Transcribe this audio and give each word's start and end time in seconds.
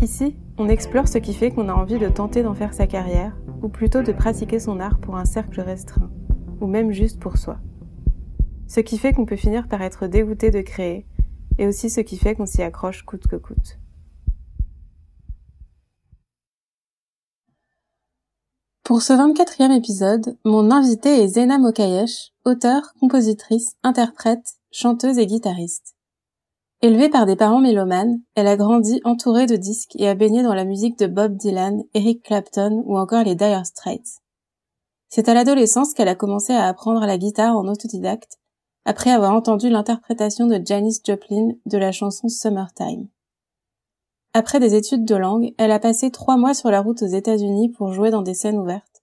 Ici, 0.00 0.36
on 0.58 0.68
explore 0.68 1.08
ce 1.08 1.18
qui 1.18 1.32
fait 1.34 1.50
qu'on 1.50 1.68
a 1.68 1.74
envie 1.74 1.98
de 1.98 2.08
tenter 2.08 2.42
d'en 2.42 2.54
faire 2.54 2.74
sa 2.74 2.86
carrière, 2.86 3.36
ou 3.62 3.68
plutôt 3.68 4.02
de 4.02 4.12
pratiquer 4.12 4.58
son 4.58 4.80
art 4.80 4.98
pour 4.98 5.16
un 5.16 5.24
cercle 5.24 5.60
restreint, 5.60 6.10
ou 6.60 6.66
même 6.66 6.92
juste 6.92 7.20
pour 7.20 7.38
soi. 7.38 7.58
Ce 8.66 8.80
qui 8.80 8.98
fait 8.98 9.12
qu'on 9.12 9.26
peut 9.26 9.36
finir 9.36 9.68
par 9.68 9.82
être 9.82 10.06
dégoûté 10.06 10.50
de 10.50 10.60
créer, 10.60 11.06
et 11.58 11.66
aussi 11.66 11.90
ce 11.90 12.00
qui 12.00 12.16
fait 12.16 12.34
qu'on 12.34 12.46
s'y 12.46 12.62
accroche 12.62 13.04
coûte 13.04 13.26
que 13.28 13.36
coûte. 13.36 13.78
Pour 18.82 19.00
ce 19.00 19.14
24e 19.14 19.74
épisode, 19.74 20.36
mon 20.44 20.70
invité 20.70 21.22
est 21.22 21.28
Zena 21.28 21.56
Mokayesh, 21.56 22.32
auteure, 22.44 22.92
compositrice, 23.00 23.76
interprète, 23.82 24.56
chanteuse 24.70 25.18
et 25.18 25.26
guitariste. 25.26 25.93
Élevée 26.84 27.08
par 27.08 27.24
des 27.24 27.34
parents 27.34 27.62
mélomanes, 27.62 28.20
elle 28.34 28.46
a 28.46 28.58
grandi 28.58 29.00
entourée 29.04 29.46
de 29.46 29.56
disques 29.56 29.96
et 29.96 30.06
a 30.06 30.14
baigné 30.14 30.42
dans 30.42 30.52
la 30.52 30.66
musique 30.66 30.98
de 30.98 31.06
Bob 31.06 31.34
Dylan, 31.34 31.82
Eric 31.94 32.22
Clapton 32.22 32.82
ou 32.84 32.98
encore 32.98 33.24
les 33.24 33.34
Dire 33.34 33.64
Straits. 33.64 34.20
C'est 35.08 35.30
à 35.30 35.32
l'adolescence 35.32 35.94
qu'elle 35.94 36.08
a 36.08 36.14
commencé 36.14 36.52
à 36.52 36.66
apprendre 36.66 37.06
la 37.06 37.16
guitare 37.16 37.56
en 37.56 37.66
autodidacte, 37.68 38.36
après 38.84 39.12
avoir 39.12 39.32
entendu 39.32 39.70
l'interprétation 39.70 40.46
de 40.46 40.60
Janis 40.62 40.98
Joplin 41.02 41.52
de 41.64 41.78
la 41.78 41.90
chanson 41.90 42.28
Summertime. 42.28 43.08
Après 44.34 44.60
des 44.60 44.74
études 44.74 45.06
de 45.06 45.16
langue, 45.16 45.54
elle 45.56 45.72
a 45.72 45.78
passé 45.78 46.10
trois 46.10 46.36
mois 46.36 46.52
sur 46.52 46.70
la 46.70 46.82
route 46.82 47.00
aux 47.00 47.06
États-Unis 47.06 47.70
pour 47.70 47.94
jouer 47.94 48.10
dans 48.10 48.20
des 48.20 48.34
scènes 48.34 48.58
ouvertes, 48.58 49.02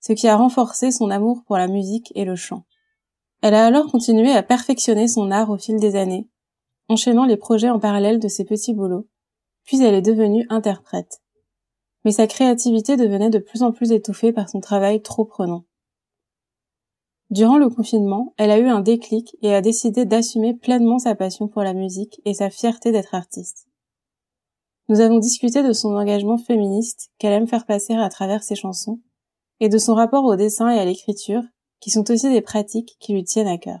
ce 0.00 0.12
qui 0.12 0.28
a 0.28 0.36
renforcé 0.36 0.90
son 0.90 1.08
amour 1.08 1.44
pour 1.46 1.56
la 1.56 1.68
musique 1.68 2.12
et 2.14 2.26
le 2.26 2.36
chant. 2.36 2.64
Elle 3.40 3.54
a 3.54 3.64
alors 3.64 3.90
continué 3.90 4.32
à 4.32 4.42
perfectionner 4.42 5.08
son 5.08 5.30
art 5.30 5.48
au 5.48 5.56
fil 5.56 5.80
des 5.80 5.96
années, 5.96 6.28
enchaînant 6.92 7.24
les 7.24 7.36
projets 7.36 7.70
en 7.70 7.78
parallèle 7.78 8.20
de 8.20 8.28
ses 8.28 8.44
petits 8.44 8.74
boulots, 8.74 9.08
puis 9.64 9.82
elle 9.82 9.94
est 9.94 10.02
devenue 10.02 10.46
interprète. 10.50 11.20
Mais 12.04 12.12
sa 12.12 12.26
créativité 12.26 12.96
devenait 12.96 13.30
de 13.30 13.38
plus 13.38 13.62
en 13.62 13.72
plus 13.72 13.92
étouffée 13.92 14.32
par 14.32 14.48
son 14.48 14.60
travail 14.60 15.02
trop 15.02 15.24
prenant. 15.24 15.64
Durant 17.30 17.56
le 17.56 17.70
confinement, 17.70 18.34
elle 18.36 18.50
a 18.50 18.58
eu 18.58 18.66
un 18.66 18.80
déclic 18.80 19.36
et 19.40 19.54
a 19.54 19.62
décidé 19.62 20.04
d'assumer 20.04 20.52
pleinement 20.52 20.98
sa 20.98 21.14
passion 21.14 21.48
pour 21.48 21.62
la 21.62 21.72
musique 21.72 22.20
et 22.26 22.34
sa 22.34 22.50
fierté 22.50 22.92
d'être 22.92 23.14
artiste. 23.14 23.68
Nous 24.88 25.00
avons 25.00 25.18
discuté 25.18 25.62
de 25.62 25.72
son 25.72 25.96
engagement 25.96 26.36
féministe 26.36 27.10
qu'elle 27.18 27.32
aime 27.32 27.46
faire 27.46 27.64
passer 27.64 27.94
à 27.94 28.08
travers 28.10 28.42
ses 28.42 28.56
chansons 28.56 29.00
et 29.60 29.70
de 29.70 29.78
son 29.78 29.94
rapport 29.94 30.24
au 30.24 30.36
dessin 30.36 30.68
et 30.68 30.78
à 30.78 30.84
l'écriture, 30.84 31.42
qui 31.80 31.90
sont 31.90 32.10
aussi 32.10 32.28
des 32.28 32.42
pratiques 32.42 32.96
qui 33.00 33.14
lui 33.14 33.24
tiennent 33.24 33.48
à 33.48 33.56
cœur. 33.56 33.80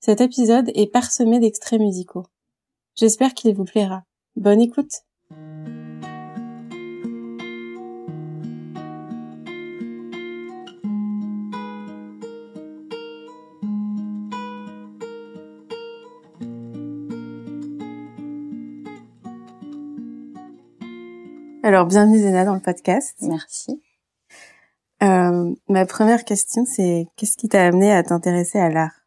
Cet 0.00 0.20
épisode 0.20 0.70
est 0.74 0.92
parsemé 0.92 1.40
d'extraits 1.40 1.80
musicaux. 1.80 2.24
J'espère 2.94 3.34
qu'il 3.34 3.52
vous 3.54 3.64
plaira. 3.64 4.04
Bonne 4.36 4.60
écoute 4.60 5.02
Alors, 21.64 21.86
bienvenue 21.86 22.18
Zéna 22.18 22.44
dans 22.44 22.54
le 22.54 22.60
podcast. 22.60 23.16
Merci. 23.20 23.82
Euh, 25.02 25.54
ma 25.68 25.86
première 25.86 26.24
question, 26.24 26.64
c'est 26.64 27.08
qu'est-ce 27.16 27.36
qui 27.36 27.48
t'a 27.48 27.66
amené 27.66 27.92
à 27.92 28.02
t'intéresser 28.02 28.58
à 28.58 28.70
l'art? 28.70 28.97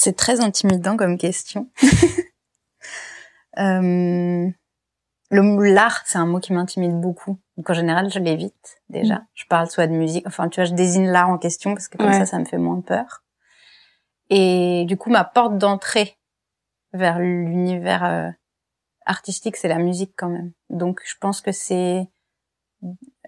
C'est 0.00 0.16
très 0.16 0.40
intimidant 0.40 0.96
comme 0.96 1.18
question. 1.18 1.68
euh, 3.58 4.50
l'art, 5.30 6.02
c'est 6.06 6.18
un 6.18 6.26
mot 6.26 6.40
qui 6.40 6.54
m'intimide 6.54 6.98
beaucoup. 6.98 7.38
Donc 7.56 7.68
en 7.68 7.74
général, 7.74 8.10
je 8.10 8.18
l'évite 8.18 8.80
déjà. 8.88 9.16
Mm. 9.16 9.26
Je 9.34 9.44
parle 9.46 9.70
soit 9.70 9.86
de 9.86 9.92
musique, 9.92 10.26
enfin 10.26 10.48
tu 10.48 10.60
vois, 10.60 10.64
je 10.64 10.72
désigne 10.72 11.08
l'art 11.08 11.28
en 11.28 11.36
question 11.36 11.74
parce 11.74 11.88
que 11.88 11.98
comme 11.98 12.12
ça, 12.12 12.24
ça 12.24 12.38
me 12.38 12.46
fait 12.46 12.56
moins 12.56 12.80
peur. 12.80 13.22
Et 14.30 14.86
du 14.86 14.96
coup, 14.96 15.10
ma 15.10 15.24
porte 15.24 15.58
d'entrée 15.58 16.16
vers 16.92 17.18
l'univers 17.18 18.04
euh, 18.04 18.30
artistique, 19.04 19.56
c'est 19.56 19.68
la 19.68 19.78
musique 19.78 20.14
quand 20.16 20.30
même. 20.30 20.52
Donc 20.70 21.02
je 21.04 21.14
pense 21.20 21.42
que 21.42 21.52
c'est 21.52 22.08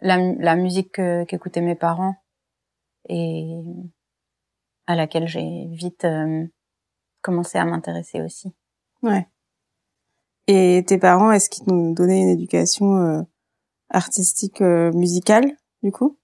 la, 0.00 0.16
la 0.16 0.56
musique 0.56 0.92
qu'écoutaient 0.92 1.60
mes 1.60 1.74
parents 1.74 2.16
et 3.10 3.60
à 4.86 4.94
laquelle 4.94 5.28
j'ai 5.28 5.66
vite 5.66 6.04
euh, 6.04 6.46
commencé 7.22 7.58
à 7.58 7.64
m'intéresser 7.64 8.20
aussi. 8.20 8.52
Ouais. 9.02 9.26
Et 10.48 10.84
tes 10.86 10.98
parents, 10.98 11.32
est-ce 11.32 11.48
qu'ils 11.48 11.64
t'ont 11.64 11.90
donné 11.90 12.20
une 12.20 12.28
éducation 12.28 12.96
euh, 12.96 13.22
artistique 13.90 14.60
euh, 14.60 14.92
musicale, 14.92 15.52
du 15.82 15.92
coup? 15.92 16.18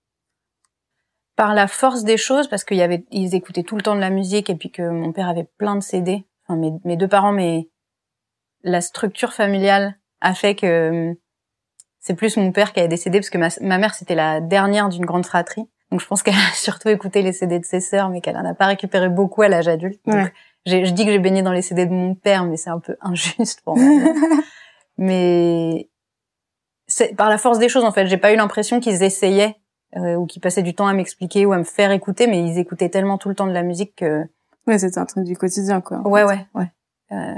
Par 1.36 1.54
la 1.54 1.68
force 1.68 2.02
des 2.02 2.16
choses, 2.16 2.48
parce 2.48 2.64
qu'il 2.64 2.76
y 2.76 2.82
avait, 2.82 3.06
ils 3.10 3.34
écoutaient 3.34 3.62
tout 3.62 3.76
le 3.76 3.82
temps 3.82 3.94
de 3.94 4.00
la 4.00 4.10
musique 4.10 4.50
et 4.50 4.56
puis 4.56 4.70
que 4.70 4.88
mon 4.88 5.12
père 5.12 5.28
avait 5.28 5.48
plein 5.56 5.76
de 5.76 5.82
CD. 5.82 6.26
Enfin, 6.44 6.58
mes, 6.58 6.72
mes 6.84 6.96
deux 6.96 7.06
parents, 7.06 7.32
mais 7.32 7.68
la 8.64 8.80
structure 8.80 9.32
familiale 9.32 9.98
a 10.20 10.34
fait 10.34 10.56
que 10.56 10.66
euh, 10.66 11.14
c'est 12.00 12.14
plus 12.14 12.36
mon 12.36 12.52
père 12.52 12.72
qui 12.72 12.80
a 12.80 12.88
décédé 12.88 13.18
parce 13.18 13.30
que 13.30 13.38
ma, 13.38 13.48
ma 13.60 13.78
mère 13.78 13.94
c'était 13.94 14.14
la 14.14 14.40
dernière 14.40 14.88
d'une 14.88 15.04
grande 15.04 15.26
fratrie. 15.26 15.68
Donc 15.90 16.00
je 16.00 16.06
pense 16.06 16.22
qu'elle 16.24 16.34
a 16.34 16.54
surtout 16.54 16.88
écouté 16.88 17.22
les 17.22 17.32
CD 17.32 17.58
de 17.58 17.64
ses 17.64 17.80
sœurs, 17.80 18.08
mais 18.08 18.20
qu'elle 18.20 18.36
en 18.36 18.44
a 18.44 18.54
pas 18.54 18.66
récupéré 18.66 19.08
beaucoup 19.08 19.42
à 19.42 19.48
l'âge 19.48 19.68
adulte. 19.68 20.00
Donc, 20.06 20.32
je 20.68 20.90
dis 20.90 21.04
que 21.04 21.10
j'ai 21.10 21.18
baigné 21.18 21.42
dans 21.42 21.52
les 21.52 21.62
CD 21.62 21.86
de 21.86 21.92
mon 21.92 22.14
père, 22.14 22.44
mais 22.44 22.56
c'est 22.56 22.70
un 22.70 22.80
peu 22.80 22.96
injuste 23.00 23.62
pour 23.62 23.76
moi. 23.76 24.12
mais 24.98 25.88
c'est 26.86 27.14
par 27.14 27.28
la 27.28 27.38
force 27.38 27.58
des 27.58 27.68
choses 27.68 27.84
en 27.84 27.92
fait. 27.92 28.06
J'ai 28.06 28.16
pas 28.16 28.32
eu 28.32 28.36
l'impression 28.36 28.80
qu'ils 28.80 29.02
essayaient 29.02 29.56
euh, 29.96 30.14
ou 30.16 30.26
qu'ils 30.26 30.42
passaient 30.42 30.62
du 30.62 30.74
temps 30.74 30.86
à 30.86 30.92
m'expliquer 30.92 31.46
ou 31.46 31.52
à 31.52 31.58
me 31.58 31.64
faire 31.64 31.90
écouter, 31.92 32.26
mais 32.26 32.42
ils 32.42 32.58
écoutaient 32.58 32.88
tellement 32.88 33.18
tout 33.18 33.28
le 33.28 33.34
temps 33.34 33.46
de 33.46 33.52
la 33.52 33.62
musique 33.62 33.96
que. 33.96 34.22
Ouais, 34.66 34.78
c'était 34.78 34.98
un 34.98 35.06
truc 35.06 35.24
du 35.24 35.36
quotidien 35.36 35.80
quoi. 35.80 36.06
Ouais, 36.06 36.24
ouais, 36.24 36.46
ouais, 36.54 36.70
euh, 37.12 37.34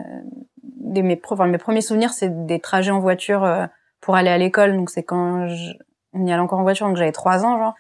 des, 0.62 1.02
mes, 1.02 1.20
enfin, 1.30 1.46
mes 1.46 1.58
premiers 1.58 1.80
souvenirs, 1.80 2.12
c'est 2.12 2.46
des 2.46 2.58
trajets 2.58 2.90
en 2.90 2.98
voiture 2.98 3.44
euh, 3.44 3.66
pour 4.00 4.16
aller 4.16 4.30
à 4.30 4.38
l'école. 4.38 4.76
Donc 4.76 4.90
c'est 4.90 5.04
quand 5.04 5.46
je... 5.48 5.72
on 6.12 6.26
y 6.26 6.32
allait 6.32 6.42
encore 6.42 6.58
en 6.58 6.64
voiture, 6.64 6.88
donc 6.88 6.96
j'avais 6.96 7.12
trois 7.12 7.44
ans 7.44 7.58
genre, 7.58 7.74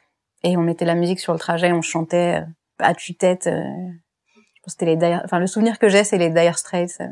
et 0.44 0.56
on 0.56 0.60
mettait 0.60 0.84
la 0.84 0.94
musique 0.94 1.20
sur 1.20 1.32
le 1.32 1.38
trajet, 1.38 1.72
on 1.72 1.82
chantait 1.82 2.40
euh, 2.40 2.46
à 2.78 2.94
tue-tête 2.94 3.48
c'était 4.70 4.86
les 4.86 4.96
Dire, 4.96 5.20
enfin 5.24 5.38
le 5.38 5.46
souvenir 5.46 5.78
que 5.78 5.88
j'ai 5.88 6.04
c'est 6.04 6.18
les 6.18 6.30
Dire 6.30 6.58
Straits 6.58 6.98
euh, 7.00 7.06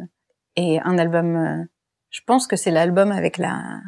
et 0.57 0.81
un 0.81 0.99
album 0.99 1.37
euh, 1.37 1.65
je 2.11 2.21
pense 2.27 2.47
que 2.47 2.57
c'est 2.57 2.71
l'album 2.71 3.13
avec 3.13 3.39
la 3.39 3.81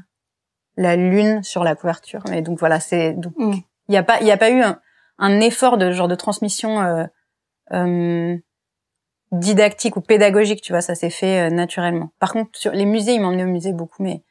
la 0.77 0.97
lune 0.97 1.43
sur 1.43 1.65
la 1.65 1.75
couverture. 1.75 2.23
Mais 2.29 2.43
donc 2.43 2.59
voilà 2.59 2.81
c'est 2.81 3.15
donc 3.15 3.35
mm. 3.37 3.55
il 3.89 3.95
y 3.95 3.99
a 3.99 4.03
pas 4.03 4.21
il 4.21 4.27
y 4.27 4.31
a 4.31 4.37
pas 4.37 4.51
eu 4.51 4.61
un, 4.61 4.81
un, 5.19 5.41
effort 5.41 5.79
de 5.79 5.91
genre 5.91 6.09
de 6.09 6.15
transmission 6.15 6.81
euh, 6.81 7.05
euh, 7.73 8.37
didactique 9.33 9.97
ou 9.97 10.01
pédagogique 10.01 10.63
tu 10.63 10.73
vois 10.73 10.83
ça 10.83 10.95
s'est 10.95 11.11
fait 11.11 11.51
naturellement. 11.51 12.13
Par 12.19 12.33
contre 12.33 12.59
sur 12.59 12.73
les 12.73 12.87
musées 12.87 13.15
ils 13.15 13.21
m'emmenaient 13.21 13.45
au 13.45 13.49
musée 13.49 13.73
beaucoup 13.73 14.03
mais 14.03 14.23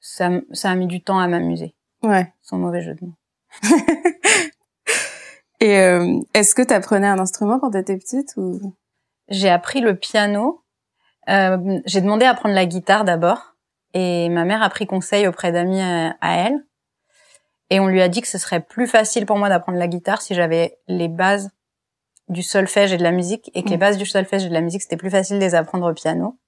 ça 0.00 0.30
ça 0.52 0.70
a 0.70 0.74
mis 0.74 0.86
du 0.86 1.02
temps 1.02 1.18
à 1.18 1.28
m'amuser. 1.28 1.74
Ouais. 2.02 2.32
Sans 2.42 2.58
mauvais 2.58 2.82
jeu 2.82 2.94
de 2.94 3.04
mots 3.04 3.16
Et 5.62 5.78
euh, 5.78 6.18
est-ce 6.34 6.56
que 6.56 6.62
tu 6.62 6.74
apprenais 6.74 7.06
un 7.06 7.20
instrument 7.20 7.60
quand 7.60 7.70
tu 7.70 7.78
étais 7.78 7.96
petite 7.96 8.34
ou? 8.36 8.74
J'ai 9.28 9.48
appris 9.48 9.80
le 9.80 9.94
piano. 9.94 10.64
Euh, 11.28 11.78
j'ai 11.86 12.00
demandé 12.00 12.24
à 12.24 12.30
apprendre 12.30 12.56
la 12.56 12.66
guitare 12.66 13.04
d'abord 13.04 13.54
et 13.94 14.28
ma 14.28 14.44
mère 14.44 14.60
a 14.60 14.68
pris 14.70 14.86
conseil 14.86 15.28
auprès 15.28 15.52
d'amis 15.52 15.80
à, 15.80 16.16
elle 16.20 16.66
et 17.70 17.78
on 17.78 17.86
lui 17.86 18.02
a 18.02 18.08
dit 18.08 18.22
que 18.22 18.26
ce 18.26 18.38
serait 18.38 18.58
plus 18.58 18.88
facile 18.88 19.24
pour 19.24 19.38
moi 19.38 19.48
d'apprendre 19.48 19.78
la 19.78 19.86
guitare 19.86 20.20
si 20.20 20.34
j'avais 20.34 20.78
les 20.88 21.06
bases 21.06 21.50
du 22.28 22.42
solfège 22.42 22.92
et 22.92 22.96
de 22.96 23.04
la 23.04 23.12
musique 23.12 23.52
et 23.54 23.62
que 23.62 23.68
les 23.68 23.76
mm. 23.76 23.80
bases 23.80 23.98
du 23.98 24.06
solfège 24.06 24.44
et 24.44 24.48
de 24.48 24.54
la 24.54 24.62
musique 24.62 24.82
c'était 24.82 24.96
plus 24.96 25.10
facile 25.10 25.38
de 25.38 25.44
les 25.44 25.54
apprendre 25.54 25.88
au 25.88 25.94
piano. 25.94 26.40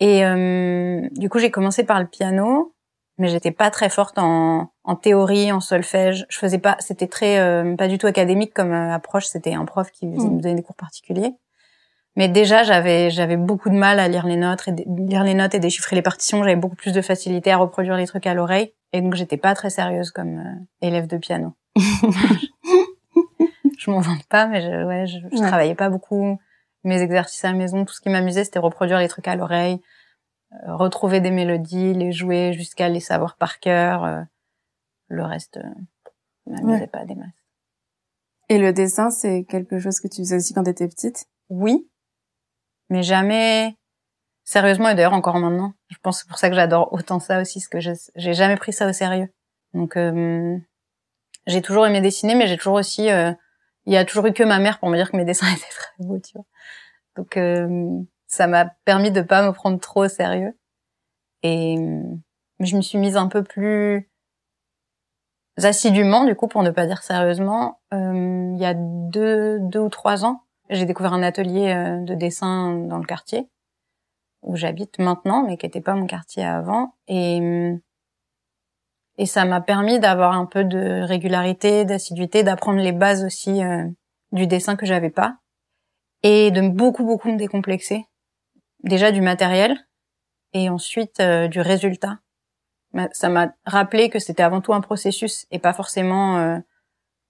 Et 0.00 0.22
euh, 0.22 1.08
du 1.12 1.30
coup 1.30 1.38
j'ai 1.38 1.50
commencé 1.50 1.82
par 1.82 1.98
le 1.98 2.06
piano 2.06 2.75
mais 3.18 3.28
j'étais 3.28 3.50
pas 3.50 3.70
très 3.70 3.88
forte 3.88 4.18
en, 4.18 4.72
en 4.84 4.96
théorie, 4.96 5.50
en 5.52 5.60
solfège. 5.60 6.26
Je 6.28 6.38
faisais 6.38 6.58
pas, 6.58 6.76
c'était 6.80 7.06
très 7.06 7.38
euh, 7.38 7.74
pas 7.76 7.88
du 7.88 7.98
tout 7.98 8.06
académique 8.06 8.52
comme 8.52 8.72
euh, 8.72 8.94
approche. 8.94 9.26
C'était 9.26 9.54
un 9.54 9.64
prof 9.64 9.90
qui 9.90 10.06
mm. 10.06 10.36
me 10.36 10.40
donnait 10.40 10.54
des 10.54 10.62
cours 10.62 10.76
particuliers. 10.76 11.32
Mais 12.16 12.28
déjà, 12.28 12.62
j'avais 12.62 13.10
j'avais 13.10 13.36
beaucoup 13.36 13.68
de 13.68 13.74
mal 13.74 14.00
à 14.00 14.08
lire 14.08 14.26
les 14.26 14.36
notes, 14.36 14.68
et 14.68 14.72
lire 14.86 15.22
les 15.22 15.34
notes 15.34 15.54
et 15.54 15.58
déchiffrer 15.58 15.96
les 15.96 16.02
partitions. 16.02 16.42
J'avais 16.42 16.56
beaucoup 16.56 16.76
plus 16.76 16.92
de 16.92 17.02
facilité 17.02 17.52
à 17.52 17.58
reproduire 17.58 17.96
les 17.96 18.06
trucs 18.06 18.26
à 18.26 18.34
l'oreille, 18.34 18.72
et 18.92 19.00
donc 19.02 19.14
j'étais 19.14 19.36
pas 19.36 19.54
très 19.54 19.70
sérieuse 19.70 20.10
comme 20.10 20.38
euh, 20.38 20.86
élève 20.86 21.06
de 21.06 21.18
piano. 21.18 21.54
je 23.78 23.90
m'en 23.90 24.00
vante 24.00 24.24
pas, 24.28 24.46
mais 24.46 24.62
je, 24.62 24.86
ouais, 24.86 25.06
je, 25.06 25.18
je 25.30 25.42
travaillais 25.42 25.74
pas 25.74 25.90
beaucoup. 25.90 26.38
Mes 26.84 27.02
exercices 27.02 27.44
à 27.44 27.48
la 27.48 27.54
maison, 27.54 27.84
tout 27.84 27.92
ce 27.92 28.00
qui 28.00 28.08
m'amusait, 28.08 28.44
c'était 28.44 28.60
reproduire 28.60 28.98
les 28.98 29.08
trucs 29.08 29.28
à 29.28 29.36
l'oreille, 29.36 29.80
retrouver 30.66 31.20
des 31.20 31.30
mélodies, 31.30 31.94
les 31.94 32.12
jouer 32.12 32.52
jusqu'à 32.52 32.88
les 32.88 33.00
savoir 33.00 33.36
par 33.36 33.58
cœur. 33.60 34.04
Euh, 34.04 34.22
le 35.08 35.24
reste, 35.24 35.58
euh, 35.58 35.70
m'amusait 36.46 36.86
pas 36.86 37.04
des 37.04 37.14
masses. 37.14 37.30
Et 38.48 38.58
le 38.58 38.72
dessin, 38.72 39.10
c'est 39.10 39.44
quelque 39.44 39.78
chose 39.78 40.00
que 40.00 40.08
tu 40.08 40.22
faisais 40.22 40.36
aussi 40.36 40.54
quand 40.54 40.64
tu 40.64 40.70
étais 40.70 40.88
petite? 40.88 41.26
Oui, 41.48 41.88
mais 42.88 43.02
jamais 43.02 43.76
sérieusement 44.44 44.88
et 44.88 44.94
d'ailleurs 44.94 45.12
encore 45.12 45.38
maintenant. 45.38 45.74
Je 45.88 45.96
pense 46.02 46.18
que 46.18 46.22
c'est 46.22 46.28
pour 46.28 46.38
ça 46.38 46.48
que 46.48 46.54
j'adore 46.54 46.92
autant 46.92 47.20
ça 47.20 47.40
aussi, 47.40 47.60
parce 47.60 47.68
que 47.68 47.92
j'ai 48.14 48.34
jamais 48.34 48.56
pris 48.56 48.72
ça 48.72 48.88
au 48.88 48.92
sérieux. 48.92 49.28
Donc 49.74 49.96
euh, 49.96 50.56
j'ai 51.46 51.62
toujours 51.62 51.86
aimé 51.86 52.00
dessiner, 52.00 52.34
mais 52.34 52.46
j'ai 52.46 52.56
toujours 52.56 52.74
aussi, 52.74 53.10
euh, 53.10 53.32
il 53.84 53.92
y 53.92 53.96
a 53.96 54.04
toujours 54.04 54.26
eu 54.26 54.32
que 54.32 54.44
ma 54.44 54.58
mère 54.58 54.78
pour 54.78 54.88
me 54.88 54.96
dire 54.96 55.10
que 55.10 55.16
mes 55.16 55.24
dessins 55.26 55.52
étaient 55.52 55.66
très 55.68 56.04
beaux, 56.04 56.18
tu 56.20 56.32
vois. 56.34 56.46
Donc 57.16 57.36
euh, 57.36 58.00
ça 58.26 58.46
m'a 58.46 58.66
permis 58.84 59.10
de 59.10 59.22
pas 59.22 59.46
me 59.46 59.52
prendre 59.52 59.80
trop 59.80 60.04
au 60.04 60.08
sérieux. 60.08 60.56
Et 61.42 61.76
je 62.60 62.76
me 62.76 62.82
suis 62.82 62.98
mise 62.98 63.16
un 63.16 63.28
peu 63.28 63.42
plus 63.42 64.10
assidûment, 65.64 66.24
du 66.24 66.34
coup, 66.34 66.48
pour 66.48 66.62
ne 66.62 66.70
pas 66.70 66.86
dire 66.86 67.02
sérieusement, 67.02 67.80
euh, 67.94 68.50
il 68.54 68.60
y 68.60 68.66
a 68.66 68.74
deux, 68.74 69.60
ou 69.74 69.88
trois 69.88 70.24
ans, 70.24 70.42
j'ai 70.68 70.84
découvert 70.84 71.12
un 71.12 71.22
atelier 71.22 71.72
euh, 71.72 72.04
de 72.04 72.14
dessin 72.14 72.74
dans 72.74 72.98
le 72.98 73.06
quartier 73.06 73.48
où 74.42 74.54
j'habite 74.54 74.98
maintenant, 74.98 75.42
mais 75.42 75.56
qui 75.56 75.66
n'était 75.66 75.80
pas 75.80 75.94
mon 75.94 76.06
quartier 76.06 76.44
avant, 76.44 76.94
et 77.08 77.72
et 79.18 79.24
ça 79.24 79.46
m'a 79.46 79.62
permis 79.62 79.98
d'avoir 79.98 80.32
un 80.32 80.44
peu 80.44 80.62
de 80.62 81.00
régularité, 81.02 81.86
d'assiduité, 81.86 82.42
d'apprendre 82.42 82.80
les 82.80 82.92
bases 82.92 83.24
aussi 83.24 83.64
euh, 83.64 83.86
du 84.32 84.46
dessin 84.46 84.76
que 84.76 84.84
j'avais 84.84 85.10
pas, 85.10 85.38
et 86.22 86.50
de 86.50 86.68
beaucoup 86.68 87.04
beaucoup 87.04 87.32
me 87.32 87.38
décomplexer, 87.38 88.04
déjà 88.82 89.12
du 89.12 89.20
matériel 89.20 89.76
et 90.52 90.68
ensuite 90.68 91.20
du 91.20 91.60
résultat 91.60 92.18
ça 93.12 93.28
m'a 93.28 93.52
rappelé 93.64 94.08
que 94.08 94.18
c'était 94.18 94.42
avant 94.42 94.60
tout 94.60 94.72
un 94.72 94.80
processus 94.80 95.46
et 95.50 95.58
pas 95.58 95.72
forcément 95.72 96.38
euh, 96.38 96.58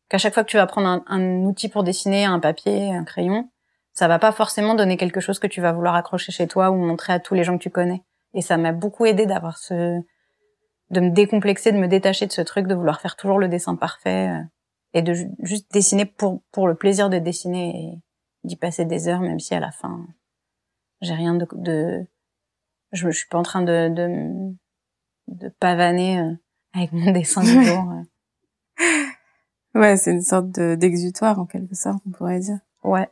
qu'à 0.09 0.19
chaque 0.19 0.35
fois 0.35 0.45
que 0.45 0.51
tu 0.51 0.57
vas 0.57 0.67
prendre 0.67 1.03
un, 1.07 1.23
outil 1.45 1.69
pour 1.69 1.83
dessiner, 1.83 2.25
un 2.25 2.39
papier, 2.39 2.95
un 2.95 3.05
crayon, 3.05 3.51
ça 3.93 4.09
va 4.09 4.19
pas 4.19 4.33
forcément 4.33 4.75
donner 4.75 4.97
quelque 4.97 5.21
chose 5.21 5.39
que 5.39 5.47
tu 5.47 5.61
vas 5.61 5.73
vouloir 5.73 5.95
accrocher 5.95 6.33
chez 6.33 6.47
toi 6.47 6.71
ou 6.71 6.77
montrer 6.77 7.13
à 7.13 7.21
tous 7.21 7.35
les 7.35 7.45
gens 7.45 7.57
que 7.57 7.63
tu 7.63 7.71
connais. 7.71 8.03
Et 8.35 8.43
ça 8.43 8.57
m'a 8.57 8.73
beaucoup 8.73 9.07
aidé 9.07 9.27
d'avoir 9.27 9.57
ce, 9.57 10.01
de 10.91 11.01
me 11.01 11.11
décomplexer, 11.11 11.73
de 11.73 11.79
me 11.79 11.89
détacher 11.89 12.27
de 12.27 12.33
ce 12.33 12.43
truc, 12.43 12.67
de 12.67 12.75
vouloir 12.75 13.01
faire 13.01 13.17
toujours 13.17 13.39
le 13.39 13.49
dessin 13.49 13.77
parfait 13.77 14.29
euh, 14.29 14.43
et 14.93 15.03
de 15.03 15.15
juste 15.41 15.73
dessiner 15.73 16.05
pour 16.05 16.43
pour 16.53 16.69
le 16.69 16.75
plaisir 16.75 17.11
de 17.11 17.19
dessiner 17.19 17.71
et 17.71 17.99
d'y 18.45 18.57
passer 18.57 18.85
des 18.85 19.09
heures, 19.09 19.21
même 19.21 19.41
si 19.41 19.55
à 19.55 19.61
la 19.61 19.73
fin 19.73 20.07
j'ai 21.01 21.15
rien 21.15 21.35
de, 21.35 21.47
de 21.53 22.07
je, 22.93 23.11
je 23.11 23.17
suis 23.19 23.29
pas 23.29 23.39
en 23.39 23.43
train 23.43 23.63
de, 23.63 23.89
de 23.89 24.55
de 25.29 25.49
pavaner 25.49 26.21
euh, 26.21 26.33
avec 26.73 26.93
mon 26.93 27.11
dessin 27.13 27.43
de 27.43 27.63
jour. 27.63 27.85
ouais, 29.75 29.97
c'est 29.97 30.13
une 30.13 30.23
sorte 30.23 30.51
d'exutoire 30.51 31.39
en 31.39 31.47
quelque 31.47 31.75
sorte, 31.75 32.03
on 32.07 32.11
pourrait 32.11 32.41
dire. 32.41 32.59
Ouais. 32.85 33.09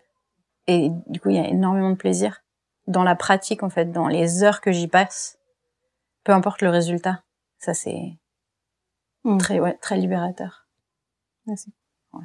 Et 0.66 0.90
du 1.08 1.20
coup, 1.20 1.30
il 1.30 1.36
y 1.36 1.40
a 1.40 1.48
énormément 1.48 1.90
de 1.90 1.96
plaisir 1.96 2.42
dans 2.86 3.02
la 3.02 3.16
pratique 3.16 3.62
en 3.62 3.70
fait, 3.70 3.86
dans 3.92 4.08
les 4.08 4.42
heures 4.42 4.60
que 4.60 4.72
j'y 4.72 4.88
passe. 4.88 5.38
Peu 6.22 6.32
importe 6.32 6.62
le 6.62 6.70
résultat, 6.70 7.22
ça 7.58 7.74
c'est 7.74 8.18
mmh. 9.24 9.38
très 9.38 9.60
ouais, 9.60 9.76
très 9.80 9.96
libérateur. 9.96 10.66
Merci. 11.46 11.72
Ouais. 12.12 12.24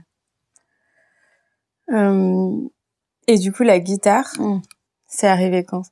Euh, 1.92 2.70
et 3.28 3.38
du 3.38 3.52
coup, 3.52 3.64
la 3.64 3.80
guitare, 3.80 4.30
mmh. 4.40 4.62
C'est 5.10 5.28
arrivé 5.28 5.66
quand? 5.66 5.84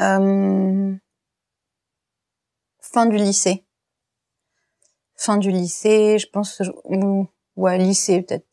Euh, 0.00 0.94
fin 2.80 3.06
du 3.06 3.16
lycée. 3.16 3.64
Fin 5.16 5.38
du 5.38 5.50
lycée, 5.50 6.18
je 6.20 6.28
pense, 6.28 6.62
ou 6.84 7.26
ouais, 7.56 7.78
lycée 7.78 8.22
peut-être 8.22 8.46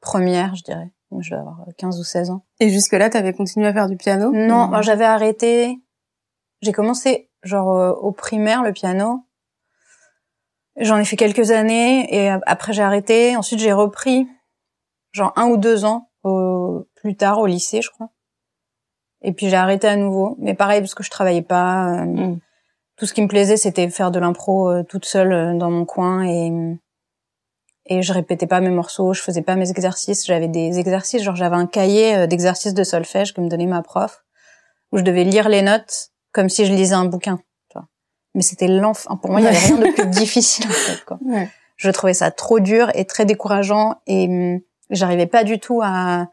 première, 0.00 0.54
je 0.54 0.64
dirais. 0.64 0.92
Je 1.18 1.30
dois 1.30 1.40
avoir 1.40 1.64
15 1.78 1.98
ou 1.98 2.04
16 2.04 2.30
ans. 2.30 2.44
Et 2.60 2.68
jusque-là, 2.68 3.08
tu 3.08 3.16
avais 3.16 3.32
continué 3.32 3.66
à 3.66 3.72
faire 3.72 3.88
du 3.88 3.96
piano? 3.96 4.30
Non, 4.32 4.82
j'avais 4.82 5.06
arrêté. 5.06 5.80
J'ai 6.60 6.72
commencé 6.72 7.30
genre 7.42 7.70
euh, 7.70 7.92
au 7.92 8.12
primaire 8.12 8.62
le 8.62 8.72
piano. 8.72 9.24
J'en 10.76 10.98
ai 10.98 11.04
fait 11.04 11.16
quelques 11.16 11.50
années 11.50 12.06
et 12.14 12.28
après 12.46 12.72
j'ai 12.72 12.82
arrêté. 12.82 13.36
Ensuite 13.36 13.60
j'ai 13.60 13.72
repris 13.72 14.28
genre 15.12 15.32
un 15.36 15.46
ou 15.46 15.56
deux 15.56 15.84
ans 15.84 16.10
au, 16.22 16.86
plus 16.94 17.16
tard 17.16 17.38
au 17.38 17.46
lycée, 17.46 17.82
je 17.82 17.90
crois. 17.90 18.10
Et 19.22 19.32
puis 19.32 19.48
j'ai 19.48 19.56
arrêté 19.56 19.86
à 19.86 19.96
nouveau. 19.96 20.36
Mais 20.38 20.54
pareil 20.54 20.80
parce 20.80 20.94
que 20.94 21.02
je 21.02 21.10
travaillais 21.10 21.42
pas. 21.42 22.02
Euh, 22.02 22.04
mm 22.04 22.40
tout 23.00 23.06
ce 23.06 23.14
qui 23.14 23.22
me 23.22 23.28
plaisait, 23.28 23.56
c'était 23.56 23.88
faire 23.88 24.10
de 24.10 24.20
l'impro 24.20 24.68
euh, 24.68 24.82
toute 24.82 25.06
seule 25.06 25.32
euh, 25.32 25.54
dans 25.56 25.70
mon 25.70 25.86
coin 25.86 26.22
et 26.22 26.52
et 27.86 28.02
je 28.02 28.12
répétais 28.12 28.46
pas 28.46 28.60
mes 28.60 28.68
morceaux, 28.68 29.14
je 29.14 29.22
faisais 29.22 29.42
pas 29.42 29.56
mes 29.56 29.70
exercices. 29.70 30.24
J'avais 30.26 30.46
des 30.46 30.78
exercices, 30.78 31.22
genre 31.22 31.34
j'avais 31.34 31.56
un 31.56 31.66
cahier 31.66 32.28
d'exercices 32.28 32.74
de 32.74 32.84
solfège 32.84 33.32
que 33.32 33.40
me 33.40 33.48
donnait 33.48 33.66
ma 33.66 33.82
prof, 33.82 34.22
où 34.92 34.98
je 34.98 35.02
devais 35.02 35.24
lire 35.24 35.48
les 35.48 35.62
notes 35.62 36.10
comme 36.32 36.48
si 36.48 36.66
je 36.66 36.72
lisais 36.72 36.94
un 36.94 37.06
bouquin. 37.06 37.38
Tu 37.68 37.78
vois. 37.78 37.88
Mais 38.34 38.42
c'était 38.42 38.68
l'enfant. 38.68 39.16
Pour 39.16 39.30
moi, 39.30 39.40
il 39.40 39.44
y 39.44 39.48
avait 39.48 39.58
rien 39.58 39.78
de 39.78 39.92
plus 39.92 40.06
difficile 40.06 40.66
en 40.68 40.72
fait. 40.72 41.04
Quoi. 41.04 41.18
Ouais. 41.24 41.48
Je 41.76 41.90
trouvais 41.90 42.14
ça 42.14 42.30
trop 42.30 42.60
dur 42.60 42.92
et 42.94 43.06
très 43.06 43.24
décourageant 43.24 43.96
et 44.06 44.26
hum, 44.26 44.60
j'arrivais 44.90 45.26
pas 45.26 45.42
du 45.42 45.58
tout 45.58 45.80
à 45.82 46.28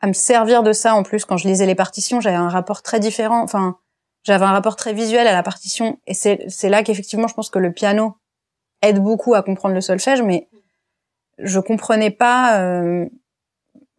à 0.00 0.06
me 0.06 0.12
servir 0.12 0.62
de 0.62 0.72
ça. 0.72 0.94
En 0.94 1.02
plus, 1.02 1.24
quand 1.24 1.36
je 1.36 1.48
lisais 1.48 1.66
les 1.66 1.74
partitions, 1.74 2.20
j'avais 2.20 2.36
un 2.36 2.48
rapport 2.48 2.82
très 2.82 3.00
différent. 3.00 3.42
Enfin, 3.42 3.78
j'avais 4.26 4.44
un 4.44 4.52
rapport 4.52 4.76
très 4.76 4.92
visuel 4.92 5.26
à 5.28 5.32
la 5.32 5.42
partition 5.42 6.00
et 6.06 6.12
c'est 6.12 6.44
c'est 6.48 6.68
là 6.68 6.82
qu'effectivement 6.82 7.28
je 7.28 7.34
pense 7.34 7.48
que 7.48 7.60
le 7.60 7.72
piano 7.72 8.16
aide 8.82 9.00
beaucoup 9.00 9.34
à 9.34 9.42
comprendre 9.42 9.74
le 9.74 9.80
solfège 9.80 10.20
mais 10.20 10.48
je 11.38 11.60
comprenais 11.60 12.10
pas 12.10 12.60
euh, 12.60 13.06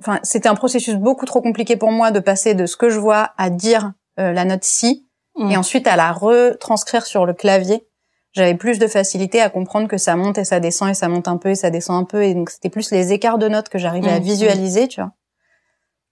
enfin 0.01 0.19
c'était 0.23 0.49
un 0.49 0.55
processus 0.55 0.95
beaucoup 0.95 1.25
trop 1.25 1.41
compliqué 1.41 1.77
pour 1.77 1.91
moi 1.91 2.11
de 2.11 2.19
passer 2.19 2.55
de 2.55 2.65
ce 2.65 2.75
que 2.75 2.89
je 2.89 2.99
vois 2.99 3.31
à 3.37 3.49
dire 3.49 3.93
euh, 4.19 4.33
la 4.33 4.43
note 4.43 4.65
si 4.65 5.07
mm. 5.37 5.51
et 5.51 5.57
ensuite 5.57 5.87
à 5.87 5.95
la 5.95 6.11
retranscrire 6.11 7.05
sur 7.05 7.25
le 7.25 7.33
clavier 7.33 7.87
j'avais 8.33 8.55
plus 8.55 8.79
de 8.79 8.87
facilité 8.87 9.39
à 9.39 9.49
comprendre 9.49 9.87
que 9.87 9.97
ça 9.97 10.17
monte 10.17 10.37
et 10.37 10.43
ça 10.43 10.59
descend 10.59 10.89
et 10.89 10.93
ça 10.93 11.07
monte 11.07 11.29
un 11.29 11.37
peu 11.37 11.51
et 11.51 11.55
ça 11.55 11.69
descend 11.69 12.03
un 12.03 12.05
peu 12.05 12.23
et 12.23 12.33
donc 12.33 12.49
c'était 12.49 12.69
plus 12.69 12.91
les 12.91 13.13
écarts 13.13 13.37
de 13.37 13.47
notes 13.47 13.69
que 13.69 13.77
j'arrivais 13.77 14.11
à 14.11 14.19
mm. 14.19 14.23
visualiser 14.23 14.87
tu 14.89 14.99
vois 14.99 15.13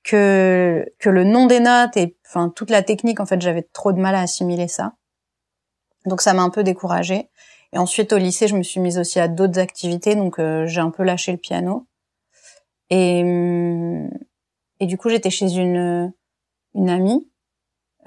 que 0.06 0.86
que 1.00 1.10
le 1.10 1.24
nom 1.24 1.48
des 1.48 1.60
notes 1.60 1.98
et 1.98 2.16
enfin 2.26 2.50
toute 2.56 2.70
la 2.70 2.84
technique 2.84 3.20
en 3.20 3.26
fait 3.26 3.42
j'avais 3.42 3.64
trop 3.74 3.92
de 3.92 4.00
mal 4.00 4.16
à 4.16 4.22
assimiler 4.22 4.68
ça. 4.68 4.94
Donc 6.06 6.22
ça 6.22 6.34
m'a 6.34 6.44
un 6.44 6.52
peu 6.52 6.64
découragée. 6.64 7.30
Et 7.74 7.80
ensuite 7.80 8.14
au 8.14 8.18
lycée 8.18 8.48
je 8.48 8.56
me 8.56 8.64
suis 8.64 8.80
mise 8.80 9.00
aussi 9.00 9.20
à 9.20 9.28
d'autres 9.28 9.60
activités. 9.60 10.16
Donc 10.16 10.40
euh, 10.40 10.68
j'ai 10.68 10.80
un 10.80 10.92
peu 10.92 11.04
lâché 11.04 11.32
le 11.32 11.40
piano. 11.40 11.88
Et 12.92 13.24
hum, 13.24 14.12
et 14.80 14.86
du 14.86 14.98
coup 14.98 15.10
j'étais 15.10 15.32
chez 15.32 15.52
une 15.56 16.14
une 16.76 16.90
amie 16.90 17.28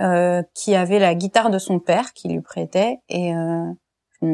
euh, 0.01 0.43
qui 0.55 0.77
avait 0.77 1.01
la 1.01 1.15
guitare 1.17 1.51
de 1.51 1.59
son 1.59 1.81
père 1.81 2.13
qui 2.13 2.29
lui 2.29 2.41
prêtait. 2.41 2.99
Et 3.09 3.35
euh, 3.35 3.73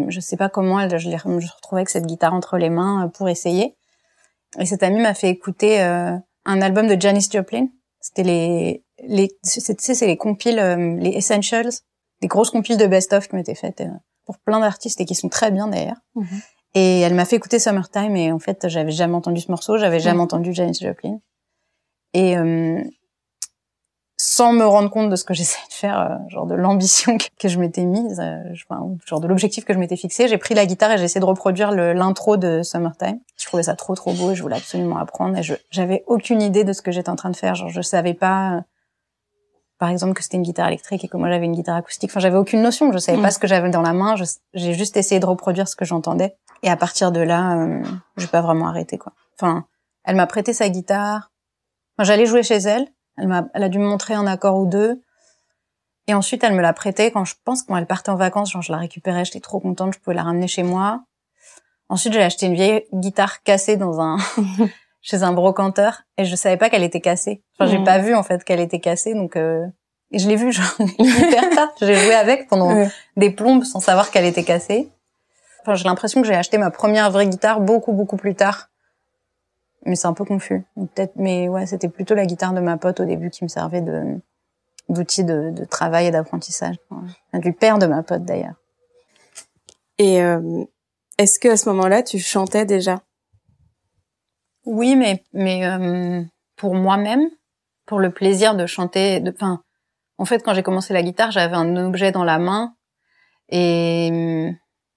je 0.09 0.21
sais 0.21 0.37
pas 0.37 0.51
comment 0.51 0.79
elle 0.81 0.99
je, 0.99 1.09
je 1.09 1.53
retrouvais 1.57 1.81
avec 1.81 1.89
cette 1.89 2.07
guitare 2.07 2.35
entre 2.35 2.59
les 2.59 2.71
mains 2.71 3.07
euh, 3.07 3.09
pour 3.09 3.31
essayer. 3.31 3.75
Et 4.59 4.67
cette 4.67 4.83
amie 4.83 5.01
m'a 5.01 5.15
fait 5.15 5.31
écouter 5.31 5.83
euh, 5.83 6.17
un 6.45 6.63
album 6.63 6.87
de 6.87 7.01
Janis 7.01 7.29
Joplin. 7.33 7.69
C'était 8.01 8.23
les, 8.23 8.85
les, 9.03 9.31
c'est, 9.43 9.81
c'est 9.81 10.07
les 10.07 10.17
compiles, 10.17 10.59
euh, 10.59 10.97
les 10.99 11.11
essentials, 11.11 11.71
des 12.21 12.29
grosses 12.29 12.51
compiles 12.51 12.77
de 12.77 12.87
best-of 12.87 13.29
qui 13.29 13.37
m'étaient 13.37 13.55
faites 13.55 13.81
euh, 13.81 13.89
pour 14.27 14.39
plein 14.39 14.61
d'artistes 14.61 15.01
et 15.01 15.05
qui 15.05 15.15
sont 15.15 15.29
très 15.29 15.51
bien 15.51 15.69
d'ailleurs. 15.69 16.01
Mhm. 16.15 16.41
Et 16.75 17.01
elle 17.01 17.15
m'a 17.15 17.25
fait 17.25 17.37
écouter 17.37 17.59
Summertime 17.59 18.17
et 18.17 18.33
en 18.33 18.39
fait, 18.39 18.69
j'avais 18.69 18.91
jamais 18.91 19.15
entendu 19.15 19.41
ce 19.41 19.51
morceau, 19.51 19.79
j'avais 19.79 20.01
jamais 20.01 20.21
entendu 20.21 20.53
Janis 20.53 20.79
Joplin. 20.81 21.21
Et 22.15 22.37
euh, 22.37 22.83
sans 24.35 24.53
me 24.53 24.67
rendre 24.67 24.91
compte 24.91 25.11
de 25.11 25.17
ce 25.17 25.25
que 25.25 25.33
j'essayais 25.33 25.67
de 25.69 25.75
faire, 25.75 26.01
euh, 26.01 26.29
genre 26.29 26.47
de 26.47 26.57
l'ambition 26.57 27.17
que, 27.39 27.49
je 27.49 27.59
m'étais 27.61 27.85
mise, 27.85 28.19
euh, 28.19 28.43
enfin, 28.69 28.85
genre 29.07 29.21
de 29.21 29.29
l'objectif 29.29 29.65
que 29.65 29.73
je 29.73 29.79
m'étais 29.79 29.97
fixé. 29.97 30.27
J'ai 30.27 30.39
pris 30.39 30.55
la 30.55 30.67
guitare 30.67 30.91
et 30.91 30.99
j'ai 30.99 31.05
essayé 31.05 31.21
de 31.21 31.25
reproduire 31.25 31.71
l'intro 31.71 32.37
de 32.37 32.63
Summertime. 32.65 33.21
Je 33.37 33.47
trouvais 33.47 33.63
ça 33.63 33.77
trop 33.77 33.95
trop 33.95 34.13
beau 34.13 34.33
et 34.33 34.35
je 34.35 34.43
voulais 34.43 34.57
absolument 34.57 34.99
apprendre. 34.99 35.39
Et 35.39 35.45
je 35.45 35.55
j'avais 35.71 36.03
aucune 36.09 36.43
idée 36.43 36.65
de 36.65 36.73
ce 36.73 36.83
que 36.83 36.91
j'étais 36.91 37.11
en 37.11 37.17
train 37.17 37.31
de 37.31 37.37
faire. 37.37 37.55
Genre 37.55 37.69
je 37.69 37.81
savais 37.81 38.15
pas, 38.15 38.57
euh, 38.57 38.61
par 39.79 39.89
exemple, 39.89 40.15
que 40.15 40.23
c'était 40.25 40.37
une 40.37 40.43
guitare 40.43 40.67
électrique 40.67 41.05
et 41.05 41.09
que 41.09 41.17
moi 41.17 41.29
j'avais 41.29 41.47
une 41.47 41.55
guitare 41.55 41.77
acoustique. 41.77 42.11
Enfin, 42.11 42.21
j'avais 42.21 42.39
aucune 42.39 42.61
notion. 42.61 42.91
Je 42.91 42.99
savais 42.99 43.23
pas 43.23 43.29
mm. 43.29 43.33
ce 43.33 43.39
que 43.39 43.47
j'avais 43.47 43.71
dans 43.71 43.83
la 43.83 43.93
main. 43.93 44.17
J'ai 44.55 44.75
juste 44.75 44.97
essayé 44.97 45.21
de 45.21 45.27
reproduire 45.27 45.69
ce 45.69 45.77
que 45.77 45.85
j'entendais. 45.85 46.35
Et 46.65 46.71
à 46.71 46.77
partir 46.77 47.13
de 47.13 47.21
là, 47.21 47.57
euh, 47.57 47.83
j'ai 48.17 48.27
pas 48.27 48.41
vraiment 48.41 48.67
arrêté 48.67 48.99
quoi. 48.99 49.13
Enfin, 49.39 49.65
elle 50.05 50.17
m'a 50.17 50.27
prêté 50.27 50.53
sa 50.53 50.69
guitare. 50.69 51.31
Enfin, 51.97 52.05
j'allais 52.09 52.27
jouer 52.27 52.43
chez 52.43 52.57
elle 52.57 52.89
Elle 53.17 53.29
m'a, 53.29 53.47
elle 53.55 53.63
a 53.63 53.69
dû 53.69 53.79
me 53.79 53.87
montrer 53.87 54.15
un 54.15 54.27
accord 54.27 54.59
ou 54.59 54.67
deux. 54.67 55.01
Et 56.07 56.15
ensuite, 56.15 56.45
elle 56.45 56.55
me 56.55 56.61
l'a 56.61 56.73
prêté 56.73 57.11
quand 57.11 57.25
je 57.25 57.35
pense 57.45 57.63
quand 57.63 57.77
elle 57.77 57.87
partait 57.87 58.11
en 58.11 58.17
vacances. 58.17 58.51
Genre, 58.51 58.63
je 58.63 58.73
la 58.73 58.79
récupérais, 58.79 59.25
j'étais 59.25 59.41
trop 59.41 59.61
contente, 59.61 59.95
je 59.95 59.99
pouvais 60.01 60.17
la 60.17 60.23
ramener 60.23 60.49
chez 60.49 60.63
moi. 60.63 61.03
Ensuite, 61.89 62.13
j'ai 62.13 62.23
acheté 62.23 62.47
une 62.47 62.55
vieille 62.55 62.85
guitare 62.93 63.43
cassée 63.43 63.77
dans 63.77 64.01
un 64.01 64.19
chez 65.03 65.23
un 65.23 65.33
brocanteur 65.33 66.03
et 66.17 66.25
je 66.25 66.35
savais 66.35 66.57
pas 66.57 66.71
qu'elle 66.71 66.83
était 66.83 67.01
cassée. 67.01 67.43
Enfin, 67.59 67.71
j'ai 67.71 67.79
mmh. 67.79 67.85
pas 67.85 67.99
vu 67.99 68.15
en 68.15 68.23
fait 68.23 68.43
qu'elle 68.43 68.61
était 68.61 68.81
cassée, 68.81 69.15
donc 69.15 69.37
euh... 69.37 69.67
et 70.11 70.19
je 70.19 70.29
l'ai 70.29 70.37
vue 70.37 70.51
genre 70.51 70.75
hyper 70.99 71.51
tard. 71.51 71.69
J'ai 71.81 71.95
joué 71.95 72.15
avec 72.15 72.49
pendant 72.49 72.89
des 73.17 73.31
plombes 73.31 73.65
sans 73.65 73.81
savoir 73.81 74.11
qu'elle 74.11 74.25
était 74.25 74.45
cassée. 74.45 74.89
Enfin, 75.63 75.75
j'ai 75.75 75.85
l'impression 75.85 76.21
que 76.21 76.27
j'ai 76.27 76.35
acheté 76.35 76.59
ma 76.59 76.71
première 76.71 77.11
vraie 77.11 77.27
guitare 77.27 77.61
beaucoup 77.61 77.93
beaucoup 77.93 78.17
plus 78.17 78.35
tard. 78.35 78.71
Mais 79.87 79.97
c'est 79.97 80.07
un 80.07 80.15
peu 80.15 80.25
confus. 80.25 80.65
Peut-être, 80.77 81.13
mais 81.17 81.49
ouais, 81.49 81.67
c'était 81.67 81.89
plutôt 81.89 82.15
la 82.15 82.27
guitare 82.27 82.55
de 82.55 82.61
ma 82.61 82.77
pote 82.77 83.01
au 83.01 83.05
début 83.05 83.31
qui 83.31 83.45
me 83.45 83.49
servait 83.49 83.83
de 83.83 84.21
d'outil 84.91 85.25
de, 85.25 85.51
de, 85.51 85.65
travail 85.65 86.07
et 86.07 86.11
d'apprentissage. 86.11 86.77
Du 87.33 87.53
père 87.55 87.79
de 87.79 87.87
ma 87.87 88.03
pote 88.03 88.25
d'ailleurs. 88.25 88.55
Et 89.99 90.23
euh, 90.23 90.65
est-ce 91.17 91.39
que 91.39 91.49
à 91.49 91.57
ce 91.57 91.69
moment-là, 91.71 92.03
tu 92.03 92.19
chantais 92.19 92.67
déjà? 92.67 93.01
Oui, 94.67 94.97
mais 94.97 95.23
mais 95.33 95.67
euh, 95.67 96.23
pour 96.57 96.75
moi-même, 96.75 97.29
pour 97.87 97.99
le 97.99 98.11
plaisir 98.11 98.55
de 98.55 98.67
chanter. 98.67 99.21
De, 99.21 99.31
enfin, 99.31 99.63
en 100.19 100.25
fait, 100.25 100.41
quand 100.41 100.55
j'ai 100.55 100.63
commencé 100.63 100.93
la 100.93 101.03
guitare, 101.03 101.31
j'avais 101.31 101.57
un 101.57 101.77
objet 101.77 102.13
dans 102.13 102.25
la 102.25 102.39
main 102.39 102.75
et 103.49 104.53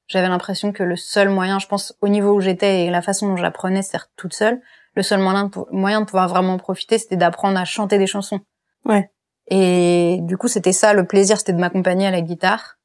j'avais 0.08 0.28
l'impression 0.30 0.72
que 0.72 0.84
le 0.84 0.96
seul 0.96 1.30
moyen, 1.30 1.60
je 1.60 1.68
pense, 1.68 1.96
au 2.02 2.08
niveau 2.08 2.34
où 2.34 2.42
j'étais 2.42 2.86
et 2.86 2.90
la 2.90 3.02
façon 3.02 3.28
dont 3.28 3.38
j'apprenais, 3.38 3.82
certes 3.82 4.12
toute 4.16 4.34
seule, 4.34 4.62
le 4.96 5.04
seul 5.04 5.20
moyen 5.20 5.46
de, 5.46 5.60
moyen 5.72 6.02
de 6.02 6.06
pouvoir 6.06 6.28
vraiment 6.28 6.58
profiter, 6.58 6.98
c'était 6.98 7.18
d'apprendre 7.18 7.60
à 7.60 7.66
chanter 7.66 7.98
des 7.98 8.08
chansons. 8.08 8.40
Ouais. 8.86 9.12
Et 9.50 10.20
du 10.22 10.38
coup, 10.38 10.48
c'était 10.48 10.74
ça, 10.74 10.94
le 10.94 11.06
plaisir, 11.06 11.38
c'était 11.38 11.54
de 11.54 11.60
m'accompagner 11.60 12.08
à 12.08 12.12
la 12.12 12.22
guitare, 12.22 12.78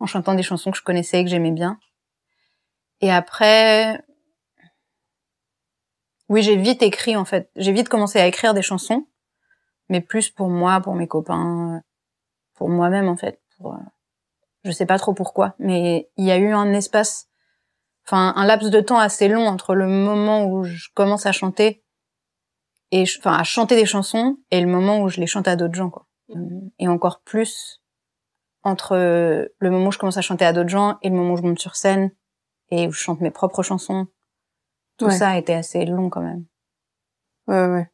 en 0.00 0.06
chantant 0.06 0.34
des 0.34 0.42
chansons 0.42 0.70
que 0.70 0.78
je 0.78 0.82
connaissais 0.82 1.20
et 1.20 1.24
que 1.24 1.30
j'aimais 1.30 1.52
bien. 1.52 1.78
Et 3.00 3.12
après, 3.12 4.02
oui, 6.28 6.42
j'ai 6.42 6.56
vite 6.56 6.82
écrit, 6.82 7.16
en 7.16 7.24
fait. 7.24 7.50
J'ai 7.56 7.72
vite 7.72 7.88
commencé 7.88 8.18
à 8.18 8.26
écrire 8.26 8.54
des 8.54 8.62
chansons, 8.62 9.06
mais 9.88 10.00
plus 10.00 10.30
pour 10.30 10.48
moi, 10.48 10.80
pour 10.80 10.94
mes 10.94 11.06
copains, 11.06 11.82
pour 12.54 12.68
moi-même, 12.68 13.08
en 13.08 13.16
fait. 13.16 13.40
Pour, 13.58 13.74
euh, 13.74 13.78
je 14.66 14.72
sais 14.72 14.86
pas 14.86 14.98
trop 14.98 15.14
pourquoi, 15.14 15.54
mais 15.58 16.10
il 16.16 16.24
y 16.24 16.30
a 16.30 16.36
eu 16.36 16.52
un 16.52 16.72
espace, 16.72 17.28
enfin, 18.06 18.32
un 18.36 18.44
laps 18.44 18.70
de 18.70 18.80
temps 18.80 18.98
assez 18.98 19.28
long 19.28 19.46
entre 19.46 19.74
le 19.74 19.86
moment 19.86 20.46
où 20.46 20.64
je 20.64 20.88
commence 20.94 21.26
à 21.26 21.32
chanter 21.32 21.84
et 22.90 23.04
enfin 23.18 23.34
à 23.34 23.44
chanter 23.44 23.76
des 23.76 23.86
chansons 23.86 24.38
et 24.50 24.60
le 24.60 24.66
moment 24.66 25.00
où 25.00 25.08
je 25.08 25.20
les 25.20 25.26
chante 25.26 25.48
à 25.48 25.56
d'autres 25.56 25.74
gens 25.74 25.90
quoi. 25.90 26.06
Mm. 26.28 26.68
Et 26.78 26.88
encore 26.88 27.20
plus 27.20 27.80
entre 28.62 28.96
le 28.96 29.70
moment 29.70 29.88
où 29.88 29.92
je 29.92 29.98
commence 29.98 30.16
à 30.16 30.22
chanter 30.22 30.44
à 30.44 30.52
d'autres 30.52 30.68
gens 30.68 30.98
et 31.02 31.08
le 31.08 31.14
moment 31.14 31.34
où 31.34 31.36
je 31.36 31.42
monte 31.42 31.60
sur 31.60 31.76
scène 31.76 32.10
et 32.70 32.88
où 32.88 32.92
je 32.92 32.98
chante 32.98 33.20
mes 33.20 33.30
propres 33.30 33.62
chansons. 33.62 34.08
Tout 34.98 35.10
ça 35.10 35.30
a 35.30 35.38
été 35.38 35.54
assez 35.54 35.84
long 35.84 36.08
quand 36.08 36.22
même. 36.22 36.44
Ouais 37.46 37.66
ouais. 37.68 37.90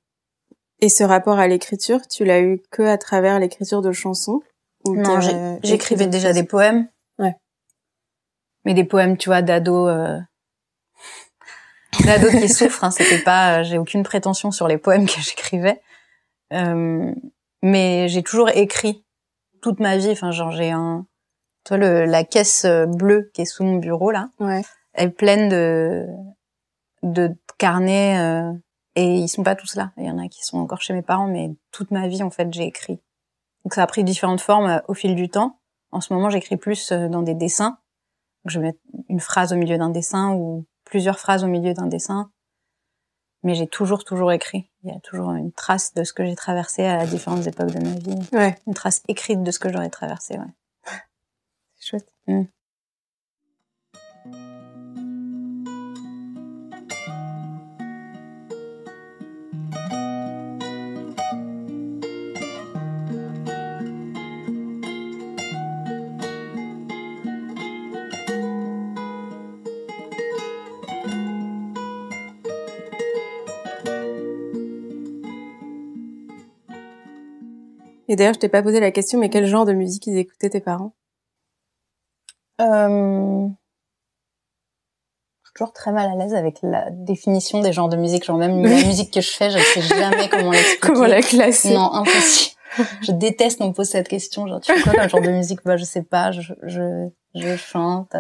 Et 0.80 0.88
ce 0.88 1.04
rapport 1.04 1.38
à 1.38 1.46
l'écriture, 1.46 2.00
tu 2.08 2.24
l'as 2.24 2.40
eu 2.40 2.62
que 2.70 2.82
à 2.82 2.96
travers 2.96 3.38
l'écriture 3.38 3.82
de 3.82 3.92
chansons? 3.92 4.40
Non, 4.86 5.20
j'écrivais 5.62 6.06
déjà 6.06 6.32
des 6.32 6.44
poèmes. 6.44 6.88
Ouais. 7.18 7.36
Mais 8.64 8.74
des 8.74 8.84
poèmes, 8.84 9.16
tu 9.16 9.28
vois, 9.28 9.42
d'ado 9.42 9.88
euh, 9.88 10.18
d'ado 12.04 12.30
qui 12.30 12.48
souffre. 12.48 12.84
Hein, 12.84 12.90
C'était 12.90 13.22
pas, 13.22 13.60
euh, 13.60 13.62
j'ai 13.64 13.78
aucune 13.78 14.02
prétention 14.02 14.50
sur 14.50 14.68
les 14.68 14.78
poèmes 14.78 15.06
que 15.06 15.20
j'écrivais, 15.20 15.80
euh, 16.52 17.12
mais 17.62 18.08
j'ai 18.08 18.22
toujours 18.22 18.48
écrit 18.50 19.04
toute 19.60 19.80
ma 19.80 19.96
vie. 19.96 20.10
Enfin, 20.10 20.30
genre 20.30 20.50
j'ai 20.50 20.70
un, 20.70 21.06
toi 21.64 21.76
le 21.76 22.04
la 22.04 22.24
caisse 22.24 22.64
euh, 22.64 22.86
bleue 22.86 23.30
qui 23.34 23.42
est 23.42 23.46
sous 23.46 23.64
mon 23.64 23.76
bureau 23.76 24.10
là, 24.10 24.30
ouais. 24.40 24.62
elle 24.94 25.08
est 25.08 25.12
pleine 25.12 25.48
de 25.48 26.06
de 27.02 27.36
carnets 27.58 28.18
euh, 28.18 28.52
et 28.94 29.16
ils 29.16 29.28
sont 29.28 29.42
pas 29.42 29.54
tous 29.54 29.74
là. 29.76 29.92
Il 29.96 30.04
y 30.04 30.10
en 30.10 30.18
a 30.18 30.28
qui 30.28 30.44
sont 30.44 30.58
encore 30.58 30.82
chez 30.82 30.92
mes 30.92 31.02
parents, 31.02 31.26
mais 31.26 31.50
toute 31.70 31.90
ma 31.90 32.08
vie 32.08 32.22
en 32.22 32.30
fait 32.30 32.52
j'ai 32.52 32.64
écrit. 32.64 33.00
Donc 33.64 33.75
ça 33.75 33.83
a 33.83 33.87
pris 33.87 34.04
différentes 34.04 34.40
formes 34.40 34.66
euh, 34.66 34.81
au 34.88 34.95
fil 34.95 35.14
du 35.14 35.28
temps. 35.28 35.61
En 35.90 36.00
ce 36.00 36.12
moment, 36.12 36.31
j'écris 36.31 36.57
plus 36.57 36.90
dans 36.90 37.23
des 37.23 37.35
dessins. 37.35 37.78
je 38.47 38.59
vais 38.59 38.69
mettre 38.69 38.78
une 39.11 39.21
phrase 39.21 39.52
au 39.52 39.57
milieu 39.57 39.76
d'un 39.76 39.90
dessin 39.90 40.33
ou 40.33 40.64
plusieurs 40.85 41.19
phrases 41.19 41.45
au 41.45 41.49
milieu 41.49 41.75
d'un 41.75 41.87
dessin. 41.87 42.31
Mais 43.42 43.54
j'ai 43.54 43.66
toujours, 43.66 44.04
toujours 44.04 44.33
écrit. 44.33 44.71
Il 44.85 44.90
y 44.90 44.97
a 44.97 45.00
toujours 45.00 45.33
une 45.33 45.52
trace 45.52 45.92
de 45.95 46.04
ce 46.04 46.12
que 46.12 46.25
j'ai 46.25 46.37
traversé 46.37 46.85
à 46.85 47.04
différentes 47.07 47.47
époques 47.47 47.73
de 47.73 47.85
ma 47.85 47.95
vie. 47.95 48.28
Ouais. 48.33 48.57
Une 48.66 48.75
trace 48.75 49.02
écrite 49.09 49.42
de 49.42 49.50
ce 49.50 49.59
que 49.59 49.71
j'aurais 49.71 49.90
traversé, 49.90 50.38
ouais. 50.38 50.95
C'est 51.76 51.88
chouette. 51.88 52.14
Mm. 52.26 52.45
Et 78.12 78.16
d'ailleurs, 78.16 78.35
je 78.35 78.40
t'ai 78.40 78.50
pas 78.50 78.62
posé 78.62 78.78
la 78.78 78.90
question, 78.90 79.19
mais 79.19 79.31
quel 79.31 79.47
genre 79.47 79.64
de 79.64 79.73
musique 79.73 80.07
ils 80.07 80.19
écoutaient 80.19 80.50
tes 80.50 80.61
parents? 80.61 80.92
Euh... 82.61 83.47
Je 85.40 85.49
suis 85.49 85.54
toujours 85.54 85.73
très 85.73 85.92
mal 85.92 86.11
à 86.11 86.14
l'aise 86.16 86.35
avec 86.35 86.59
la 86.62 86.90
définition 86.90 87.62
des 87.62 87.73
genres 87.73 87.88
de 87.88 87.97
musique. 87.97 88.26
Genre 88.26 88.37
même 88.37 88.62
la 88.62 88.69
musique 88.69 89.14
que 89.14 89.23
je 89.23 89.31
fais, 89.31 89.50
je 89.50 89.57
sais 89.57 89.81
jamais 89.81 90.28
comment 90.28 90.50
l'expliquer. 90.52 90.87
comment 90.88 91.07
la 91.07 91.23
classer 91.23 91.73
Non, 91.73 91.90
impossible. 91.90 92.54
je 93.00 93.12
déteste 93.12 93.59
qu'on 93.59 93.69
me 93.69 93.73
pose 93.73 93.88
cette 93.88 94.09
question. 94.09 94.47
Genre, 94.47 94.61
tu 94.61 94.71
fais 94.75 94.83
quoi 94.83 94.92
comme 94.92 95.09
genre 95.09 95.23
de 95.23 95.31
musique? 95.31 95.61
Bah, 95.64 95.78
je 95.78 95.85
sais 95.85 96.02
pas. 96.02 96.33
Je, 96.33 96.52
je, 96.64 97.09
je 97.35 97.57
chante. 97.57 98.14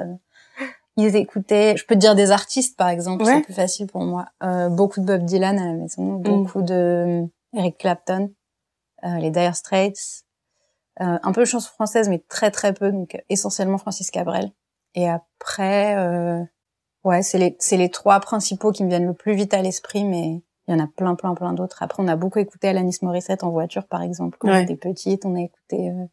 Ils 0.96 1.16
écoutaient. 1.16 1.76
Je 1.76 1.84
peux 1.84 1.96
te 1.96 2.00
dire 2.00 2.14
des 2.14 2.30
artistes, 2.30 2.78
par 2.78 2.88
exemple. 2.88 3.26
C'est 3.26 3.42
plus 3.42 3.52
facile 3.52 3.88
pour 3.88 4.00
moi. 4.04 4.24
Euh, 4.42 4.70
beaucoup 4.70 5.00
de 5.02 5.04
Bob 5.04 5.26
Dylan 5.26 5.58
à 5.58 5.66
la 5.66 5.74
maison. 5.74 6.02
Mm. 6.02 6.22
Beaucoup 6.22 6.62
de 6.62 6.74
euh, 6.74 7.58
Eric 7.58 7.76
Clapton. 7.76 8.30
Euh, 9.04 9.18
les 9.18 9.30
Dire 9.30 9.56
Straits, 9.56 10.24
euh, 11.00 11.18
un 11.22 11.32
peu 11.32 11.40
de 11.40 11.46
chansons 11.46 11.72
françaises, 11.72 12.08
mais 12.08 12.22
très 12.28 12.50
très 12.50 12.72
peu, 12.72 12.92
donc 12.92 13.20
essentiellement 13.28 13.78
Francis 13.78 14.10
Cabrel. 14.10 14.52
Et 14.94 15.08
après, 15.08 15.96
euh, 15.96 16.42
ouais, 17.04 17.22
c'est 17.22 17.38
les 17.38 17.56
c'est 17.58 17.76
les 17.78 17.90
trois 17.90 18.20
principaux 18.20 18.72
qui 18.72 18.84
me 18.84 18.88
viennent 18.88 19.06
le 19.06 19.14
plus 19.14 19.34
vite 19.34 19.54
à 19.54 19.62
l'esprit, 19.62 20.04
mais 20.04 20.42
il 20.68 20.72
y 20.72 20.74
en 20.74 20.84
a 20.84 20.86
plein 20.86 21.14
plein 21.14 21.34
plein 21.34 21.54
d'autres. 21.54 21.82
Après, 21.82 22.02
on 22.02 22.08
a 22.08 22.16
beaucoup 22.16 22.38
écouté 22.38 22.68
Alanis 22.68 22.98
Morissette 23.02 23.42
en 23.42 23.50
voiture, 23.50 23.86
par 23.86 24.02
exemple, 24.02 24.36
quand 24.38 24.50
on 24.50 24.56
était 24.56 24.76
petite. 24.76 25.24
On 25.24 25.34
a 25.34 25.40
écouté, 25.40 25.90
euh, 25.90 26.04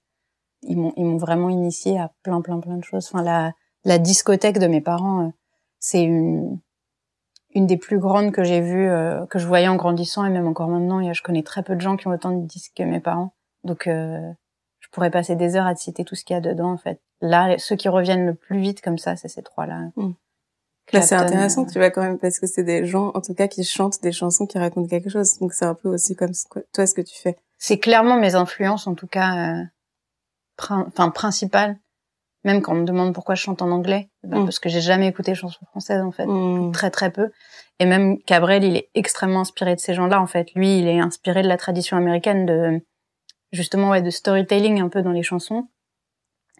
ils 0.63 0.77
m'ont 0.77 0.93
ils 0.95 1.05
m'ont 1.05 1.17
vraiment 1.17 1.49
initié 1.49 1.99
à 1.99 2.11
plein 2.23 2.41
plein 2.41 2.59
plein 2.59 2.77
de 2.77 2.83
choses. 2.83 3.07
Enfin, 3.11 3.21
la 3.23 3.51
la 3.83 3.99
discothèque 3.99 4.59
de 4.59 4.67
mes 4.67 4.81
parents, 4.81 5.31
c'est 5.79 6.03
une 6.03 6.59
une 7.55 7.65
des 7.65 7.77
plus 7.77 7.99
grandes 7.99 8.31
que 8.31 8.43
j'ai 8.43 8.61
vues, 8.61 8.89
euh, 8.89 9.25
que 9.25 9.39
je 9.39 9.47
voyais 9.47 9.67
en 9.67 9.75
grandissant 9.75 10.25
et 10.25 10.29
même 10.29 10.47
encore 10.47 10.67
maintenant. 10.67 11.01
Je 11.11 11.23
connais 11.23 11.43
très 11.43 11.63
peu 11.63 11.75
de 11.75 11.81
gens 11.81 11.97
qui 11.97 12.07
ont 12.07 12.11
autant 12.11 12.31
de 12.31 12.45
disques 12.45 12.73
que 12.75 12.83
mes 12.83 12.99
parents. 12.99 13.33
Donc, 13.63 13.87
euh, 13.87 14.31
je 14.79 14.87
pourrais 14.91 15.11
passer 15.11 15.35
des 15.35 15.55
heures 15.55 15.65
à 15.65 15.73
te 15.73 15.79
citer 15.79 16.05
tout 16.05 16.15
ce 16.15 16.23
qu'il 16.23 16.35
y 16.35 16.37
a 16.37 16.41
dedans, 16.41 16.71
en 16.71 16.77
fait. 16.77 17.01
Là, 17.21 17.57
ceux 17.57 17.75
qui 17.75 17.89
reviennent 17.89 18.25
le 18.25 18.35
plus 18.35 18.59
vite 18.59 18.81
comme 18.81 18.97
ça, 18.97 19.15
c'est 19.15 19.27
ces 19.27 19.41
trois-là. 19.41 19.89
Mm. 19.95 20.11
Là, 20.93 21.01
c'est 21.01 21.15
intéressant, 21.15 21.63
euh, 21.63 21.69
tu 21.71 21.77
vois, 21.77 21.91
quand 21.91 22.01
même, 22.01 22.17
parce 22.17 22.39
que 22.39 22.47
c'est 22.47 22.63
des 22.63 22.85
gens, 22.85 23.11
en 23.13 23.21
tout 23.21 23.33
cas, 23.33 23.47
qui 23.47 23.63
chantent 23.63 24.01
des 24.01 24.11
chansons 24.11 24.47
qui 24.47 24.57
racontent 24.57 24.87
quelque 24.87 25.09
chose. 25.09 25.37
Donc, 25.39 25.53
c'est 25.53 25.65
un 25.65 25.75
peu 25.75 25.89
aussi 25.89 26.15
comme 26.15 26.31
toi, 26.73 26.87
ce 26.87 26.93
que 26.93 27.01
tu 27.01 27.19
fais. 27.19 27.37
C'est 27.57 27.77
clairement 27.77 28.17
mes 28.17 28.35
influences, 28.35 28.87
en 28.87 28.95
tout 28.95 29.07
cas, 29.07 29.65
enfin, 30.57 31.09
principales 31.09 31.77
même 32.43 32.61
quand 32.61 32.73
on 32.73 32.77
me 32.77 32.85
demande 32.85 33.13
pourquoi 33.13 33.35
je 33.35 33.41
chante 33.41 33.61
en 33.61 33.69
anglais, 33.71 34.09
ben, 34.23 34.43
parce 34.45 34.59
que 34.59 34.69
j'ai 34.69 34.81
jamais 34.81 35.07
écouté 35.07 35.31
de 35.31 35.35
chansons 35.37 35.65
françaises 35.71 36.01
en 36.01 36.11
fait, 36.11 36.25
mm. 36.25 36.71
très 36.71 36.89
très 36.89 37.11
peu. 37.11 37.31
Et 37.79 37.85
même 37.85 38.21
Cabrel, 38.23 38.63
il 38.63 38.75
est 38.77 38.89
extrêmement 38.93 39.41
inspiré 39.41 39.75
de 39.75 39.79
ces 39.79 39.93
gens-là 39.93 40.21
en 40.21 40.27
fait. 40.27 40.53
Lui, 40.55 40.79
il 40.79 40.87
est 40.87 40.99
inspiré 40.99 41.41
de 41.41 41.47
la 41.47 41.57
tradition 41.57 41.97
américaine 41.97 42.45
de 42.45 42.81
justement 43.51 43.89
ouais 43.89 44.01
de 44.01 44.09
storytelling 44.09 44.81
un 44.81 44.89
peu 44.89 45.01
dans 45.01 45.11
les 45.11 45.23
chansons. 45.23 45.67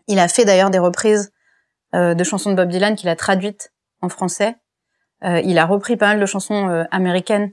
Il 0.07 0.19
a 0.19 0.27
fait 0.27 0.45
d'ailleurs 0.45 0.69
des 0.69 0.79
reprises 0.79 1.31
euh, 1.95 2.13
de 2.13 2.24
chansons 2.24 2.51
de 2.51 2.55
Bob 2.55 2.69
Dylan 2.69 2.95
qu'il 2.95 3.09
a 3.09 3.15
traduites 3.15 3.74
en 4.01 4.09
français. 4.09 4.55
Euh, 5.24 5.41
il 5.41 5.57
a 5.57 5.65
repris 5.65 5.98
pas 5.98 6.07
mal 6.07 6.19
de 6.19 6.25
chansons 6.25 6.69
euh, 6.69 6.83
américaines, 6.91 7.51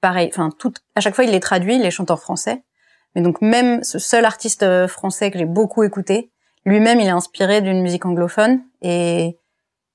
pareil. 0.00 0.28
Enfin, 0.32 0.50
toutes 0.58 0.82
à 0.94 1.00
chaque 1.00 1.14
fois 1.14 1.24
il 1.24 1.30
les 1.30 1.40
traduit, 1.40 1.76
il 1.76 1.82
les 1.82 1.90
chante 1.90 2.10
en 2.10 2.16
français. 2.16 2.64
Mais 3.14 3.22
donc 3.22 3.40
même 3.40 3.84
ce 3.84 3.98
seul 3.98 4.24
artiste 4.24 4.86
français 4.86 5.30
que 5.30 5.38
j'ai 5.38 5.44
beaucoup 5.44 5.84
écouté, 5.84 6.32
lui-même, 6.64 7.00
il 7.00 7.06
est 7.06 7.10
inspiré 7.10 7.60
d'une 7.62 7.80
musique 7.82 8.06
anglophone 8.06 8.62
et, 8.82 9.38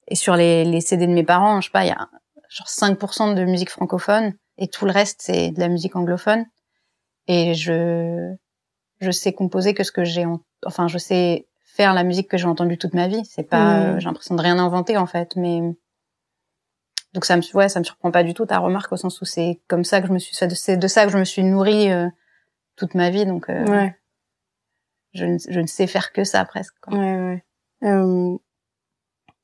et 0.07 0.15
sur 0.15 0.35
les, 0.35 0.65
les 0.65 0.81
CD 0.81 1.07
de 1.07 1.11
mes 1.13 1.23
parents, 1.23 1.61
je 1.61 1.67
sais 1.67 1.71
pas, 1.71 1.83
il 1.85 1.89
y 1.89 1.91
a 1.91 2.09
genre 2.49 2.67
5% 2.67 3.35
de 3.35 3.43
musique 3.45 3.69
francophone 3.69 4.33
et 4.57 4.67
tout 4.67 4.85
le 4.85 4.91
reste, 4.91 5.21
c'est 5.21 5.51
de 5.51 5.59
la 5.59 5.67
musique 5.67 5.95
anglophone. 5.95 6.45
et 7.27 7.53
je 7.53 8.33
je 9.01 9.11
sais 9.11 9.31
composer 9.33 9.73
que 9.73 9.83
ce 9.83 9.91
que 9.93 10.03
j'ai 10.03 10.25
enfin 10.65 10.87
je 10.89 10.97
sais 10.97 11.47
faire 11.63 11.93
la 11.93 12.03
musique 12.03 12.27
que 12.29 12.37
j'ai 12.37 12.47
entendue 12.47 12.77
toute 12.77 12.93
ma 12.93 13.07
vie 13.07 13.23
c'est 13.23 13.43
pas 13.47 13.93
Mm. 13.93 13.99
j'ai 13.99 14.05
l'impression 14.07 14.35
de 14.35 14.41
rien 14.41 14.59
inventer 14.59 14.97
en 14.97 15.05
fait 15.05 15.35
mais 15.37 15.61
donc 17.13 17.23
ça 17.25 17.37
me 17.37 17.41
ouais 17.55 17.69
ça 17.69 17.79
me 17.79 17.85
surprend 17.85 18.11
pas 18.11 18.23
du 18.23 18.33
tout 18.33 18.45
ta 18.45 18.57
remarque 18.59 18.91
au 18.91 18.97
sens 18.97 19.21
où 19.21 19.25
c'est 19.25 19.61
comme 19.69 19.83
ça 19.85 20.01
que 20.01 20.07
je 20.07 20.11
me 20.13 20.19
suis 20.19 20.35
c'est 20.35 20.75
de 20.77 20.87
ça 20.87 21.05
que 21.05 21.11
je 21.11 21.17
me 21.17 21.23
suis 21.23 21.43
nourrie 21.43 21.89
euh, 21.91 22.07
toute 22.75 22.93
ma 22.93 23.09
vie 23.09 23.25
donc 23.25 23.49
euh, 23.49 23.65
Ouais. 23.65 23.95
Je, 25.13 25.25
ne, 25.25 25.37
je 25.49 25.59
ne 25.59 25.67
sais 25.67 25.87
faire 25.87 26.11
que 26.13 26.23
ça 26.23 26.43
presque 26.45 26.75
quoi. 26.81 26.93
Ouais, 26.97 27.15
ouais. 27.19 27.43
Euh, 27.83 28.37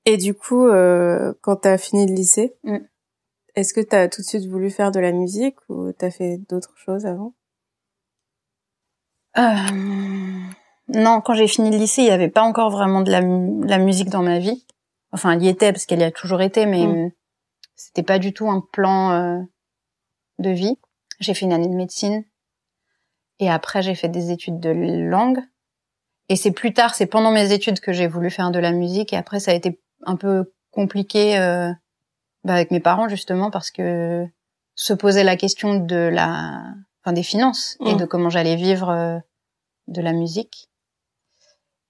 et 0.06 0.18
du 0.18 0.34
coup, 0.34 0.68
euh, 0.68 1.34
quand 1.42 1.56
t'as 1.58 1.78
fini 1.78 2.06
le 2.06 2.14
lycée, 2.14 2.56
Mm. 2.64 2.78
est-ce 3.56 3.74
que 3.74 3.82
t'as 3.82 4.08
tout 4.08 4.22
de 4.22 4.28
suite 4.28 4.46
voulu 4.48 4.70
faire 4.70 4.92
de 4.92 5.00
la 5.00 5.12
musique 5.12 5.58
ou 5.70 5.92
t'as 5.92 6.12
fait 6.12 6.38
d'autres 6.50 6.76
choses 6.78 7.06
avant? 7.06 7.34
Euh, 9.38 9.56
non, 10.88 11.22
quand 11.22 11.34
j'ai 11.34 11.48
fini 11.48 11.72
le 11.72 11.78
lycée, 11.78 12.02
il 12.04 12.06
n'y 12.06 12.12
avait 12.12 12.30
pas 12.30 12.44
encore 12.44 12.70
vraiment 12.70 13.02
de 13.02 13.12
la, 13.12 13.22
mu- 13.22 13.66
la 13.66 13.78
musique 13.80 14.10
dans 14.10 14.22
ma 14.24 14.40
vie. 14.40 14.66
Enfin, 15.12 15.32
elle 15.32 15.44
y 15.44 15.48
était 15.48 15.72
parce 15.72 15.86
qu'elle 15.86 16.00
y 16.00 16.04
a 16.04 16.12
toujours 16.12 16.42
été, 16.42 16.66
mais 16.66 16.86
Mm. 16.86 17.12
c'était 17.76 18.04
pas 18.04 18.20
du 18.20 18.34
tout 18.34 18.50
un 18.50 18.62
plan 18.62 19.12
euh, 19.12 19.42
de 20.40 20.50
vie. 20.52 20.78
J'ai 21.20 21.34
fait 21.34 21.46
une 21.46 21.54
année 21.54 21.68
de 21.70 21.76
médecine 21.76 22.24
et 23.40 23.50
après 23.50 23.82
j'ai 23.82 23.96
fait 23.96 24.10
des 24.10 24.32
études 24.32 24.60
de 24.60 24.70
langue. 24.70 25.40
Et 26.30 26.36
c'est 26.36 26.52
plus 26.52 26.74
tard, 26.74 26.96
c'est 26.96 27.06
pendant 27.06 27.32
mes 27.32 27.52
études 27.52 27.80
que 27.80 27.94
j'ai 27.94 28.08
voulu 28.08 28.30
faire 28.30 28.52
de 28.52 28.60
la 28.60 28.72
musique 28.72 29.14
et 29.14 29.18
après 29.18 29.40
ça 29.40 29.52
a 29.52 29.54
été 29.54 29.80
un 30.06 30.16
peu 30.16 30.52
compliqué 30.72 31.38
euh, 31.38 31.72
bah, 32.44 32.54
avec 32.56 32.72
mes 32.72 32.80
parents 32.80 33.08
justement 33.08 33.52
parce 33.52 33.72
que 33.72 34.26
se 34.76 34.94
posait 34.94 35.24
la 35.24 35.38
question 35.38 35.76
de 35.76 35.96
la, 35.96 36.64
enfin 37.04 37.14
des 37.14 37.24
finances 37.24 37.78
et 37.86 37.94
Mm. 37.94 37.98
de 37.98 38.06
comment 38.06 38.30
j'allais 38.30 38.56
vivre 38.56 38.90
euh, 38.90 39.20
de 39.88 40.02
la 40.02 40.14
musique. 40.14 40.70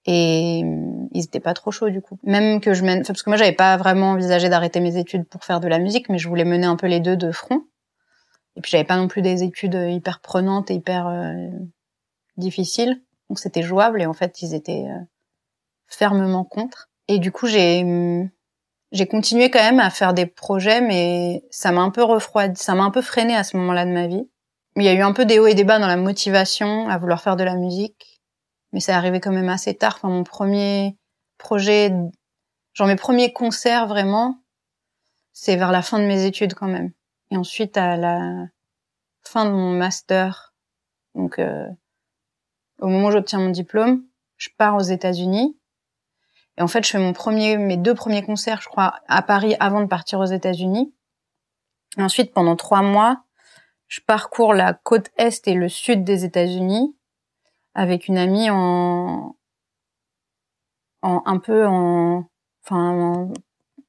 Et 0.04 0.62
euh, 0.64 1.06
ils 1.12 1.24
étaient 1.24 1.40
pas 1.40 1.54
trop 1.54 1.70
chauds 1.72 1.90
du 1.90 2.00
coup. 2.00 2.18
Même 2.22 2.60
que 2.60 2.74
je 2.74 2.84
mène, 2.84 3.00
enfin, 3.00 3.12
parce 3.12 3.22
que 3.22 3.30
moi 3.30 3.36
j'avais 3.36 3.52
pas 3.56 3.76
vraiment 3.76 4.10
envisagé 4.10 4.48
d'arrêter 4.48 4.80
mes 4.80 4.98
études 4.98 5.26
pour 5.26 5.44
faire 5.44 5.60
de 5.60 5.66
la 5.66 5.78
musique, 5.78 6.08
mais 6.08 6.18
je 6.18 6.28
voulais 6.28 6.44
mener 6.44 6.66
un 6.66 6.76
peu 6.76 6.86
les 6.86 7.00
deux 7.00 7.16
de 7.16 7.32
front. 7.32 7.62
Et 8.54 8.60
puis 8.60 8.70
j'avais 8.70 8.84
pas 8.84 8.96
non 8.96 9.08
plus 9.08 9.22
des 9.22 9.42
études 9.42 9.74
hyper 9.74 10.20
prenantes 10.20 10.70
et 10.70 10.74
hyper 10.74 11.08
euh, 11.08 11.48
difficiles, 12.36 13.02
donc 13.28 13.38
c'était 13.38 13.62
jouable. 13.62 14.02
Et 14.02 14.06
en 14.06 14.12
fait 14.12 14.42
ils 14.42 14.54
étaient 14.54 14.86
euh, 14.88 15.00
fermement 15.88 16.44
contre. 16.44 16.88
Et 17.08 17.18
du 17.18 17.32
coup 17.32 17.46
j'ai 17.46 17.84
j'ai 18.92 19.06
continué 19.06 19.50
quand 19.50 19.62
même 19.62 19.80
à 19.80 19.90
faire 19.90 20.14
des 20.14 20.26
projets, 20.26 20.80
mais 20.80 21.44
ça 21.50 21.72
m'a 21.72 21.80
un 21.82 21.90
peu 21.90 22.02
refroidi, 22.02 22.60
ça 22.60 22.74
m'a 22.74 22.84
un 22.84 22.90
peu 22.90 23.02
freiné 23.02 23.34
à 23.34 23.44
ce 23.44 23.56
moment-là 23.56 23.84
de 23.84 23.90
ma 23.90 24.06
vie. 24.06 24.28
Il 24.76 24.84
y 24.84 24.88
a 24.88 24.94
eu 24.94 25.00
un 25.00 25.12
peu 25.12 25.24
des 25.24 25.38
hauts 25.38 25.46
et 25.46 25.54
des 25.54 25.64
bas 25.64 25.78
dans 25.78 25.86
la 25.86 25.96
motivation 25.96 26.88
à 26.88 26.98
vouloir 26.98 27.22
faire 27.22 27.36
de 27.36 27.44
la 27.44 27.56
musique. 27.56 28.20
Mais 28.72 28.80
c'est 28.80 28.92
arrivé 28.92 29.20
quand 29.20 29.32
même 29.32 29.48
assez 29.48 29.74
tard. 29.74 29.94
Enfin, 29.96 30.08
mon 30.08 30.24
premier 30.24 30.96
projet, 31.38 31.92
genre 32.74 32.86
mes 32.86 32.96
premiers 32.96 33.32
concerts 33.32 33.86
vraiment, 33.86 34.42
c'est 35.32 35.56
vers 35.56 35.72
la 35.72 35.82
fin 35.82 35.98
de 35.98 36.04
mes 36.04 36.24
études 36.24 36.54
quand 36.54 36.68
même. 36.68 36.92
Et 37.30 37.36
ensuite, 37.36 37.76
à 37.76 37.96
la 37.96 38.46
fin 39.22 39.44
de 39.46 39.50
mon 39.50 39.72
master, 39.72 40.54
donc 41.14 41.38
euh, 41.38 41.66
au 42.80 42.88
moment 42.88 43.08
où 43.08 43.10
j'obtiens 43.10 43.38
mon 43.38 43.50
diplôme, 43.50 44.04
je 44.36 44.48
pars 44.56 44.76
aux 44.76 44.80
États-Unis. 44.80 45.58
Et 46.58 46.62
en 46.62 46.68
fait, 46.68 46.84
je 46.84 46.90
fais 46.90 46.98
mon 46.98 47.12
premier, 47.12 47.56
mes 47.56 47.76
deux 47.76 47.94
premiers 47.94 48.24
concerts, 48.24 48.62
je 48.62 48.68
crois, 48.68 49.00
à 49.08 49.22
Paris 49.22 49.56
avant 49.60 49.80
de 49.80 49.86
partir 49.86 50.20
aux 50.20 50.26
États-Unis. 50.26 50.94
Ensuite, 51.98 52.32
pendant 52.32 52.56
trois 52.56 52.82
mois, 52.82 53.24
je 53.88 54.00
parcours 54.00 54.54
la 54.54 54.74
côte 54.74 55.10
est 55.16 55.46
et 55.48 55.54
le 55.54 55.68
sud 55.68 56.04
des 56.04 56.24
États-Unis 56.24 56.96
avec 57.74 58.08
une 58.08 58.18
amie 58.18 58.48
en, 58.50 59.36
un 61.02 61.38
peu 61.38 61.66
en, 61.66 62.28
enfin, 62.64 62.90
en, 62.90 63.32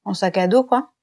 en 0.04 0.13
sac 0.13 0.38
à 0.38 0.47
dos, 0.47 0.63
quoi, 0.63 0.93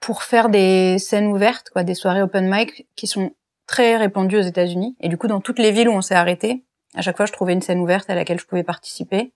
pour 0.00 0.22
faire 0.22 0.48
des 0.48 0.98
scènes 0.98 1.28
ouvertes, 1.28 1.70
quoi, 1.70 1.84
des 1.84 1.94
soirées 1.94 2.22
open 2.22 2.50
mic 2.50 2.88
qui 2.96 3.06
sont 3.06 3.32
très 3.70 3.96
répandues 3.96 4.38
aux 4.38 4.42
États-Unis. 4.42 4.96
Et 4.98 5.08
du 5.08 5.16
coup, 5.16 5.28
dans 5.28 5.40
toutes 5.40 5.60
les 5.60 5.70
villes 5.70 5.88
où 5.88 5.92
on 5.92 6.02
s'est 6.02 6.16
arrêté, 6.16 6.64
à 6.96 7.02
chaque 7.02 7.16
fois, 7.16 7.26
je 7.26 7.32
trouvais 7.32 7.52
une 7.52 7.62
scène 7.62 7.78
ouverte 7.78 8.10
à 8.10 8.16
laquelle 8.16 8.40
je 8.40 8.44
pouvais 8.44 8.64
participer. 8.64 9.32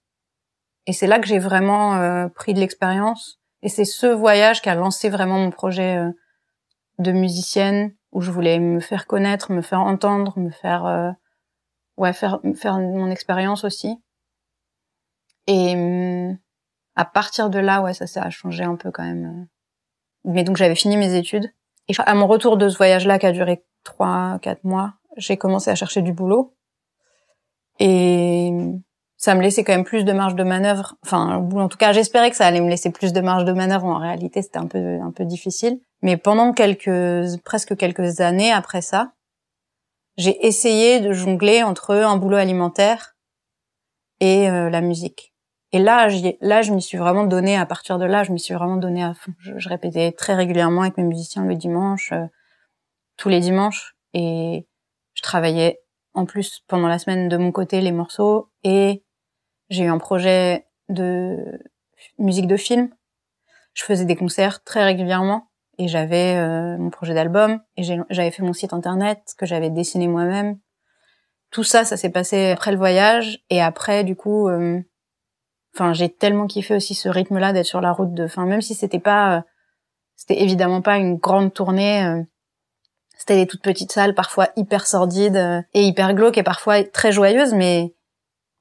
Et 0.86 0.92
c'est 0.92 1.06
là 1.06 1.20
que 1.20 1.26
j'ai 1.28 1.38
vraiment 1.38 1.94
euh, 1.94 2.26
pris 2.26 2.52
de 2.52 2.58
l'expérience. 2.58 3.38
Et 3.62 3.68
c'est 3.68 3.84
ce 3.84 4.06
voyage 4.06 4.60
qui 4.60 4.68
a 4.68 4.74
lancé 4.74 5.08
vraiment 5.08 5.38
mon 5.38 5.52
projet 5.52 5.98
euh, 5.98 6.10
de 6.98 7.12
musicienne, 7.12 7.94
où 8.10 8.22
je 8.22 8.32
voulais 8.32 8.58
me 8.58 8.80
faire 8.80 9.06
connaître, 9.06 9.52
me 9.52 9.62
faire 9.62 9.82
entendre, 9.82 10.36
me 10.36 10.50
faire, 10.50 10.84
euh, 10.84 11.12
ouais, 11.96 12.12
faire, 12.12 12.40
faire 12.56 12.80
mon 12.80 13.12
expérience 13.12 13.62
aussi. 13.62 14.02
Et 15.46 15.76
hum, 15.76 16.36
à 16.96 17.04
partir 17.04 17.50
de 17.50 17.60
là, 17.60 17.82
ouais, 17.82 17.94
ça, 17.94 18.08
ça 18.08 18.22
a 18.22 18.30
changé 18.30 18.64
un 18.64 18.74
peu 18.74 18.90
quand 18.90 19.04
même. 19.04 19.46
Mais 20.24 20.42
donc 20.42 20.56
j'avais 20.56 20.74
fini 20.74 20.96
mes 20.96 21.14
études. 21.14 21.52
Et 21.86 21.94
à 21.98 22.14
mon 22.14 22.26
retour 22.26 22.56
de 22.56 22.68
ce 22.68 22.76
voyage-là, 22.76 23.20
qui 23.20 23.26
a 23.26 23.32
duré 23.32 23.62
trois, 23.84 24.38
quatre 24.42 24.64
mois, 24.64 24.94
j'ai 25.16 25.36
commencé 25.36 25.70
à 25.70 25.74
chercher 25.74 26.02
du 26.02 26.12
boulot. 26.12 26.54
Et 27.78 28.52
ça 29.16 29.34
me 29.34 29.42
laissait 29.42 29.64
quand 29.64 29.72
même 29.72 29.84
plus 29.84 30.04
de 30.04 30.12
marge 30.12 30.34
de 30.34 30.42
manœuvre. 30.42 30.96
Enfin, 31.04 31.36
en 31.36 31.68
tout 31.68 31.78
cas, 31.78 31.92
j'espérais 31.92 32.30
que 32.30 32.36
ça 32.36 32.46
allait 32.46 32.60
me 32.60 32.68
laisser 32.68 32.90
plus 32.90 33.12
de 33.12 33.20
marge 33.20 33.44
de 33.44 33.52
manœuvre. 33.52 33.86
En 33.86 33.98
réalité, 33.98 34.42
c'était 34.42 34.58
un 34.58 34.66
peu, 34.66 35.00
un 35.00 35.12
peu 35.12 35.24
difficile. 35.24 35.80
Mais 36.02 36.16
pendant 36.16 36.52
quelques, 36.52 37.40
presque 37.44 37.76
quelques 37.76 38.20
années 38.20 38.52
après 38.52 38.82
ça, 38.82 39.12
j'ai 40.16 40.46
essayé 40.46 41.00
de 41.00 41.12
jongler 41.12 41.62
entre 41.62 41.94
un 41.94 42.16
boulot 42.16 42.36
alimentaire 42.36 43.16
et 44.20 44.48
euh, 44.48 44.70
la 44.70 44.80
musique. 44.80 45.32
Et 45.72 45.78
là, 45.78 46.08
là, 46.40 46.62
je 46.62 46.72
m'y 46.72 46.82
suis 46.82 46.98
vraiment 46.98 47.24
donné. 47.24 47.56
À 47.56 47.66
partir 47.66 47.98
de 47.98 48.04
là, 48.04 48.22
je 48.22 48.30
m'y 48.30 48.38
suis 48.38 48.54
vraiment 48.54 48.76
donné 48.76 49.02
à 49.02 49.14
fond. 49.14 49.32
Je, 49.38 49.58
je 49.58 49.68
répétais 49.68 50.12
très 50.12 50.34
régulièrement 50.34 50.82
avec 50.82 50.96
mes 50.98 51.02
musiciens 51.02 51.44
le 51.44 51.56
dimanche, 51.56 52.12
euh, 52.12 52.26
tous 53.16 53.28
les 53.28 53.40
dimanches, 53.40 53.96
et 54.12 54.66
je 55.14 55.22
travaillais 55.22 55.80
en 56.14 56.26
plus 56.26 56.60
pendant 56.68 56.88
la 56.88 56.98
semaine 56.98 57.28
de 57.28 57.36
mon 57.36 57.52
côté 57.52 57.80
les 57.80 57.92
morceaux. 57.92 58.50
Et 58.62 59.04
j'ai 59.68 59.84
eu 59.84 59.88
un 59.88 59.98
projet 59.98 60.66
de 60.88 61.60
musique 62.18 62.46
de 62.46 62.56
film. 62.56 62.90
Je 63.74 63.82
faisais 63.82 64.04
des 64.04 64.16
concerts 64.16 64.62
très 64.62 64.84
régulièrement 64.84 65.50
et 65.78 65.88
j'avais 65.88 66.36
euh, 66.36 66.78
mon 66.78 66.90
projet 66.90 67.14
d'album 67.14 67.60
et 67.76 67.82
j'avais 67.82 68.30
fait 68.30 68.42
mon 68.42 68.52
site 68.52 68.72
internet 68.72 69.34
que 69.36 69.46
j'avais 69.46 69.70
dessiné 69.70 70.06
moi-même. 70.06 70.58
Tout 71.50 71.64
ça, 71.64 71.84
ça 71.84 71.96
s'est 71.96 72.10
passé 72.10 72.50
après 72.50 72.70
le 72.70 72.78
voyage 72.78 73.40
et 73.50 73.60
après 73.60 74.04
du 74.04 74.14
coup, 74.14 74.48
euh, 74.48 74.80
enfin 75.74 75.92
j'ai 75.92 76.08
tellement 76.08 76.46
kiffé 76.46 76.76
aussi 76.76 76.94
ce 76.94 77.08
rythme-là 77.08 77.52
d'être 77.52 77.66
sur 77.66 77.80
la 77.80 77.92
route 77.92 78.14
de, 78.14 78.24
enfin 78.24 78.46
même 78.46 78.62
si 78.62 78.74
c'était 78.74 79.00
pas, 79.00 79.38
euh, 79.38 79.40
c'était 80.14 80.42
évidemment 80.42 80.82
pas 80.82 80.98
une 80.98 81.16
grande 81.16 81.52
tournée. 81.52 82.24
C'était 83.16 83.36
des 83.36 83.46
toutes 83.46 83.62
petites 83.62 83.92
salles, 83.92 84.14
parfois 84.14 84.48
hyper 84.56 84.86
sordides 84.86 85.36
euh, 85.36 85.62
et 85.72 85.82
hyper 85.84 86.14
glauques 86.14 86.38
et 86.38 86.42
parfois 86.42 86.82
très 86.84 87.12
joyeuses, 87.12 87.54
mais 87.54 87.94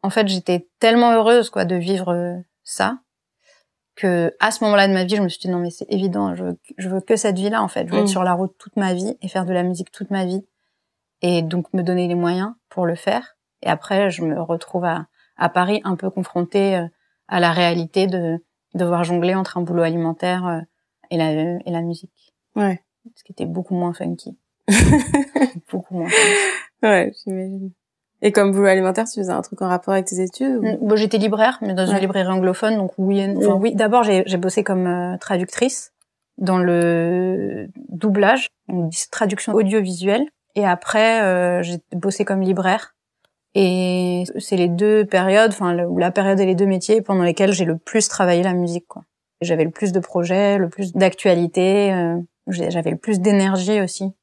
en 0.03 0.09
fait 0.09 0.27
j'étais 0.27 0.67
tellement 0.79 1.11
heureuse 1.13 1.49
quoi 1.49 1.65
de 1.65 1.75
vivre 1.75 2.09
euh, 2.13 2.35
ça 2.63 2.99
que 3.95 4.33
à 4.39 4.51
ce 4.51 4.63
moment-là 4.63 4.87
de 4.87 4.93
ma 4.93 5.03
vie, 5.03 5.15
je 5.17 5.21
me 5.21 5.29
suis 5.29 5.39
dit 5.39 5.49
non 5.49 5.59
mais 5.59 5.69
c'est 5.69 5.85
évident, 5.91 6.33
je 6.35 6.43
veux, 6.43 6.59
je 6.77 6.89
veux 6.89 7.01
que 7.01 7.15
cette 7.15 7.37
vie-là 7.37 7.61
en 7.61 7.67
fait, 7.67 7.87
je 7.87 7.91
veux 7.93 7.99
Mm. 7.99 8.03
être 8.03 8.09
sur 8.09 8.23
la 8.23 8.33
route 8.33 8.55
toute 8.57 8.75
ma 8.75 8.93
vie 8.93 9.15
et 9.21 9.27
faire 9.27 9.45
de 9.45 9.53
la 9.53 9.63
musique 9.63 9.91
toute 9.91 10.09
ma 10.09 10.25
vie 10.25 10.45
et 11.21 11.41
donc 11.41 11.71
me 11.73 11.83
donner 11.83 12.07
les 12.07 12.15
moyens 12.15 12.53
pour 12.69 12.85
le 12.85 12.95
faire. 12.95 13.37
Et 13.61 13.67
après, 13.69 14.09
je 14.11 14.23
me 14.23 14.41
retrouve 14.41 14.83
à, 14.85 15.05
à 15.37 15.47
Paris 15.49 15.79
un 15.83 15.95
peu 15.95 16.09
confrontée 16.09 16.75
euh, 16.77 16.87
à 17.27 17.39
la 17.39 17.51
réalité 17.51 18.07
de 18.07 18.43
devoir 18.73 19.03
jongler 19.03 19.35
entre 19.35 19.57
un 19.57 19.61
boulot 19.61 19.83
alimentaire 19.83 20.63
et 21.11 21.17
la 21.17 21.31
et 21.31 21.71
la 21.71 21.81
musique, 21.81 22.33
Ouais. 22.55 22.83
ce 23.15 23.23
qui 23.23 23.31
était 23.31 23.45
beaucoup 23.45 23.75
moins 23.75 23.93
funky, 23.93 24.35
beaucoup 25.71 25.95
moins. 25.95 26.09
Ouais, 26.81 27.11
j'imagine. 27.23 27.71
Et 28.21 28.31
comme 28.31 28.51
boulot 28.53 28.67
alimentaire, 28.67 29.05
tu 29.05 29.19
faisais 29.19 29.31
un 29.33 29.41
truc 29.41 29.61
en 29.61 29.67
rapport 29.67 29.93
avec 29.93 30.05
tes 30.05 30.21
études 30.21 30.57
ou... 30.57 30.77
Bon, 30.87 30.95
j'étais 30.95 31.17
libraire, 31.17 31.57
mais 31.61 31.73
dans 31.73 31.85
une 31.85 31.93
Ouais. 31.95 31.99
librairie 31.99 32.31
anglophone, 32.31 32.77
donc 32.77 32.91
oui, 32.97 33.19
et- 33.19 33.35
enfin 33.35 33.55
oui. 33.55 33.75
D'abord, 33.75 34.03
j'ai 34.03 34.23
j'ai 34.25 34.37
bossé 34.37 34.63
comme 34.63 34.87
euh, 34.87 35.17
traductrice 35.17 35.91
dans 36.37 36.57
le 36.57 37.67
doublage, 37.89 38.47
donc 38.69 38.93
traduction 39.11 39.53
audiovisuelle, 39.53 40.25
et 40.55 40.65
après 40.65 41.21
euh, 41.21 41.61
j'ai 41.63 41.79
bossé 41.93 42.23
comme 42.23 42.41
libraire. 42.41 42.95
Et 43.55 44.23
c'est 44.39 44.55
les 44.55 44.69
deux 44.69 45.05
périodes, 45.05 45.51
enfin 45.51 45.73
le- 45.73 45.87
la 45.99 46.09
période 46.11 46.39
et 46.39 46.45
les 46.45 46.55
deux 46.55 46.65
métiers 46.65 47.01
pendant 47.01 47.23
lesquels 47.23 47.51
j'ai 47.51 47.65
le 47.65 47.77
plus 47.77 48.07
travaillé 48.07 48.41
la 48.41 48.53
musique. 48.53 48.87
quoi. 48.87 49.03
J'avais 49.41 49.65
le 49.65 49.69
plus 49.69 49.91
de 49.91 49.99
projets, 49.99 50.57
le 50.57 50.69
plus 50.69 50.93
d'actualités, 50.93 51.91
euh, 51.93 52.15
j'avais 52.47 52.91
le 52.91 52.97
plus 52.97 53.19
d'énergie 53.19 53.81
aussi. 53.81 54.13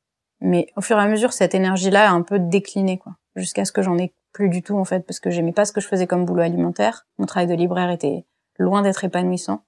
Mais 0.41 0.69
au 0.77 0.81
fur 0.81 0.99
et 0.99 1.03
à 1.03 1.07
mesure, 1.07 1.33
cette 1.33 1.55
énergie-là 1.55 2.11
a 2.11 2.13
un 2.13 2.23
peu 2.23 2.39
décliné, 2.39 2.99
quoi, 2.99 3.17
jusqu'à 3.37 3.65
ce 3.65 3.73
que 3.73 3.83
j'en 3.83 3.99
ai 3.99 4.15
plus 4.33 4.49
du 4.49 4.63
tout 4.63 4.79
en 4.79 4.85
fait, 4.85 5.01
parce 5.01 5.21
que 5.21 5.31
j'aimais 5.31 5.53
pas 5.53 5.65
ce 5.65 5.73
que 5.73 5.81
je 5.81 5.89
faisais 5.89 6.07
comme 6.07 6.25
boulot 6.25 6.43
alimentaire. 6.43 7.07
Mon 7.19 7.27
travail 7.27 7.49
de 7.49 7.55
libraire 7.55 7.91
était 7.91 8.25
loin 8.59 8.83
d'être 8.83 9.05
épanouissant. 9.05 9.65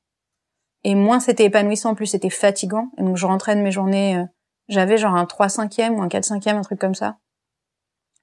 Et 0.85 0.95
moins 0.95 1.21
c'était 1.21 1.45
épanouissant, 1.45 1.95
plus 1.95 2.07
c'était 2.07 2.31
fatigant. 2.31 2.91
Et 2.97 3.03
donc 3.03 3.17
je 3.17 3.27
rentrais 3.27 3.57
de 3.57 3.61
mes 3.61 3.73
journées 3.73 4.17
euh, 4.17 4.25
j'avais 4.69 4.97
genre 4.97 5.15
un 5.15 5.27
3 5.27 5.49
5e 5.49 5.91
ou 5.91 6.03
un 6.03 6.09
4 6.09 6.25
5e, 6.25 6.57
un 6.57 6.63
truc 6.63 6.81
comme 6.81 6.95
ça. 6.95 7.17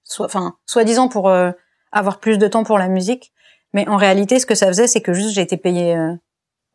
Soit, 0.04 0.26
enfin, 0.26 0.58
soi-disant 0.66 1.08
pour 1.08 1.30
euh, 1.30 1.52
avoir 1.92 2.20
plus 2.20 2.38
de 2.38 2.48
temps 2.48 2.64
pour 2.64 2.78
la 2.78 2.88
musique. 2.88 3.32
Mais 3.74 3.88
en 3.88 3.98
réalité, 3.98 4.40
ce 4.40 4.46
que 4.46 4.56
ça 4.56 4.68
faisait, 4.68 4.88
c'est 4.88 5.02
que 5.02 5.14
juste 5.14 5.32
j'ai 5.32 5.42
été 5.42 5.58
payée 5.58 5.96
euh, 5.96 6.16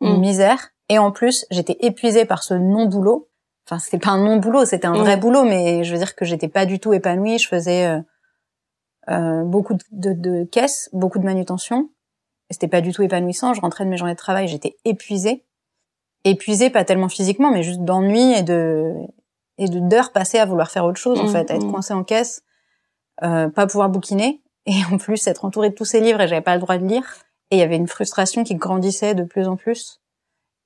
une 0.01 0.19
mm. 0.19 0.21
misère. 0.21 0.71
Et 0.89 0.99
en 0.99 1.11
plus, 1.11 1.47
j'étais 1.51 1.77
épuisée 1.81 2.25
par 2.25 2.43
ce 2.43 2.55
non-boulot. 2.55 3.29
Enfin, 3.67 3.79
c'était 3.79 3.99
pas 3.99 4.11
un 4.11 4.23
non-boulot, 4.23 4.65
c'était 4.67 4.87
un 4.87 4.95
vrai 4.95 5.17
mm. 5.17 5.21
boulot, 5.21 5.45
mais 5.45 5.85
je 5.85 5.93
veux 5.93 5.99
dire 5.99 6.15
que 6.15 6.25
j'étais 6.25 6.49
pas 6.49 6.67
du 6.67 6.79
tout 6.79 6.93
épanouie. 6.93 7.39
Je 7.39 7.49
faisais 7.49 7.87
euh, 7.87 8.01
euh 9.11 9.45
beaucoup 9.45 9.75
de, 9.91 10.13
de, 10.13 10.45
caisses, 10.45 10.91
beaucoup 10.93 11.19
de 11.19 11.25
manutention. 11.25 11.91
C'était 12.51 12.69
pas 12.69 12.83
du 12.83 12.93
tout 12.93 13.03
épanouissant. 13.03 13.55
Je 13.55 13.61
rentrais 13.61 13.85
de 13.85 13.91
mes 13.91 13.97
journées 13.97 14.15
de 14.15 14.19
travail, 14.19 14.49
j'étais 14.49 14.77
épuisée. 14.85 15.45
Épuisée, 16.25 16.71
pas 16.71 16.85
tellement 16.85 17.09
physiquement, 17.09 17.51
mais 17.51 17.63
juste 17.63 17.81
d'ennui 17.81 18.33
et 18.33 18.43
de 18.43 18.95
et 19.57 19.69
de 19.69 19.79
d'heures 19.79 20.13
passées 20.13 20.39
à 20.39 20.47
vouloir 20.47 20.71
faire 20.71 20.85
autre 20.85 20.99
chose, 20.99 21.21
en 21.21 21.25
mm, 21.25 21.33
fait, 21.33 21.51
à 21.51 21.55
être 21.55 21.71
coincée 21.71 21.95
en 21.95 22.05
caisse, 22.05 22.43
euh, 23.23 23.49
pas 23.49 23.67
pouvoir 23.67 23.89
bouquiner 23.89 24.43
et 24.67 24.75
en 24.91 24.99
plus 24.99 25.27
être 25.27 25.45
entourée 25.45 25.71
de 25.71 25.75
tous 25.75 25.85
ces 25.85 26.01
livres 26.01 26.21
et 26.21 26.29
j'avais 26.29 26.43
pas 26.43 26.55
le 26.55 26.61
droit 26.61 26.79
de 26.79 26.87
lire. 26.87 27.05
Et 27.51 27.57
il 27.57 27.59
y 27.61 27.63
avait 27.63 27.77
une 27.77 27.89
frustration 27.89 28.43
qui 28.43 28.55
grandissait 28.57 29.15
de 29.15 29.23
plus 29.23 29.47
en 29.47 29.57
plus. 29.57 30.01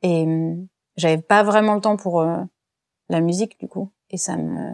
Et 0.03 0.23
hum, 0.23 0.67
j'avais 0.97 1.19
pas 1.19 1.43
vraiment 1.43 1.75
le 1.75 1.81
temps 1.81 1.97
pour 1.97 2.21
euh, 2.21 2.39
la 3.09 3.21
musique 3.21 3.59
du 3.61 3.69
coup. 3.69 3.93
Et 4.11 4.17
ça 4.17 4.37
me, 4.37 4.71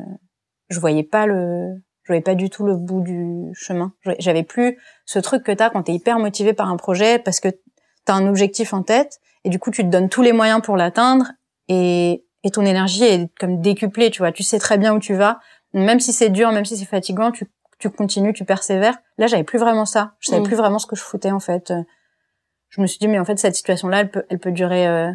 je 0.69 0.81
voyais 0.81 1.03
pas 1.03 1.27
le, 1.27 1.75
je 2.03 2.09
voyais 2.09 2.23
pas 2.23 2.35
du 2.35 2.51
tout 2.51 2.65
le 2.65 2.77
bout 2.77 3.01
du 3.01 3.51
chemin. 3.55 3.93
J'avais 4.19 4.43
plus 4.43 4.79
ce 5.07 5.19
truc 5.19 5.43
que 5.43 5.53
t'as 5.53 5.71
quand 5.71 5.85
t'es 5.85 5.93
hyper 5.93 6.19
motivé 6.19 6.53
par 6.53 6.69
un 6.69 6.77
projet 6.77 7.19
parce 7.19 7.41
que 7.41 7.49
t'as 8.05 8.15
un 8.15 8.27
objectif 8.29 8.75
en 8.75 8.83
tête 8.83 9.21
et 9.45 9.51
du 9.51 9.59
coup 9.59 9.71
tu 9.71 9.83
te 9.83 9.89
donnes 9.89 10.09
tous 10.09 10.23
les 10.23 10.33
moyens 10.33 10.61
pour 10.63 10.77
l'atteindre 10.77 11.33
et, 11.69 12.25
et 12.43 12.51
ton 12.51 12.65
énergie 12.65 13.05
est 13.05 13.31
comme 13.39 13.61
décuplée, 13.61 14.11
tu 14.11 14.19
vois. 14.19 14.33
Tu 14.33 14.43
sais 14.43 14.59
très 14.59 14.79
bien 14.79 14.95
où 14.95 14.99
tu 14.99 15.15
vas. 15.15 15.41
Même 15.73 15.99
si 15.99 16.13
c'est 16.13 16.31
dur, 16.31 16.53
même 16.53 16.65
si 16.65 16.77
c'est 16.77 16.85
fatigant, 16.85 17.33
tu 17.33 17.51
tu 17.79 17.91
continues, 17.91 18.33
tu 18.33 18.45
persévères. 18.45 18.97
Là, 19.19 19.27
j'avais 19.27 19.45
plus 19.45 19.59
vraiment 19.59 19.85
ça. 19.85 20.15
Je 20.21 20.31
savais 20.31 20.41
mm. 20.41 20.47
plus 20.47 20.57
vraiment 20.57 20.79
ce 20.79 20.87
que 20.87 20.97
je 20.97 21.03
foutais 21.03 21.33
en 21.33 21.41
fait. 21.41 21.73
Je 22.69 22.81
me 22.81 22.87
suis 22.87 22.99
dit 22.99 23.09
mais 23.09 23.19
en 23.19 23.25
fait 23.25 23.39
cette 23.39 23.55
situation-là, 23.55 24.01
elle 24.01 24.11
peut, 24.11 24.25
elle 24.31 24.39
peut 24.39 24.53
durer 24.53 24.89
euh, 24.89 25.13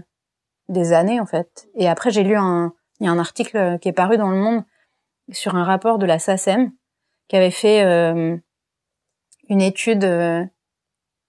des 0.68 0.94
années 0.94 1.20
en 1.20 1.26
fait. 1.26 1.68
Et 1.76 1.90
après, 1.90 2.12
j'ai 2.12 2.24
lu 2.24 2.36
un, 2.36 2.74
il 3.00 3.06
y 3.06 3.10
a 3.10 3.12
un 3.12 3.20
article 3.20 3.80
qui 3.80 3.90
est 3.90 3.94
paru 3.94 4.18
dans 4.18 4.30
le 4.30 4.38
Monde 4.38 4.64
sur 5.32 5.56
un 5.56 5.64
rapport 5.64 5.98
de 5.98 6.06
la 6.06 6.20
SACEM 6.20 6.72
qui 7.28 7.36
avait 7.36 7.52
fait 7.52 7.84
euh, 7.84 8.36
une 9.48 9.62
étude 9.62 10.04
euh, 10.04 10.44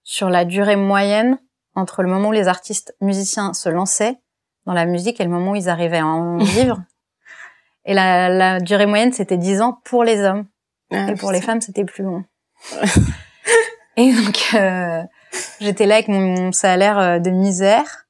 sur 0.03 0.29
la 0.29 0.45
durée 0.45 0.75
moyenne 0.75 1.39
entre 1.75 2.03
le 2.03 2.09
moment 2.09 2.29
où 2.29 2.33
les 2.33 2.47
artistes 2.47 2.95
musiciens 3.01 3.53
se 3.53 3.69
lançaient 3.69 4.17
dans 4.65 4.73
la 4.73 4.85
musique 4.85 5.19
et 5.19 5.23
le 5.23 5.29
moment 5.29 5.51
où 5.51 5.55
ils 5.55 5.69
arrivaient 5.69 5.99
à 5.99 6.05
en 6.05 6.37
vivre. 6.43 6.83
Et 7.85 7.93
la, 7.93 8.29
la 8.29 8.59
durée 8.59 8.85
moyenne, 8.85 9.11
c'était 9.11 9.37
10 9.37 9.61
ans 9.61 9.79
pour 9.85 10.03
les 10.03 10.21
hommes. 10.21 10.45
Ah, 10.91 11.11
et 11.11 11.15
pour 11.15 11.31
les 11.31 11.41
femmes, 11.41 11.61
c'était 11.61 11.85
plus 11.85 12.03
long. 12.03 12.23
et 13.97 14.13
donc, 14.13 14.49
euh, 14.53 15.01
j'étais 15.59 15.85
là 15.85 15.95
avec 15.95 16.07
mon, 16.09 16.51
salaire 16.51 16.99
euh, 16.99 17.19
de 17.19 17.31
misère. 17.31 18.07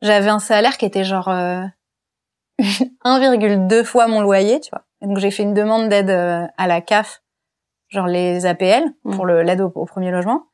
J'avais 0.00 0.28
un 0.28 0.38
salaire 0.38 0.76
qui 0.76 0.84
était 0.84 1.04
genre 1.04 1.28
1,2 2.60 3.72
euh, 3.72 3.84
fois 3.84 4.06
mon 4.06 4.20
loyer, 4.20 4.60
tu 4.60 4.70
vois. 4.70 4.84
Et 5.00 5.06
donc, 5.06 5.18
j'ai 5.18 5.30
fait 5.30 5.42
une 5.42 5.54
demande 5.54 5.88
d'aide 5.88 6.10
à 6.10 6.66
la 6.66 6.80
CAF, 6.80 7.22
genre 7.88 8.06
les 8.06 8.46
APL, 8.46 8.84
mm. 9.04 9.16
pour 9.16 9.26
le 9.26 9.42
l'aide 9.42 9.60
au, 9.60 9.70
premier 9.70 10.10
logement, 10.10 10.44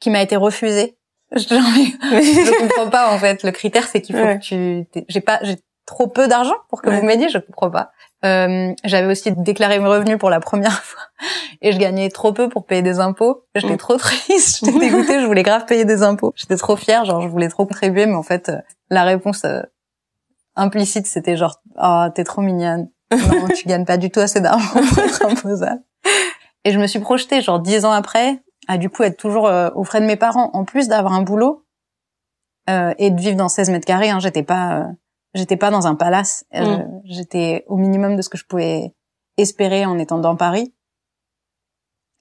qui 0.00 0.10
m'a 0.10 0.22
été 0.22 0.36
refusée. 0.36 0.96
Je, 1.34 1.40
je 1.40 2.58
comprends 2.60 2.90
pas 2.90 3.12
en 3.12 3.18
fait. 3.18 3.42
Le 3.42 3.50
critère, 3.50 3.88
c'est 3.88 4.00
qu'il 4.00 4.14
faut 4.14 4.22
que 4.22 4.38
tu. 4.38 4.86
J'ai 5.08 5.20
pas, 5.20 5.40
j'ai 5.42 5.56
trop 5.86 6.06
peu 6.06 6.28
d'argent 6.28 6.54
pour 6.68 6.80
que 6.80 6.90
vous 6.90 7.02
m'aidiez. 7.02 7.28
Je 7.28 7.38
comprends 7.38 7.70
pas. 7.70 7.90
Euh, 8.24 8.72
j'avais 8.84 9.10
aussi 9.10 9.32
déclaré 9.32 9.78
mes 9.78 9.86
revenus 9.86 10.16
pour 10.18 10.30
la 10.30 10.40
première 10.40 10.82
fois 10.82 11.02
et 11.60 11.72
je 11.72 11.78
gagnais 11.78 12.08
trop 12.08 12.32
peu 12.32 12.48
pour 12.48 12.64
payer 12.64 12.82
des 12.82 12.98
impôts. 12.98 13.44
J'étais 13.54 13.74
mm. 13.74 13.78
trop 13.78 13.96
triste, 13.96 14.64
j'étais 14.64 14.78
dégoûtée, 14.78 15.20
je 15.20 15.26
voulais 15.26 15.42
grave 15.42 15.66
payer 15.66 15.84
des 15.84 16.02
impôts. 16.02 16.32
J'étais 16.36 16.56
trop 16.56 16.76
fière, 16.76 17.04
genre 17.04 17.20
je 17.20 17.28
voulais 17.28 17.48
trop 17.48 17.66
contribuer, 17.66 18.06
mais 18.06 18.14
en 18.14 18.22
fait 18.22 18.48
euh, 18.48 18.58
la 18.88 19.04
réponse 19.04 19.44
euh, 19.44 19.60
implicite 20.56 21.06
c'était 21.06 21.36
genre 21.36 21.60
oh 21.82 22.06
t'es 22.14 22.24
trop 22.24 22.42
mignonne, 22.42 22.90
non 23.12 23.48
tu 23.54 23.64
gagnes 23.68 23.84
pas 23.84 23.96
du 23.96 24.10
tout 24.10 24.20
assez 24.20 24.40
d'argent 24.40 24.80
pour 24.88 24.98
être 24.98 25.26
imposable. 25.26 25.82
Et 26.64 26.70
je 26.70 26.78
me 26.78 26.86
suis 26.86 27.00
projetée 27.00 27.40
genre 27.40 27.60
dix 27.60 27.84
ans 27.84 27.92
après 27.92 28.42
à 28.68 28.78
du 28.78 28.88
coup 28.88 29.02
être 29.02 29.16
toujours 29.16 29.46
euh, 29.46 29.70
aux 29.74 29.84
frais 29.84 30.00
de 30.00 30.06
mes 30.06 30.16
parents 30.16 30.50
en 30.54 30.64
plus 30.64 30.88
d'avoir 30.88 31.12
un 31.12 31.22
boulot 31.22 31.60
et 32.66 33.10
de 33.10 33.20
vivre 33.20 33.36
dans 33.36 33.50
16 33.50 33.70
mètres 33.70 33.84
carrés. 33.84 34.08
Hein, 34.08 34.20
j'étais 34.20 34.42
pas 34.42 34.88
j'étais 35.34 35.56
pas 35.56 35.70
dans 35.70 35.86
un 35.86 35.94
palace. 35.94 36.46
Euh, 36.54 36.78
mm. 36.78 37.02
J'étais 37.04 37.64
au 37.68 37.76
minimum 37.76 38.16
de 38.16 38.22
ce 38.22 38.28
que 38.28 38.38
je 38.38 38.44
pouvais 38.46 38.94
espérer 39.36 39.84
en 39.84 39.98
étant 39.98 40.18
dans 40.18 40.36
Paris. 40.36 40.72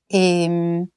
Et 0.09 0.47
hum, 0.47 0.87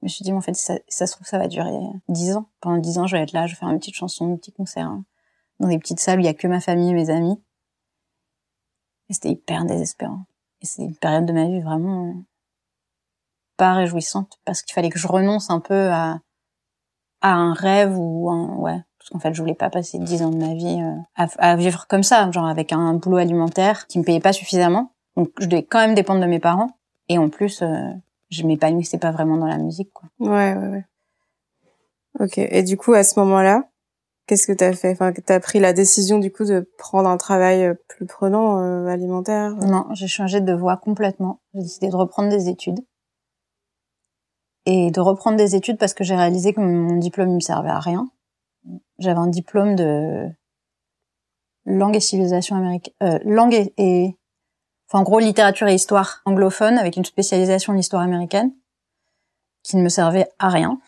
je 0.00 0.04
me 0.04 0.08
suis 0.08 0.22
dit, 0.22 0.30
mais 0.30 0.38
en 0.38 0.42
fait, 0.42 0.54
ça, 0.54 0.74
ça 0.88 1.06
se 1.06 1.12
trouve, 1.14 1.26
ça 1.26 1.38
va 1.38 1.48
durer 1.48 1.70
dix 2.08 2.36
ans. 2.36 2.48
Pendant 2.60 2.78
dix 2.78 2.98
ans, 2.98 3.06
je 3.06 3.16
vais 3.16 3.22
être 3.22 3.32
là, 3.32 3.46
je 3.46 3.54
vais 3.54 3.58
faire 3.58 3.68
une 3.68 3.78
petite 3.78 3.96
chanson, 3.96 4.32
un 4.32 4.36
petit 4.36 4.52
concert, 4.52 4.86
hein. 4.86 5.04
Dans 5.60 5.68
des 5.68 5.78
petites 5.78 6.00
salles 6.00 6.18
où 6.18 6.22
il 6.22 6.26
y 6.26 6.28
a 6.28 6.34
que 6.34 6.46
ma 6.46 6.60
famille 6.60 6.90
et 6.90 6.94
mes 6.94 7.10
amis. 7.10 7.42
Et 9.08 9.14
c'était 9.14 9.30
hyper 9.30 9.64
désespérant. 9.64 10.24
Et 10.60 10.66
c'est 10.66 10.82
une 10.82 10.96
période 10.96 11.26
de 11.26 11.32
ma 11.32 11.46
vie 11.46 11.60
vraiment 11.60 12.14
pas 13.56 13.74
réjouissante 13.74 14.38
parce 14.44 14.62
qu'il 14.62 14.72
fallait 14.72 14.88
que 14.88 14.98
je 14.98 15.08
renonce 15.08 15.50
un 15.50 15.60
peu 15.60 15.90
à, 15.90 16.20
à 17.20 17.32
un 17.32 17.52
rêve 17.52 17.98
ou 17.98 18.30
un, 18.30 18.54
ouais, 18.56 18.80
parce 18.98 19.10
qu'en 19.10 19.18
fait 19.18 19.34
je 19.34 19.42
voulais 19.42 19.54
pas 19.54 19.68
passer 19.68 19.98
dix 19.98 20.22
ans 20.22 20.30
de 20.30 20.36
ma 20.36 20.54
vie 20.54 20.80
euh, 20.80 21.26
à, 21.38 21.56
vivre 21.56 21.86
comme 21.88 22.04
ça, 22.04 22.30
genre 22.30 22.46
avec 22.46 22.72
un 22.72 22.94
boulot 22.94 23.18
alimentaire 23.18 23.86
qui 23.86 23.98
me 23.98 24.04
payait 24.04 24.20
pas 24.20 24.32
suffisamment. 24.32 24.92
Donc 25.16 25.30
je 25.40 25.46
devais 25.46 25.64
quand 25.64 25.80
même 25.80 25.94
dépendre 25.94 26.20
de 26.20 26.26
mes 26.26 26.38
parents 26.38 26.70
et 27.08 27.18
en 27.18 27.28
plus 27.28 27.62
euh, 27.62 27.90
je 28.30 28.44
m'épanouissais 28.44 28.98
pas 28.98 29.10
vraiment 29.10 29.36
dans 29.36 29.46
la 29.46 29.58
musique 29.58 29.92
quoi. 29.92 30.08
Ouais 30.20 30.54
ouais 30.54 30.68
ouais. 30.68 30.84
Ok 32.20 32.38
et 32.38 32.62
du 32.62 32.76
coup 32.76 32.92
à 32.94 33.02
ce 33.02 33.18
moment-là 33.20 33.68
qu'est-ce 34.28 34.46
que 34.46 34.52
t'as 34.52 34.72
fait? 34.72 34.92
Enfin 34.92 35.12
t'as 35.26 35.40
pris 35.40 35.58
la 35.58 35.72
décision 35.72 36.18
du 36.18 36.30
coup 36.30 36.44
de 36.44 36.70
prendre 36.78 37.08
un 37.08 37.16
travail 37.16 37.64
euh, 37.64 37.74
plus 37.88 38.06
prenant 38.06 38.86
alimentaire? 38.86 39.56
Non 39.56 39.86
j'ai 39.94 40.06
changé 40.06 40.40
de 40.40 40.52
voie 40.52 40.76
complètement. 40.76 41.40
J'ai 41.54 41.62
décidé 41.62 41.88
de 41.88 41.96
reprendre 41.96 42.28
des 42.28 42.48
études 42.48 42.78
et 44.66 44.92
de 44.92 45.00
reprendre 45.00 45.36
des 45.36 45.56
études 45.56 45.78
parce 45.78 45.94
que 45.94 46.04
j'ai 46.04 46.14
réalisé 46.14 46.52
que 46.52 46.60
mon 46.60 46.96
diplôme 46.96 47.30
ne 47.30 47.34
me 47.34 47.40
servait 47.40 47.70
à 47.70 47.80
rien 47.80 48.08
j'avais 48.98 49.18
un 49.18 49.28
diplôme 49.28 49.76
de 49.76 50.28
langue 51.64 51.96
et 51.96 52.00
civilisation 52.00 52.56
américaine, 52.56 52.94
euh, 53.02 53.18
langue 53.24 53.70
et, 53.76 54.16
enfin 54.88 55.00
en 55.00 55.02
gros 55.02 55.18
littérature 55.18 55.68
et 55.68 55.74
histoire 55.74 56.22
anglophone 56.24 56.78
avec 56.78 56.96
une 56.96 57.04
spécialisation 57.04 57.72
en 57.72 57.76
histoire 57.76 58.02
américaine 58.02 58.52
qui 59.62 59.76
ne 59.76 59.82
me 59.82 59.88
servait 59.88 60.28
à 60.38 60.48
rien. 60.48 60.80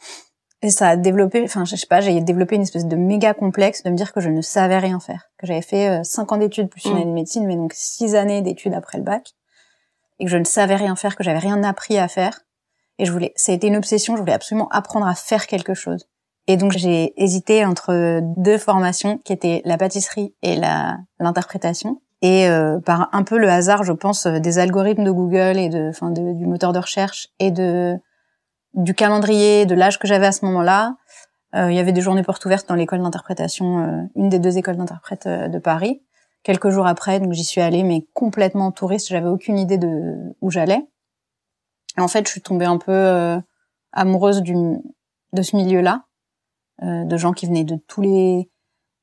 Et 0.62 0.70
ça 0.70 0.90
a 0.90 0.96
développé, 0.96 1.42
enfin 1.42 1.64
je 1.64 1.74
sais 1.74 1.86
pas, 1.86 2.00
j'ai 2.00 2.20
développé 2.20 2.56
une 2.56 2.62
espèce 2.62 2.86
de 2.86 2.96
méga 2.96 3.32
complexe 3.32 3.82
de 3.82 3.90
me 3.90 3.96
dire 3.96 4.12
que 4.12 4.20
je 4.20 4.28
ne 4.28 4.42
savais 4.42 4.78
rien 4.78 5.00
faire, 5.00 5.30
que 5.38 5.46
j'avais 5.46 5.62
fait 5.62 5.88
euh, 5.88 6.04
cinq 6.04 6.32
ans 6.32 6.36
d'études 6.36 6.68
plus 6.68 6.84
une 6.84 6.92
mm. 6.92 6.96
année 6.96 7.06
de 7.06 7.12
médecine, 7.12 7.46
mais 7.46 7.56
donc 7.56 7.72
six 7.74 8.14
années 8.14 8.42
d'études 8.42 8.74
après 8.74 8.98
le 8.98 9.04
bac, 9.04 9.32
et 10.18 10.24
que 10.24 10.30
je 10.30 10.36
ne 10.36 10.44
savais 10.44 10.76
rien 10.76 10.96
faire, 10.96 11.16
que 11.16 11.24
j'avais 11.24 11.38
rien 11.38 11.62
appris 11.64 11.98
à 11.98 12.08
faire. 12.08 12.40
Et 12.98 13.06
je 13.06 13.12
voulais, 13.12 13.32
ça 13.36 13.52
a 13.52 13.54
été 13.54 13.68
une 13.68 13.76
obsession, 13.76 14.16
je 14.16 14.20
voulais 14.20 14.34
absolument 14.34 14.68
apprendre 14.68 15.06
à 15.06 15.14
faire 15.14 15.46
quelque 15.46 15.72
chose. 15.72 16.06
Et 16.46 16.58
donc 16.58 16.72
j'ai 16.72 17.14
hésité 17.16 17.64
entre 17.64 18.20
deux 18.36 18.58
formations 18.58 19.16
qui 19.18 19.32
étaient 19.32 19.62
la 19.64 19.78
pâtisserie 19.78 20.34
et 20.42 20.56
la 20.56 20.98
l'interprétation. 21.18 22.02
Et 22.22 22.48
euh, 22.48 22.80
par 22.80 23.08
un 23.12 23.22
peu 23.22 23.38
le 23.38 23.48
hasard, 23.48 23.82
je 23.82 23.92
pense, 23.92 24.26
euh, 24.26 24.40
des 24.40 24.58
algorithmes 24.58 25.04
de 25.04 25.10
Google 25.10 25.58
et 25.58 25.70
de, 25.70 25.88
enfin, 25.88 26.10
du 26.10 26.46
moteur 26.46 26.74
de 26.74 26.78
recherche 26.78 27.28
et 27.38 27.50
de 27.50 27.98
du 28.74 28.94
calendrier, 28.94 29.66
de 29.66 29.74
l'âge 29.74 29.98
que 29.98 30.06
j'avais 30.06 30.26
à 30.26 30.32
ce 30.32 30.44
moment-là, 30.46 30.96
euh, 31.54 31.70
il 31.70 31.76
y 31.76 31.80
avait 31.80 31.92
des 31.92 32.00
journées 32.00 32.22
portes 32.22 32.44
ouvertes 32.44 32.68
dans 32.68 32.74
l'école 32.74 33.02
d'interprétation, 33.02 34.08
une 34.14 34.28
des 34.28 34.38
deux 34.38 34.56
écoles 34.58 34.76
d'interprète 34.76 35.26
de 35.26 35.58
Paris. 35.58 36.02
Quelques 36.42 36.70
jours 36.70 36.86
après, 36.86 37.20
donc 37.20 37.32
j'y 37.32 37.44
suis 37.44 37.60
allée, 37.60 37.82
mais 37.82 38.06
complètement 38.14 38.70
touriste. 38.70 39.08
J'avais 39.08 39.28
aucune 39.28 39.58
idée 39.58 39.78
de 39.78 40.34
où 40.40 40.50
j'allais. 40.50 40.86
En 41.98 42.08
fait, 42.08 42.26
je 42.26 42.30
suis 42.32 42.40
tombée 42.40 42.64
un 42.64 42.78
peu 42.78 43.40
amoureuse 43.92 44.42
du 44.42 44.54
de 45.32 45.42
ce 45.42 45.56
milieu-là 45.56 46.04
euh, 46.82 47.04
de 47.04 47.16
gens 47.16 47.32
qui 47.32 47.46
venaient 47.46 47.64
de 47.64 47.76
tous 47.76 48.00
les 48.00 48.50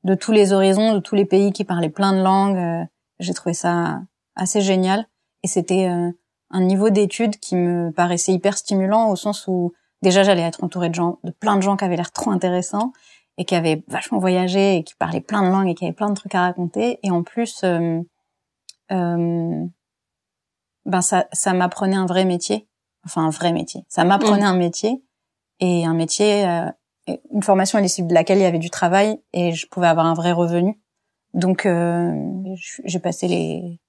de 0.04 0.14
tous 0.14 0.32
les 0.32 0.52
horizons, 0.52 0.94
de 0.94 1.00
tous 1.00 1.14
les 1.14 1.24
pays, 1.24 1.52
qui 1.52 1.64
parlaient 1.64 1.90
plein 1.90 2.12
de 2.12 2.22
langues. 2.22 2.56
Euh, 2.56 2.84
j'ai 3.18 3.34
trouvé 3.34 3.52
ça 3.52 4.00
assez 4.36 4.60
génial 4.60 5.06
et 5.42 5.48
c'était 5.48 5.88
euh, 5.88 6.12
un 6.50 6.62
niveau 6.62 6.90
d'études 6.90 7.36
qui 7.36 7.56
me 7.56 7.90
paraissait 7.90 8.32
hyper 8.32 8.56
stimulant 8.56 9.10
au 9.10 9.16
sens 9.16 9.46
où 9.48 9.74
déjà 10.02 10.22
j'allais 10.22 10.42
être 10.42 10.64
entourée 10.64 10.88
de 10.88 10.94
gens, 10.94 11.18
de 11.24 11.30
plein 11.30 11.56
de 11.56 11.62
gens 11.62 11.76
qui 11.76 11.84
avaient 11.84 11.96
l'air 11.96 12.12
trop 12.12 12.30
intéressants 12.30 12.92
et 13.36 13.44
qui 13.44 13.54
avaient 13.54 13.84
vachement 13.88 14.18
voyagé 14.18 14.76
et 14.76 14.84
qui 14.84 14.94
parlaient 14.94 15.20
plein 15.20 15.42
de 15.42 15.48
langues 15.48 15.68
et 15.68 15.74
qui 15.74 15.84
avaient 15.84 15.94
plein 15.94 16.08
de 16.08 16.14
trucs 16.14 16.34
à 16.34 16.40
raconter. 16.40 16.98
Et 17.02 17.10
en 17.10 17.22
plus, 17.22 17.62
euh, 17.64 18.00
ben 18.90 19.70
ça, 21.02 21.26
ça 21.32 21.52
m'apprenait 21.52 21.96
un 21.96 22.06
vrai 22.06 22.24
métier, 22.24 22.66
enfin 23.04 23.26
un 23.26 23.30
vrai 23.30 23.52
métier. 23.52 23.84
Ça 23.88 24.04
m'apprenait 24.04 24.42
mmh. 24.42 24.54
un 24.54 24.56
métier 24.56 25.02
et 25.60 25.84
un 25.84 25.94
métier 25.94 26.44
une 27.32 27.42
formation 27.42 27.78
à 27.78 27.82
l'issue 27.82 28.02
de 28.02 28.14
laquelle 28.14 28.38
il 28.38 28.42
y 28.42 28.46
avait 28.46 28.58
du 28.58 28.70
travail 28.70 29.20
et 29.32 29.52
je 29.52 29.66
pouvais 29.66 29.86
avoir 29.86 30.06
un 30.06 30.14
vrai 30.14 30.32
revenu. 30.32 30.80
Donc 31.34 31.66
euh, 31.66 32.14
j'ai 32.84 32.98
passé 32.98 33.28
les 33.28 33.80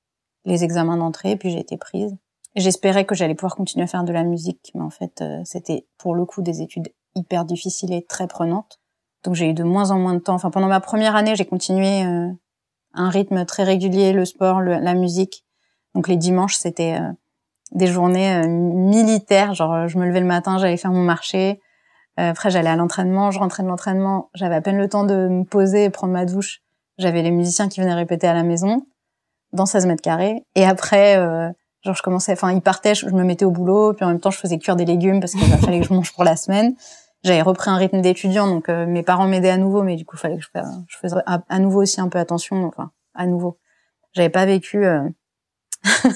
les 0.46 0.64
examens 0.64 0.98
d'entrée, 0.98 1.36
puis 1.36 1.52
j'ai 1.52 1.60
été 1.60 1.78
prise. 1.78 2.18
J'espérais 2.60 3.06
que 3.06 3.16
j'allais 3.16 3.36
pouvoir 3.36 3.56
continuer 3.56 3.86
à 3.86 3.88
faire 3.88 4.04
de 4.04 4.12
la 4.12 4.26
musique, 4.26 4.72
mais 4.76 4.82
en 4.82 4.90
fait, 4.90 5.22
euh, 5.22 5.40
c'était 5.46 5.88
pour 5.98 6.14
le 6.14 6.26
coup 6.26 6.42
des 6.42 6.62
études 6.62 6.90
hyper 7.16 7.46
difficiles 7.46 7.94
et 7.94 8.06
très 8.06 8.28
prenantes. 8.28 8.82
Donc 9.24 9.36
j'ai 9.36 9.50
eu 9.50 9.54
de 9.54 9.64
moins 9.64 9.92
en 9.92 9.98
moins 9.98 10.14
de 10.14 10.20
temps. 10.20 10.34
Enfin, 10.34 10.52
pendant 10.52 10.68
ma 10.68 10.82
première 10.82 11.16
année, 11.16 11.38
j'ai 11.38 11.46
continué 11.46 12.04
euh, 12.04 12.28
un 12.94 13.10
rythme 13.10 13.46
très 13.46 13.64
régulier, 13.64 14.12
le 14.12 14.26
sport, 14.26 14.60
la 14.60 14.94
musique. 14.94 15.46
Donc 15.96 16.10
les 16.10 16.18
dimanches, 16.18 16.58
c'était 16.58 17.00
euh, 17.00 17.10
des 17.72 17.88
journées 17.88 18.46
militaires. 18.46 19.54
Genre, 19.54 19.88
je 19.88 19.98
me 19.98 20.06
levais 20.06 20.20
le 20.20 20.26
matin, 20.26 20.58
j'allais 20.58 20.76
faire 20.76 20.92
mon 20.92 21.04
marché. 21.04 21.62
après, 22.18 22.50
j'allais 22.50 22.70
à 22.70 22.76
l'entraînement, 22.76 23.32
je 23.32 23.40
rentrais 23.40 23.64
de 23.64 23.70
l'entraînement. 23.70 24.30
J'avais 24.34 24.56
à 24.56 24.62
peine 24.62 24.78
le 24.78 24.90
temps 24.90 25.06
de 25.06 25.30
me 25.30 25.46
poser 25.46 25.86
et 25.86 25.90
prendre 25.90 26.12
ma 26.12 26.26
douche. 26.26 26.60
J'avais 26.98 27.22
les 27.22 27.32
musiciens 27.32 27.70
qui 27.70 27.80
venaient 27.80 27.94
répéter 27.94 28.28
à 28.28 28.34
la 28.34 28.44
maison, 28.44 28.86
dans 29.54 29.66
16 29.66 29.86
mètres 29.86 30.02
carrés. 30.02 30.44
Et 30.56 30.66
après, 30.66 31.16
Genre 31.84 31.96
je 31.96 32.02
commençais, 32.02 32.34
enfin 32.34 32.52
il 32.52 32.62
partait, 32.62 32.94
je, 32.94 33.06
me 33.08 33.24
mettais 33.24 33.46
au 33.46 33.52
boulot, 33.52 33.94
puis 33.94 34.04
en 34.04 34.10
même 34.10 34.20
temps 34.20 34.32
je 34.32 34.38
faisais 34.38 34.58
cuire 34.58 34.76
des 34.76 34.86
légumes 34.86 35.20
parce 35.22 35.32
qu'il 35.34 35.42
fallait 35.42 35.80
que 35.80 35.88
je 35.88 35.94
mange 35.94 36.12
pour 36.14 36.24
la 36.24 36.36
semaine. 36.36 36.76
J'avais 37.24 37.42
repris 37.42 37.70
un 37.70 37.78
rythme 37.78 38.02
d'étudiant, 38.02 38.48
donc 38.48 38.70
euh, 38.70 38.86
mes 38.86 39.04
parents 39.04 39.28
m'aidaient 39.28 39.50
à 39.50 39.58
nouveau, 39.58 39.84
mais 39.84 39.96
du 39.96 40.06
coup 40.06 40.18
fallait 40.18 40.38
que 40.38 40.44
je, 40.44 40.50
je 40.88 40.98
faisais 40.98 41.16
à, 41.26 41.60
nouveau 41.60 41.82
aussi 41.82 42.02
un 42.02 42.10
peu 42.10 42.18
attention. 42.18 42.66
Enfin 42.66 42.92
à 43.14 43.26
nouveau, 43.28 43.60
j'avais 44.14 44.30
pas 44.30 44.46
vécu, 44.46 44.86
euh... 44.86 45.08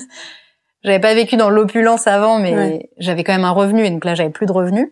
j'avais 0.84 1.00
pas 1.00 1.14
vécu 1.14 1.38
dans 1.38 1.50
l'opulence 1.50 2.08
avant, 2.08 2.40
mais 2.40 2.90
j'avais 2.98 3.24
quand 3.24 3.34
même 3.34 3.46
un 3.46 3.52
revenu 3.52 3.86
et 3.86 3.90
donc 3.90 4.04
là 4.04 4.16
j'avais 4.16 4.32
plus 4.32 4.46
de 4.46 4.52
revenus. 4.52 4.90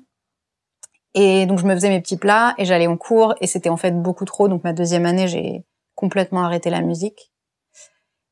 Et 1.14 1.46
donc 1.46 1.60
je 1.60 1.66
me 1.66 1.74
faisais 1.74 1.90
mes 1.90 2.00
petits 2.00 2.18
plats 2.18 2.54
et 2.58 2.64
j'allais 2.64 2.88
en 2.88 2.96
cours 2.96 3.36
et 3.42 3.48
c'était 3.48 3.70
en 3.70 3.78
fait 3.78 3.92
beaucoup 3.92 4.24
trop. 4.26 4.48
Donc 4.48 4.64
ma 4.64 4.72
deuxième 4.72 5.06
année 5.06 5.28
j'ai 5.28 5.66
complètement 5.96 6.44
arrêté 6.44 6.70
la 6.70 6.82
musique. 6.82 7.31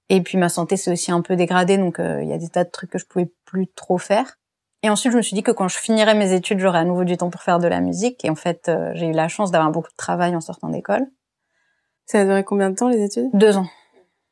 Et 0.10 0.22
puis 0.22 0.38
ma 0.38 0.50
santé 0.50 0.76
s'est 0.76 0.92
aussi 0.92 1.12
un 1.12 1.22
peu 1.22 1.36
dégradée, 1.36 1.78
donc 1.78 2.00
euh, 2.00 2.22
il 2.24 2.30
y 2.30 2.34
a 2.34 2.38
des 2.38 2.50
tas 2.50 2.64
de 2.64 2.70
trucs 2.70 2.90
que 2.90 2.98
je 2.98 3.06
pouvais 3.06 3.32
plus 3.46 3.68
trop 3.68 3.98
faire. 3.98 4.40
Et 4.82 4.90
ensuite, 4.90 5.12
je 5.12 5.18
me 5.18 5.22
suis 5.22 5.36
dit 5.36 5.44
que 5.44 5.52
quand 5.52 5.68
je 5.68 5.78
finirais 5.78 6.16
mes 6.16 6.34
études, 6.34 6.60
j'aurais 6.60 6.80
à 6.80 6.86
nouveau 6.86 7.04
du 7.04 7.18
temps 7.18 7.30
pour 7.30 7.42
faire 7.42 7.60
de 7.60 7.68
la 7.68 7.82
musique. 7.82 8.24
Et 8.24 8.30
en 8.30 8.36
fait, 8.36 8.70
euh, 8.70 8.92
j'ai 8.96 9.08
eu 9.08 9.12
la 9.12 9.28
chance 9.28 9.52
d'avoir 9.52 9.72
beaucoup 9.72 9.90
de 9.92 9.98
travail 9.98 10.36
en 10.36 10.42
sortant 10.42 10.70
d'école. 10.70 11.06
Ça 12.06 12.22
a 12.22 12.26
duré 12.26 12.44
combien 12.44 12.70
de 12.70 12.76
temps 12.76 12.88
les 12.88 13.04
études? 13.04 13.30
Deux 13.34 13.58
ans. 13.58 13.68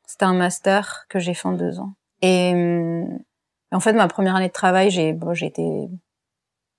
C'était 0.06 0.24
un 0.24 0.34
master 0.34 1.04
que 1.08 1.18
j'ai 1.18 1.34
fait 1.34 1.46
en 1.46 1.52
deux 1.52 1.78
ans. 1.78 1.92
Et 2.22 2.52
hum, 2.54 3.18
en 3.70 3.80
fait, 3.80 3.92
ma 3.92 4.08
première 4.08 4.34
année 4.36 4.48
de 4.48 4.52
travail, 4.52 4.90
j'ai 4.90 5.12
bon, 5.12 5.32
été 5.32 5.88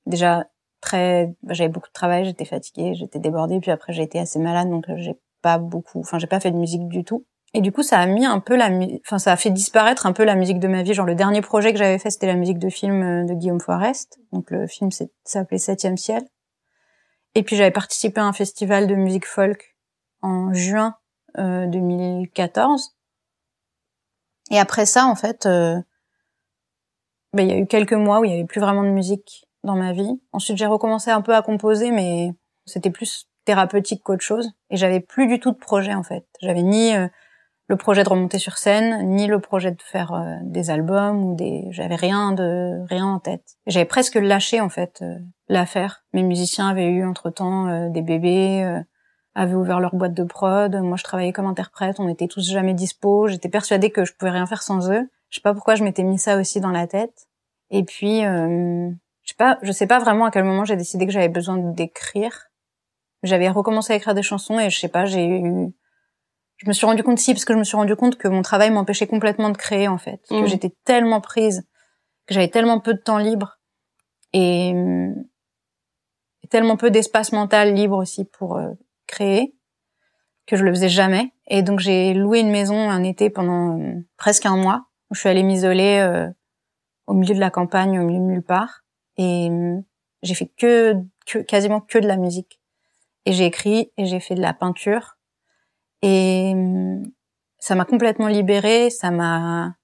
déjà 0.08 0.48
très, 0.82 1.34
j'avais 1.48 1.70
beaucoup 1.70 1.88
de 1.88 1.94
travail, 1.94 2.26
j'étais 2.26 2.46
fatiguée, 2.46 2.96
j'étais 2.96 3.20
débordée. 3.20 3.60
Puis 3.60 3.72
après, 3.72 3.94
j'ai 3.94 4.04
été 4.04 4.20
assez 4.20 4.40
malade, 4.40 4.70
donc 4.70 4.86
j'ai 4.96 5.16
pas 5.42 5.60
beaucoup, 5.60 6.00
enfin, 6.00 6.18
j'ai 6.18 6.28
pas 6.28 6.40
fait 6.40 6.52
de 6.52 6.58
musique 6.58 6.88
du 6.88 7.04
tout. 7.04 7.26
Et 7.54 7.62
du 7.62 7.72
coup, 7.72 7.82
ça 7.82 8.00
a 8.00 8.06
mis 8.06 8.26
un 8.26 8.40
peu 8.40 8.56
la, 8.56 8.70
enfin, 9.06 9.18
ça 9.18 9.32
a 9.32 9.36
fait 9.36 9.50
disparaître 9.50 10.06
un 10.06 10.14
peu 10.14 10.24
la 10.24 10.36
musique 10.36 10.60
de 10.60 10.68
ma 10.68 10.84
vie. 10.84 10.94
Genre, 10.94 11.06
le 11.06 11.16
dernier 11.16 11.42
projet 11.42 11.72
que 11.72 11.80
j'avais 11.80 11.98
fait, 11.98 12.12
c'était 12.12 12.28
la 12.28 12.36
musique 12.36 12.60
de 12.60 12.70
film 12.70 13.02
euh, 13.02 13.26
de 13.26 13.34
Guillaume 13.34 13.60
Forest. 13.60 14.20
Donc, 14.32 14.52
le 14.52 14.68
film 14.68 14.90
s'appelait 15.24 15.58
Septième 15.58 15.98
ciel. 15.98 16.24
Et 17.34 17.44
puis, 17.44 17.56
j'avais 17.56 17.72
participé 17.72 18.22
à 18.22 18.26
un 18.26 18.34
festival 18.34 18.86
de 18.86 18.96
musique 18.96 19.26
folk 19.26 19.76
en 20.22 20.54
juin 20.54 20.96
euh, 21.38 21.66
2014. 21.68 22.96
Et 24.52 24.60
après 24.60 24.86
ça, 24.86 25.06
en 25.06 25.16
fait, 25.16 25.46
euh, 25.46 25.80
ben, 27.34 27.48
il 27.48 27.50
y 27.50 27.54
a 27.54 27.58
eu 27.58 27.68
quelques 27.68 27.94
mois 27.94 28.20
où 28.20 28.26
il 28.26 28.32
y 28.32 28.34
avait 28.34 28.46
plus 28.46 28.62
vraiment 28.62 28.84
de 28.84 28.90
musique 28.90 29.46
dans 29.64 29.76
ma 29.76 29.94
vie. 29.94 30.20
Ensuite, 30.32 30.58
j'ai 30.58 30.66
recommencé 30.66 31.12
un 31.12 31.22
peu 31.22 31.36
à 31.36 31.42
composer, 31.42 31.92
mais 31.92 32.32
c'était 32.66 32.90
plus 32.90 33.28
thérapeutique 33.46 34.04
qu'autre 34.04 34.24
chose. 34.24 34.52
Et 34.70 34.78
j'avais 34.78 35.00
plus 35.00 35.28
du 35.28 35.40
tout 35.40 35.52
de 35.52 35.58
projet, 35.58 35.94
en 35.94 36.04
fait. 36.04 36.26
J'avais 36.42 36.64
ni 36.64 36.96
euh, 36.96 37.08
le 37.70 37.78
projet 37.78 38.04
de 38.04 38.10
remonter 38.10 38.40
sur 38.40 38.58
scène, 38.58 39.16
ni 39.16 39.28
le 39.28 39.40
projet 39.40 39.72
de 39.72 39.82
faire 39.82 40.14
euh, 40.14 40.38
des 40.42 40.72
albums 40.72 41.24
ou 41.24 41.36
des. 41.36 41.68
J'avais 41.70 41.96
rien 41.96 42.32
de 42.32 42.84
rien 42.90 43.06
en 43.06 43.20
tête. 43.20 43.58
J'avais 43.68 43.86
presque 43.86 44.16
lâché 44.16 44.60
en 44.60 44.70
fait 44.70 45.00
euh, 45.04 45.16
l'affaire. 45.48 46.04
Mes 46.14 46.24
musiciens 46.24 46.68
avaient 46.68 46.88
eu 46.88 47.06
entre 47.06 47.30
temps 47.30 47.68
euh, 47.68 47.90
des 47.90 48.02
bébés, 48.02 48.82
avaient 49.36 49.54
ouvert 49.54 49.80
leur 49.80 49.96
boîte 49.96 50.16
de 50.16 50.24
prod. 50.24 50.76
Moi, 50.78 50.98
je 50.98 51.04
travaillais 51.04 51.32
comme 51.32 51.46
interprète. 51.46 52.00
On 52.00 52.10
était 52.10 52.28
tous 52.28 52.50
jamais 52.50 52.74
dispo. 52.74 53.28
J'étais 53.28 53.50
persuadée 53.50 53.92
que 53.92 54.04
je 54.04 54.14
pouvais 54.14 54.32
rien 54.32 54.48
faire 54.48 54.64
sans 54.64 54.90
eux. 54.92 55.08
Je 55.30 55.36
sais 55.36 55.42
pas 55.42 55.54
pourquoi 55.54 55.76
je 55.76 55.84
m'étais 55.84 56.04
mis 56.04 56.18
ça 56.18 56.38
aussi 56.38 56.60
dans 56.60 56.72
la 56.72 56.88
tête. 56.88 57.28
Et 57.70 57.84
puis, 57.84 58.22
je 58.22 58.90
sais 59.26 59.36
pas, 59.38 59.60
je 59.62 59.72
sais 59.72 59.86
pas 59.86 60.00
vraiment 60.00 60.26
à 60.26 60.32
quel 60.32 60.44
moment 60.44 60.66
j'ai 60.66 60.76
décidé 60.76 61.06
que 61.06 61.12
j'avais 61.12 61.30
besoin 61.30 61.58
d'écrire. 61.58 62.50
J'avais 63.22 63.50
recommencé 63.50 63.94
à 63.94 63.96
écrire 63.96 64.16
des 64.16 64.24
chansons 64.24 64.60
et 64.60 64.72
je 64.72 64.80
sais 64.80 64.88
pas, 64.88 65.06
j'ai 65.06 65.28
eu 65.28 65.72
je 66.60 66.68
me 66.68 66.74
suis 66.74 66.86
rendu 66.86 67.04
compte 67.04 67.20
si 67.20 67.34
parce 67.34 67.46
que 67.46 67.54
je 67.54 67.60
me 67.60 67.64
suis 67.64 67.78
rendu 67.78 67.96
compte 67.96 68.18
que 68.18 68.28
mon 68.28 68.42
travail 68.42 68.70
m'empêchait 68.70 69.08
complètement 69.08 69.50
de 69.50 69.58
créer 69.58 69.88
en 69.88 69.98
fait, 69.98 70.22
que 70.30 70.36
mmh. 70.44 70.48
j'étais 70.48 70.76
tellement 70.84 71.22
prise, 71.22 71.66
que 72.28 72.34
j'avais 72.34 72.50
tellement 72.50 72.80
peu 72.80 72.94
de 72.94 73.00
temps 73.00 73.18
libre 73.18 73.60
et, 74.34 74.74
tellement 76.50 76.78
peu 76.78 76.90
d'espace 76.90 77.32
mental 77.32 77.76
libre 77.76 77.96
aussi 77.96 78.26
pour 78.26 78.58
euh, 78.58 78.72
créer 79.06 79.56
que 80.48 80.56
je 80.56 80.64
le 80.64 80.72
faisais 80.72 80.90
jamais. 80.90 81.32
Et 81.46 81.62
donc 81.62 81.80
j'ai 81.80 82.16
loué 82.16 82.40
une 82.40 82.50
maison 82.50 82.90
un 82.90 83.04
été 83.04 83.30
pendant 83.30 83.80
euh, 83.80 83.94
presque 84.18 84.48
un 84.48 84.58
mois. 84.58 84.86
Où 85.12 85.16
je 85.16 85.20
suis 85.22 85.30
allée 85.30 85.44
m'isoler 85.44 86.00
euh, 86.00 86.28
au 87.06 87.14
milieu 87.14 87.36
de 87.36 87.40
la 87.40 87.52
campagne, 87.52 88.00
au 88.00 88.04
milieu 88.04 88.20
de 88.20 88.26
nulle 88.26 88.44
part, 88.44 88.82
et 89.18 89.50
j'ai 90.22 90.36
fait 90.36 90.52
que, 90.56 90.94
que 91.26 91.40
quasiment 91.40 91.82
que 91.82 91.98
de 91.98 92.08
la 92.08 92.16
musique. 92.16 92.60
Et 93.26 93.34
j'ai 93.34 93.46
écrit 93.46 93.92
et 93.98 94.06
j'ai 94.06 94.20
fait 94.20 94.36
de 94.36 94.42
la 94.42 94.54
peinture 94.54 95.19
et 96.02 96.52
hum, 96.54 97.04
ça 97.60 97.76
m'a 97.76 97.86
complètement 97.86 98.28
libérée, 98.28 98.90
ça 98.90 99.12
m'a... 99.12 99.76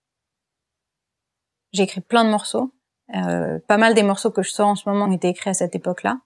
J'ai 1.73 1.84
écrit 1.84 2.01
plein 2.01 2.23
de 2.23 2.30
morceaux. 2.30 2.73
Euh, 3.13 3.60
pas 3.67 3.78
mal 3.78 3.93
des 3.93 4.04
morceaux 4.04 4.32
que 4.32 4.41
je 4.41 4.49
sors 4.49 4.67
en 4.67 4.75
ce 4.75 4.89
moment 4.89 5.06
ont 5.06 5.12
été 5.12 5.28
écrits 5.28 5.49
à 5.49 5.54
cette 5.54 5.75
époque-là. 5.75 6.19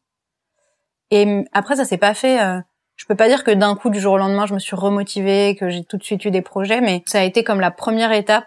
Et 1.11 1.23
hum, 1.23 1.45
après, 1.51 1.75
ça 1.75 1.85
s'est 1.85 1.97
pas 1.97 2.13
fait... 2.13 2.41
Euh, 2.41 2.59
je 2.95 3.05
peux 3.05 3.15
pas 3.15 3.29
dire 3.29 3.45
que 3.45 3.51
d'un 3.51 3.75
coup, 3.75 3.89
du 3.89 3.99
jour 3.99 4.13
au 4.13 4.17
lendemain, 4.17 4.45
je 4.45 4.53
me 4.53 4.59
suis 4.59 4.75
remotivée, 4.75 5.55
que 5.55 5.69
j'ai 5.69 5.85
tout 5.85 5.97
de 5.97 6.03
suite 6.03 6.25
eu 6.25 6.31
des 6.31 6.41
projets, 6.41 6.81
mais 6.81 7.01
ça 7.05 7.21
a 7.21 7.23
été 7.23 7.45
comme 7.45 7.61
la 7.61 7.71
première 7.71 8.11
étape 8.11 8.45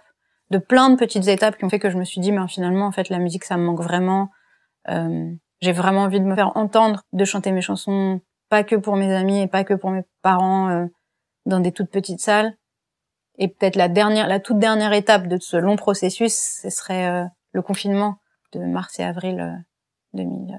de 0.50 0.58
plein 0.58 0.90
de 0.90 0.96
petites 0.96 1.26
étapes 1.26 1.56
qui 1.56 1.64
ont 1.64 1.70
fait 1.70 1.78
que 1.78 1.88
je 1.88 1.96
me 1.96 2.04
suis 2.04 2.20
dit, 2.20 2.32
mais 2.32 2.46
finalement, 2.48 2.86
en 2.86 2.92
fait, 2.92 3.08
la 3.08 3.18
musique, 3.18 3.44
ça 3.44 3.56
me 3.56 3.64
manque 3.64 3.80
vraiment. 3.80 4.28
Euh, 4.90 5.32
j'ai 5.62 5.72
vraiment 5.72 6.02
envie 6.02 6.20
de 6.20 6.26
me 6.26 6.34
faire 6.34 6.54
entendre, 6.54 7.02
de 7.14 7.24
chanter 7.24 7.50
mes 7.50 7.62
chansons, 7.62 8.20
pas 8.50 8.62
que 8.62 8.76
pour 8.76 8.96
mes 8.96 9.10
amis 9.14 9.40
et 9.40 9.46
pas 9.46 9.64
que 9.64 9.72
pour 9.72 9.90
mes 9.90 10.02
parents. 10.20 10.86
Dans 11.46 11.60
des 11.60 11.72
toutes 11.72 11.90
petites 11.90 12.20
salles. 12.20 12.56
Et 13.38 13.48
peut-être 13.48 13.76
la 13.76 13.88
dernière, 13.88 14.28
la 14.28 14.40
toute 14.40 14.58
dernière 14.58 14.92
étape 14.92 15.26
de 15.26 15.38
ce 15.40 15.56
long 15.56 15.76
processus, 15.76 16.34
ce 16.62 16.70
serait 16.70 17.08
euh, 17.08 17.24
le 17.52 17.62
confinement 17.62 18.16
de 18.52 18.60
mars 18.60 18.98
et 19.00 19.04
avril 19.04 19.64
2020, 20.12 20.56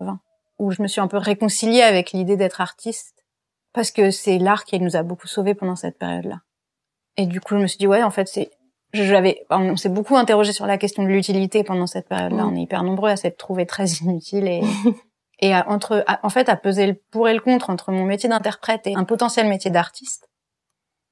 euh, 0.00 0.12
où 0.58 0.70
je 0.70 0.82
me 0.82 0.86
suis 0.86 1.00
un 1.00 1.08
peu 1.08 1.16
réconciliée 1.16 1.82
avec 1.82 2.12
l'idée 2.12 2.36
d'être 2.36 2.60
artiste, 2.60 3.24
parce 3.72 3.90
que 3.90 4.10
c'est 4.10 4.38
l'art 4.38 4.64
qui 4.64 4.78
nous 4.78 4.96
a 4.96 5.02
beaucoup 5.02 5.26
sauvés 5.26 5.54
pendant 5.54 5.76
cette 5.76 5.98
période-là. 5.98 6.40
Et 7.16 7.26
du 7.26 7.40
coup, 7.40 7.56
je 7.56 7.60
me 7.60 7.66
suis 7.66 7.78
dit 7.78 7.86
ouais, 7.86 8.02
en 8.02 8.10
fait, 8.10 8.28
c'est, 8.28 8.50
j'avais, 8.92 9.44
on 9.50 9.76
s'est 9.76 9.88
beaucoup 9.88 10.16
interrogé 10.16 10.52
sur 10.52 10.66
la 10.66 10.78
question 10.78 11.02
de 11.02 11.08
l'utilité 11.08 11.64
pendant 11.64 11.86
cette 11.86 12.08
période-là. 12.08 12.46
On 12.46 12.54
est 12.54 12.62
hyper 12.62 12.84
nombreux 12.84 13.10
à 13.10 13.16
s'être 13.16 13.36
trouvés 13.36 13.66
très 13.66 13.86
inutiles 13.86 14.46
et 14.46 14.62
et 15.40 15.54
entre 15.54 16.04
en 16.22 16.28
fait 16.28 16.48
à 16.48 16.56
peser 16.56 16.86
le 16.86 16.94
pour 17.10 17.28
et 17.28 17.34
le 17.34 17.40
contre 17.40 17.70
entre 17.70 17.90
mon 17.90 18.04
métier 18.04 18.28
d'interprète 18.28 18.86
et 18.86 18.94
un 18.94 19.04
potentiel 19.04 19.48
métier 19.48 19.70
d'artiste 19.70 20.28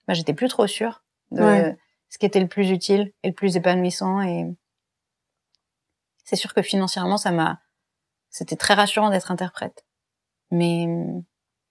bah 0.06 0.14
j'étais 0.14 0.34
plus 0.34 0.48
trop 0.48 0.66
sûre 0.66 1.02
de 1.30 1.74
ce 2.08 2.18
qui 2.18 2.26
était 2.26 2.40
le 2.40 2.48
plus 2.48 2.70
utile 2.70 3.12
et 3.22 3.28
le 3.28 3.34
plus 3.34 3.56
épanouissant. 3.56 4.20
Et 4.20 4.46
c'est 6.24 6.36
sûr 6.36 6.52
que 6.54 6.62
financièrement 6.62 7.16
ça 7.16 7.30
m'a 7.30 7.60
c'était 8.28 8.56
très 8.56 8.74
rassurant 8.74 9.10
d'être 9.10 9.30
interprète. 9.30 9.84
Mais 10.50 10.86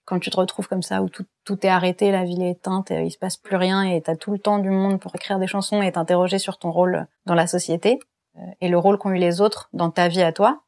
quand 0.05 0.19
tu 0.19 0.29
te 0.29 0.37
retrouves 0.37 0.67
comme 0.67 0.81
ça 0.81 1.03
où 1.03 1.09
tout, 1.09 1.25
tout 1.43 1.65
est 1.65 1.69
arrêté 1.69 2.11
la 2.11 2.23
ville 2.23 2.41
est 2.41 2.51
éteinte 2.51 2.91
et 2.91 3.03
il 3.03 3.11
se 3.11 3.17
passe 3.17 3.37
plus 3.37 3.55
rien 3.55 3.83
et 3.83 4.01
t'as 4.01 4.15
tout 4.15 4.31
le 4.31 4.39
temps 4.39 4.59
du 4.59 4.69
monde 4.69 4.99
pour 4.99 5.15
écrire 5.15 5.39
des 5.39 5.47
chansons 5.47 5.81
et 5.81 5.91
t'interroger 5.91 6.39
sur 6.39 6.57
ton 6.57 6.71
rôle 6.71 7.07
dans 7.25 7.35
la 7.35 7.47
société 7.47 7.99
euh, 8.37 8.41
et 8.61 8.69
le 8.69 8.77
rôle 8.77 8.97
qu'ont 8.97 9.11
eu 9.11 9.17
les 9.17 9.41
autres 9.41 9.69
dans 9.73 9.91
ta 9.91 10.07
vie 10.07 10.23
à 10.23 10.33
toi 10.33 10.63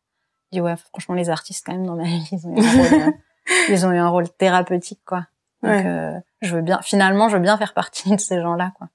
ouais, 0.62 0.76
franchement, 0.76 1.16
les 1.16 1.30
artistes, 1.30 1.66
quand 1.66 1.74
même, 1.74 1.86
dans 1.86 1.96
ma 1.96 2.04
vie, 2.04 2.30
ils 2.32 2.48
ont 2.48 2.56
eu 2.56 2.60
un 2.60 2.90
rôle, 2.90 3.00
euh, 3.00 3.12
ils 3.70 3.86
ont 3.86 3.92
eu 3.92 3.98
un 3.98 4.10
rôle 4.10 4.30
thérapeutique, 4.30 5.02
quoi. 5.06 5.28
Donc, 5.62 5.86
euh, 5.86 6.20
je 6.42 6.56
veux 6.56 6.62
bien, 6.62 6.82
finalement, 6.82 7.30
je 7.30 7.38
veux 7.38 7.42
bien 7.42 7.58
faire 7.58 7.74
partie 7.74 8.16
de 8.16 8.20
ces 8.20 8.42
gens-là, 8.42 8.74
quoi. 8.78 8.90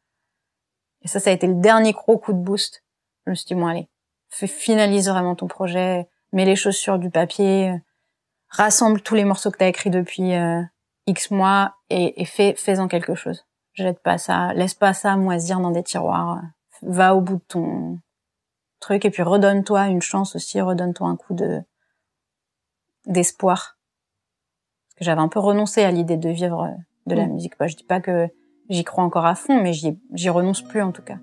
Et 1.03 1.09
ça, 1.09 1.21
ça 1.21 1.31
a 1.31 1.33
été 1.33 1.47
le 1.47 1.55
dernier 1.55 1.93
gros 1.93 2.19
coup 2.19 2.33
de 2.33 2.39
boost. 2.39 2.85
Je 3.25 3.31
me 3.31 3.35
suis 3.35 3.47
dit, 3.47 3.55
bon, 3.55 3.67
allez, 3.67 3.89
fais, 4.29 4.47
finalise 4.47 5.09
vraiment 5.09 5.35
ton 5.35 5.47
projet, 5.47 6.09
mets 6.33 6.45
les 6.45 6.57
choses 6.57 6.77
sur 6.77 6.99
du 6.99 7.09
papier, 7.09 7.71
euh, 7.71 7.79
rassemble 8.49 9.01
tous 9.01 9.15
les 9.15 9.25
morceaux 9.25 9.51
que 9.51 9.59
tu 9.59 9.65
as 9.65 9.69
écrits 9.69 9.91
depuis 9.91 10.33
X 11.07 11.31
mois 11.31 11.75
et, 11.91 12.21
et 12.21 12.25
fais, 12.25 12.55
fais-en 12.57 12.89
quelque 12.89 13.15
chose. 13.15 13.47
Jette 13.75 14.03
pas 14.03 14.19
ça, 14.19 14.53
laisse 14.55 14.75
pas 14.75 14.93
ça 14.93 15.17
moisir 15.17 15.61
dans 15.61 15.71
des 15.71 15.83
tiroirs. 15.83 16.41
Va 16.83 17.15
au 17.15 17.21
bout 17.21 17.37
de 17.37 17.45
ton, 17.47 17.99
truc 18.81 19.05
et 19.05 19.11
puis 19.11 19.23
redonne-toi 19.23 19.89
une 19.89 20.03
chance 20.03 20.37
aussi, 20.37 20.61
redonne-toi 20.61 21.09
un 21.09 21.17
coup 21.17 21.35
de 21.35 21.61
d'espoir. 23.07 23.79
Parce 24.89 24.95
que 24.99 25.05
j'avais 25.05 25.21
un 25.21 25.29
peu 25.29 25.41
renoncé 25.41 25.83
à 25.83 25.91
l'idée 25.91 26.17
de 26.17 26.29
vivre 26.29 26.69
de 27.07 27.15
la 27.15 27.27
mm. 27.27 27.33
musique. 27.33 27.55
Je 27.61 27.77
dis 27.77 27.85
pas 27.85 28.01
que 28.01 28.29
j'y 28.69 28.85
crois 28.85 29.05
encore 29.05 29.27
à 29.27 29.35
fond, 29.35 29.61
mais 29.61 29.73
j'y, 29.73 30.29
renonce 30.29 30.63
plus 30.63 30.83
en 30.83 30.93
tout 30.93 31.03
cas. 31.03 31.19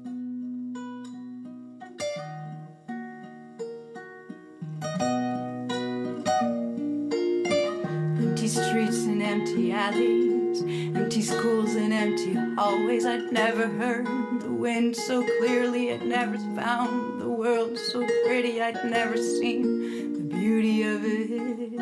Empty 8.19 8.49
streets 8.49 9.07
and 9.07 9.21
empty 9.21 9.71
alleys, 9.71 10.61
empty 10.95 11.21
schools 11.21 11.75
and 11.75 11.93
empty 11.93 12.33
hallways. 12.57 13.05
I'd 13.05 13.31
never 13.31 13.67
heard 13.67 14.34
wind 14.65 14.95
so 14.95 15.21
clearly, 15.37 15.93
I'd 15.93 16.01
never 16.01 16.39
found 16.55 17.21
the 17.21 17.29
world 17.29 17.77
so 17.77 18.03
pretty, 18.25 18.59
I'd 18.59 18.83
never 18.83 19.15
seen 19.15 20.13
the 20.13 20.21
beauty 20.21 20.81
of 20.81 21.01
it. 21.05 21.77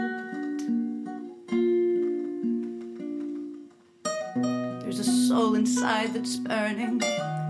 There's 4.82 5.00
a 5.00 5.06
soul 5.06 5.56
inside 5.56 6.14
that's 6.14 6.36
burning, 6.36 7.02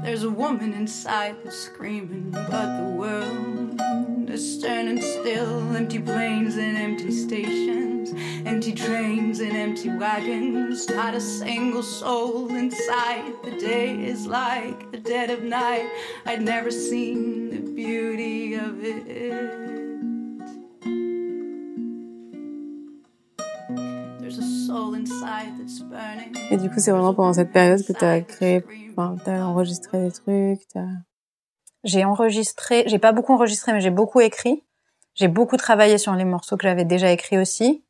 there's 0.04 0.24
a 0.24 0.30
woman 0.30 0.74
inside 0.74 1.38
that's 1.44 1.58
screaming, 1.58 2.30
but 2.32 2.78
the 2.78 2.96
world 2.96 4.30
is 4.30 4.62
turning 4.62 5.02
still. 5.02 5.76
Empty 5.76 6.00
planes 6.00 6.58
and 6.58 6.78
empty 6.78 7.12
stations, 7.12 8.14
empty 8.46 8.74
trains 8.74 9.40
and 9.40 9.56
empty 9.56 9.90
wagons. 9.90 10.90
Not 10.90 11.14
a 11.14 11.22
single 11.22 11.84
soul 11.84 12.54
inside. 12.54 13.34
The 13.44 13.52
day 13.52 14.04
is 14.04 14.28
like 14.28 14.92
the 14.92 15.00
dead 15.00 15.30
of 15.30 15.44
night. 15.44 15.90
I'd 16.26 16.42
never 16.42 16.70
seen 16.70 17.50
the 17.50 17.72
beauty 17.74 18.56
of 18.56 18.84
it. 18.84 19.73
Et 26.52 26.58
du 26.58 26.70
coup, 26.70 26.80
c'est 26.80 26.92
vraiment 26.92 27.14
pendant 27.14 27.34
cette 27.34 27.52
période 27.52 27.86
que 27.86 27.94
t'as 27.94 28.22
créé, 28.22 28.64
enfin, 28.92 29.16
t'as 29.24 29.44
enregistré 29.44 30.06
des 30.06 30.12
trucs, 30.12 30.68
t'as... 30.74 30.88
J'ai 31.84 32.06
enregistré, 32.06 32.84
j'ai 32.88 33.00
pas 33.00 33.12
beaucoup 33.12 33.34
enregistré, 33.34 33.74
mais 33.74 33.82
j'ai 33.82 33.90
beaucoup 33.90 34.22
écrit. 34.22 34.64
J'ai 35.16 35.28
beaucoup 35.28 35.58
travaillé 35.58 35.98
sur 35.98 36.14
les 36.14 36.26
morceaux 36.26 36.58
que 36.58 36.64
j'avais 36.64 36.86
déjà 36.86 37.12
écrits 37.12 37.38
aussi. 37.38 37.84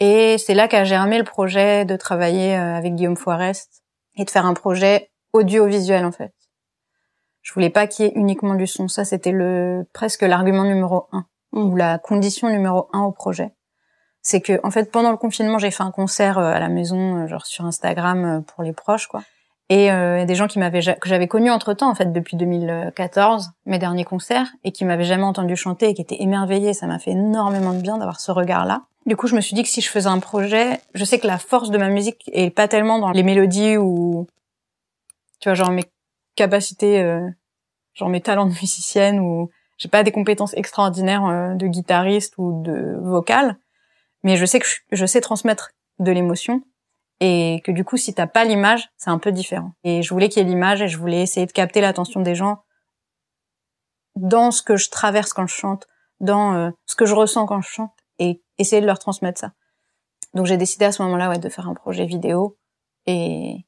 Et 0.00 0.36
c'est 0.38 0.54
là 0.54 0.66
qu'a 0.66 0.84
germé 0.84 1.18
le 1.18 1.24
projet 1.24 1.84
de 1.84 1.96
travailler 1.96 2.56
euh, 2.56 2.74
avec 2.74 2.94
Guillaume 2.94 3.16
Forest 3.16 3.82
et 4.16 4.24
de 4.24 4.30
faire 4.30 4.46
un 4.46 4.54
projet 4.54 5.10
audiovisuel 5.32 6.04
en 6.04 6.12
fait. 6.12 6.32
Je 7.42 7.52
voulais 7.52 7.70
pas 7.70 7.86
qu'il 7.86 8.06
y 8.06 8.08
ait 8.08 8.12
uniquement 8.16 8.54
du 8.54 8.66
son. 8.66 8.88
Ça, 8.88 9.04
c'était 9.04 9.32
le 9.32 9.86
presque 9.92 10.22
l'argument 10.22 10.64
numéro 10.64 11.06
un 11.12 11.26
ou 11.52 11.76
la 11.76 11.98
condition 11.98 12.48
numéro 12.50 12.88
un 12.92 13.02
au 13.02 13.12
projet. 13.12 13.52
C'est 14.30 14.40
que 14.40 14.60
en 14.62 14.70
fait 14.70 14.92
pendant 14.92 15.10
le 15.10 15.16
confinement, 15.16 15.58
j'ai 15.58 15.72
fait 15.72 15.82
un 15.82 15.90
concert 15.90 16.38
euh, 16.38 16.52
à 16.52 16.60
la 16.60 16.68
maison, 16.68 17.16
euh, 17.16 17.26
genre 17.26 17.44
sur 17.46 17.64
Instagram 17.64 18.24
euh, 18.24 18.40
pour 18.40 18.62
les 18.62 18.72
proches 18.72 19.08
quoi. 19.08 19.22
Et 19.70 19.90
euh, 19.90 20.24
des 20.24 20.36
gens 20.36 20.46
qui 20.46 20.60
m'avaient 20.60 20.80
que 20.80 21.08
j'avais 21.08 21.26
connus 21.26 21.50
entre 21.50 21.74
temps 21.74 21.90
en 21.90 21.96
fait 21.96 22.12
depuis 22.12 22.36
2014, 22.36 23.50
mes 23.66 23.80
derniers 23.80 24.04
concerts, 24.04 24.46
et 24.62 24.70
qui 24.70 24.84
m'avaient 24.84 25.02
jamais 25.02 25.24
entendu 25.24 25.56
chanter 25.56 25.88
et 25.88 25.94
qui 25.94 26.02
étaient 26.02 26.22
émerveillés. 26.22 26.74
Ça 26.74 26.86
m'a 26.86 27.00
fait 27.00 27.10
énormément 27.10 27.72
de 27.72 27.80
bien 27.80 27.98
d'avoir 27.98 28.20
ce 28.20 28.30
regard-là. 28.30 28.82
Du 29.06 29.16
coup, 29.16 29.26
je 29.26 29.34
me 29.34 29.40
suis 29.40 29.56
dit 29.56 29.64
que 29.64 29.68
si 29.68 29.80
je 29.80 29.90
faisais 29.90 30.08
un 30.08 30.20
projet, 30.20 30.80
je 30.94 31.04
sais 31.04 31.18
que 31.18 31.26
la 31.26 31.38
force 31.38 31.70
de 31.70 31.78
ma 31.78 31.88
musique 31.88 32.30
est 32.32 32.50
pas 32.50 32.68
tellement 32.68 33.00
dans 33.00 33.10
les 33.10 33.24
mélodies 33.24 33.78
ou 33.78 34.28
tu 35.40 35.48
vois 35.48 35.54
genre 35.54 35.72
mes 35.72 35.84
capacités, 36.36 37.02
euh, 37.02 37.28
genre 37.94 38.10
mes 38.10 38.20
talents 38.20 38.46
de 38.46 38.54
musicienne 38.60 39.18
ou 39.18 39.50
j'ai 39.76 39.88
pas 39.88 40.04
des 40.04 40.12
compétences 40.12 40.54
extraordinaires 40.54 41.56
de 41.56 41.66
guitariste 41.66 42.34
ou 42.38 42.62
de 42.62 42.96
vocal, 43.02 43.56
mais 44.22 44.36
je 44.36 44.44
sais 44.44 44.60
que 44.60 44.66
je, 44.90 45.06
sais 45.06 45.20
transmettre 45.20 45.70
de 45.98 46.12
l'émotion 46.12 46.62
et 47.20 47.60
que 47.64 47.72
du 47.72 47.84
coup 47.84 47.96
si 47.96 48.14
t'as 48.14 48.26
pas 48.26 48.44
l'image 48.44 48.88
c'est 48.96 49.10
un 49.10 49.18
peu 49.18 49.32
différent. 49.32 49.72
Et 49.84 50.02
je 50.02 50.12
voulais 50.12 50.28
qu'il 50.28 50.42
y 50.42 50.46
ait 50.46 50.48
l'image 50.48 50.82
et 50.82 50.88
je 50.88 50.98
voulais 50.98 51.22
essayer 51.22 51.46
de 51.46 51.52
capter 51.52 51.80
l'attention 51.80 52.20
des 52.20 52.34
gens 52.34 52.62
dans 54.16 54.50
ce 54.50 54.62
que 54.62 54.76
je 54.76 54.90
traverse 54.90 55.32
quand 55.32 55.46
je 55.46 55.54
chante 55.54 55.86
dans 56.20 56.54
euh, 56.54 56.70
ce 56.86 56.94
que 56.94 57.06
je 57.06 57.14
ressens 57.14 57.46
quand 57.46 57.60
je 57.60 57.68
chante 57.68 57.92
et 58.18 58.42
essayer 58.58 58.82
de 58.82 58.86
leur 58.86 58.98
transmettre 58.98 59.40
ça. 59.40 59.52
Donc 60.34 60.46
j'ai 60.46 60.56
décidé 60.56 60.84
à 60.84 60.92
ce 60.92 61.02
moment-là 61.02 61.30
ouais 61.30 61.38
de 61.38 61.48
faire 61.48 61.68
un 61.68 61.74
projet 61.74 62.06
vidéo 62.06 62.58
et 63.06 63.66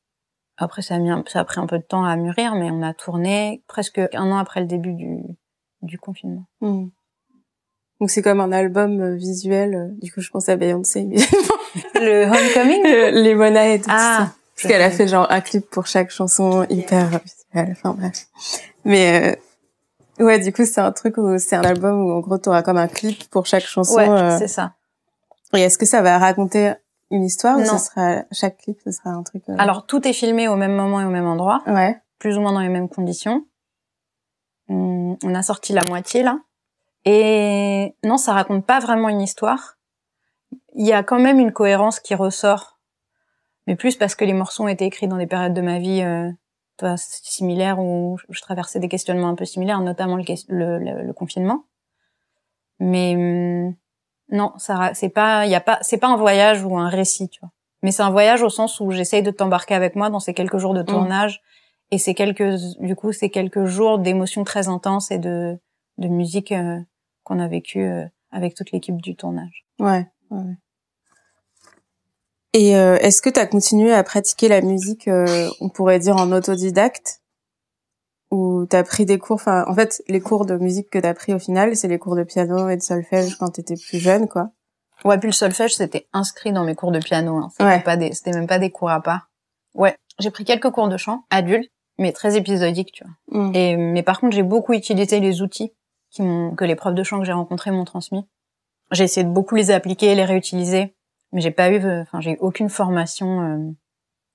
après 0.56 0.82
ça 0.82 0.94
a 0.94 0.98
mis 0.98 1.10
un, 1.10 1.24
ça 1.26 1.40
a 1.40 1.44
pris 1.44 1.60
un 1.60 1.66
peu 1.66 1.78
de 1.78 1.84
temps 1.84 2.04
à 2.04 2.16
mûrir 2.16 2.54
mais 2.54 2.70
on 2.70 2.82
a 2.82 2.94
tourné 2.94 3.64
presque 3.66 3.98
un 3.98 4.30
an 4.30 4.38
après 4.38 4.60
le 4.60 4.66
début 4.66 4.92
du 4.92 5.22
du 5.82 5.98
confinement. 5.98 6.46
Hmm. 6.60 6.88
Donc 8.02 8.10
c'est 8.10 8.20
comme 8.20 8.40
un 8.40 8.50
album 8.50 9.00
euh, 9.00 9.14
visuel. 9.14 9.74
euh, 9.76 9.86
Du 10.02 10.10
coup, 10.12 10.20
je 10.20 10.28
pense 10.30 10.48
à 10.48 10.56
Beyoncé, 10.56 11.04
mais 11.04 11.18
le 11.94 12.24
homecoming 12.24 12.84
Euh, 12.84 13.10
les 13.12 13.32
Mona 13.36 13.68
et 13.68 13.78
tout 13.80 13.88
ah 13.92 14.26
ça. 14.26 14.34
Parce 14.56 14.66
qu'elle 14.72 14.82
a 14.82 14.90
fait 14.90 15.06
genre 15.06 15.28
un 15.30 15.40
clip 15.40 15.70
pour 15.70 15.86
chaque 15.86 16.10
chanson 16.10 16.66
hyper 16.68 17.06
visuel. 17.20 17.68
Enfin 17.78 17.94
bref. 17.96 18.26
Mais 18.84 19.36
euh, 20.18 20.24
ouais, 20.24 20.40
du 20.40 20.52
coup, 20.52 20.64
c'est 20.64 20.80
un 20.80 20.90
truc 20.90 21.16
où 21.16 21.38
c'est 21.38 21.54
un 21.54 21.62
album 21.62 22.04
où 22.04 22.10
en 22.10 22.18
gros 22.18 22.38
t'auras 22.38 22.62
comme 22.62 22.76
un 22.76 22.88
clip 22.88 23.22
pour 23.30 23.46
chaque 23.46 23.62
chanson. 23.66 23.94
ouais 23.98 24.08
euh, 24.08 24.36
c'est 24.36 24.48
ça 24.48 24.72
Et 25.54 25.60
est-ce 25.60 25.78
que 25.78 25.86
ça 25.86 26.02
va 26.02 26.18
raconter 26.18 26.72
une 27.12 27.22
histoire 27.22 27.56
ou 27.56 27.64
ce 27.64 27.78
sera 27.78 28.24
chaque 28.32 28.58
clip, 28.58 28.78
ce 28.84 28.90
sera 28.90 29.10
un 29.10 29.22
truc. 29.22 29.44
euh, 29.48 29.54
alors 29.58 29.86
tout 29.86 30.08
est 30.08 30.12
filmé 30.12 30.48
au 30.48 30.56
même 30.56 30.74
moment 30.74 31.00
et 31.00 31.04
au 31.04 31.10
même 31.10 31.26
endroit 31.26 31.62
Ouais. 31.68 32.00
plus 32.18 32.36
ou 32.36 32.40
moins 32.40 32.52
dans 32.52 32.60
les 32.60 32.68
mêmes 32.68 32.88
conditions. 32.88 33.44
Hum, 34.68 35.16
On 35.22 35.34
a 35.36 35.42
sorti 35.44 35.72
la 35.72 35.84
moitié 35.88 36.24
là. 36.24 36.38
Et 37.04 37.94
non, 38.04 38.16
ça 38.16 38.32
raconte 38.32 38.64
pas 38.64 38.78
vraiment 38.78 39.08
une 39.08 39.20
histoire. 39.20 39.76
Il 40.74 40.86
y 40.86 40.92
a 40.92 41.02
quand 41.02 41.18
même 41.18 41.38
une 41.40 41.52
cohérence 41.52 41.98
qui 42.00 42.14
ressort, 42.14 42.78
mais 43.66 43.76
plus 43.76 43.96
parce 43.96 44.14
que 44.14 44.24
les 44.24 44.32
morceaux 44.32 44.64
ont 44.64 44.68
été 44.68 44.84
écrits 44.84 45.08
dans 45.08 45.16
des 45.18 45.26
périodes 45.26 45.54
de 45.54 45.60
ma 45.60 45.78
vie 45.78 46.02
euh, 46.02 46.30
similaires 46.96 47.78
où 47.78 48.18
je 48.28 48.40
traversais 48.40 48.80
des 48.80 48.88
questionnements 48.88 49.28
un 49.28 49.34
peu 49.34 49.44
similaires, 49.44 49.80
notamment 49.80 50.16
le, 50.16 50.24
ques- 50.24 50.46
le, 50.48 50.78
le- 50.78 51.02
le 51.02 51.12
confinement. 51.12 51.64
Mais 52.78 53.14
hum, 53.16 53.74
non, 54.30 54.52
ça 54.58 54.92
c'est 54.94 55.08
pas, 55.10 55.46
il 55.46 55.52
y 55.52 55.54
a 55.54 55.60
pas, 55.60 55.78
c'est 55.82 55.98
pas 55.98 56.08
un 56.08 56.16
voyage 56.16 56.64
ou 56.64 56.76
un 56.78 56.88
récit, 56.88 57.28
tu 57.28 57.40
vois. 57.40 57.50
Mais 57.82 57.90
c'est 57.90 58.02
un 58.02 58.10
voyage 58.10 58.42
au 58.42 58.48
sens 58.50 58.78
où 58.80 58.90
j'essaye 58.92 59.22
de 59.22 59.30
t'embarquer 59.30 59.74
avec 59.74 59.96
moi 59.96 60.08
dans 60.10 60.20
ces 60.20 60.34
quelques 60.34 60.58
jours 60.58 60.74
de 60.74 60.82
tournage 60.82 61.40
et 61.90 61.98
c'est 61.98 62.14
quelques, 62.14 62.78
du 62.80 62.94
coup, 62.96 63.12
c'est 63.12 63.28
quelques 63.28 63.64
jours 63.66 63.98
d'émotions 63.98 64.44
très 64.44 64.68
intenses 64.68 65.10
et 65.10 65.18
de, 65.18 65.58
de 65.98 66.08
musique 66.08 66.52
euh, 66.52 66.78
qu'on 67.32 67.38
a 67.40 67.48
vécu 67.48 67.82
euh, 67.82 68.04
avec 68.30 68.54
toute 68.54 68.70
l'équipe 68.72 69.00
du 69.00 69.16
tournage. 69.16 69.64
Ouais. 69.78 70.06
ouais, 70.30 70.38
ouais. 70.38 70.56
Et 72.54 72.76
euh, 72.76 72.96
est-ce 72.98 73.22
que 73.22 73.30
tu 73.30 73.40
as 73.40 73.46
continué 73.46 73.92
à 73.94 74.02
pratiquer 74.04 74.48
la 74.48 74.60
musique, 74.60 75.08
euh, 75.08 75.48
on 75.60 75.70
pourrait 75.70 75.98
dire 75.98 76.16
en 76.16 76.30
autodidacte? 76.32 77.20
Ou 78.30 78.66
t'as 78.66 78.82
pris 78.82 79.06
des 79.06 79.18
cours, 79.18 79.34
enfin, 79.34 79.64
en 79.66 79.74
fait, 79.74 80.02
les 80.08 80.20
cours 80.20 80.46
de 80.46 80.56
musique 80.56 80.90
que 80.90 80.98
t'as 80.98 81.14
pris 81.14 81.34
au 81.34 81.38
final, 81.38 81.76
c'est 81.76 81.88
les 81.88 81.98
cours 81.98 82.16
de 82.16 82.22
piano 82.24 82.68
et 82.68 82.76
de 82.76 82.82
solfège 82.82 83.36
quand 83.36 83.50
t'étais 83.50 83.76
plus 83.76 83.98
jeune, 83.98 84.28
quoi? 84.28 84.50
Ouais, 85.04 85.18
puis 85.18 85.28
le 85.28 85.32
solfège, 85.32 85.74
c'était 85.74 86.06
inscrit 86.12 86.52
dans 86.52 86.64
mes 86.64 86.74
cours 86.74 86.92
de 86.92 86.98
piano. 86.98 87.36
Hein. 87.36 87.48
C'était 87.52 87.64
Ouais. 87.64 87.82
pas 87.82 87.96
des, 87.96 88.12
c'était 88.12 88.32
même 88.32 88.46
pas 88.46 88.58
des 88.58 88.70
cours 88.70 88.90
à 88.90 89.02
part. 89.02 89.30
Ouais, 89.74 89.96
j'ai 90.18 90.30
pris 90.30 90.44
quelques 90.44 90.70
cours 90.70 90.88
de 90.88 90.96
chant 90.96 91.24
adultes, 91.30 91.70
mais 91.98 92.12
très 92.12 92.36
épisodiques, 92.36 92.92
tu 92.92 93.04
vois. 93.04 93.48
Mm. 93.48 93.54
Et 93.54 93.76
mais 93.76 94.02
par 94.02 94.20
contre, 94.20 94.34
j'ai 94.36 94.42
beaucoup 94.42 94.72
utilisé 94.74 95.20
les 95.20 95.42
outils 95.42 95.72
qui 96.12 96.22
que 96.56 96.64
les 96.64 96.76
profs 96.76 96.94
de 96.94 97.02
chant 97.02 97.18
que 97.18 97.24
j'ai 97.24 97.32
rencontrés 97.32 97.70
m'ont 97.72 97.84
transmis. 97.84 98.24
J'ai 98.92 99.04
essayé 99.04 99.24
de 99.24 99.30
beaucoup 99.32 99.54
les 99.56 99.70
appliquer, 99.70 100.14
les 100.14 100.24
réutiliser, 100.24 100.94
mais 101.32 101.40
j'ai 101.40 101.50
pas 101.50 101.70
eu, 101.72 101.78
enfin, 102.02 102.20
j'ai 102.20 102.32
eu 102.32 102.38
aucune 102.40 102.68
formation. 102.68 103.40
euh, 103.42 103.70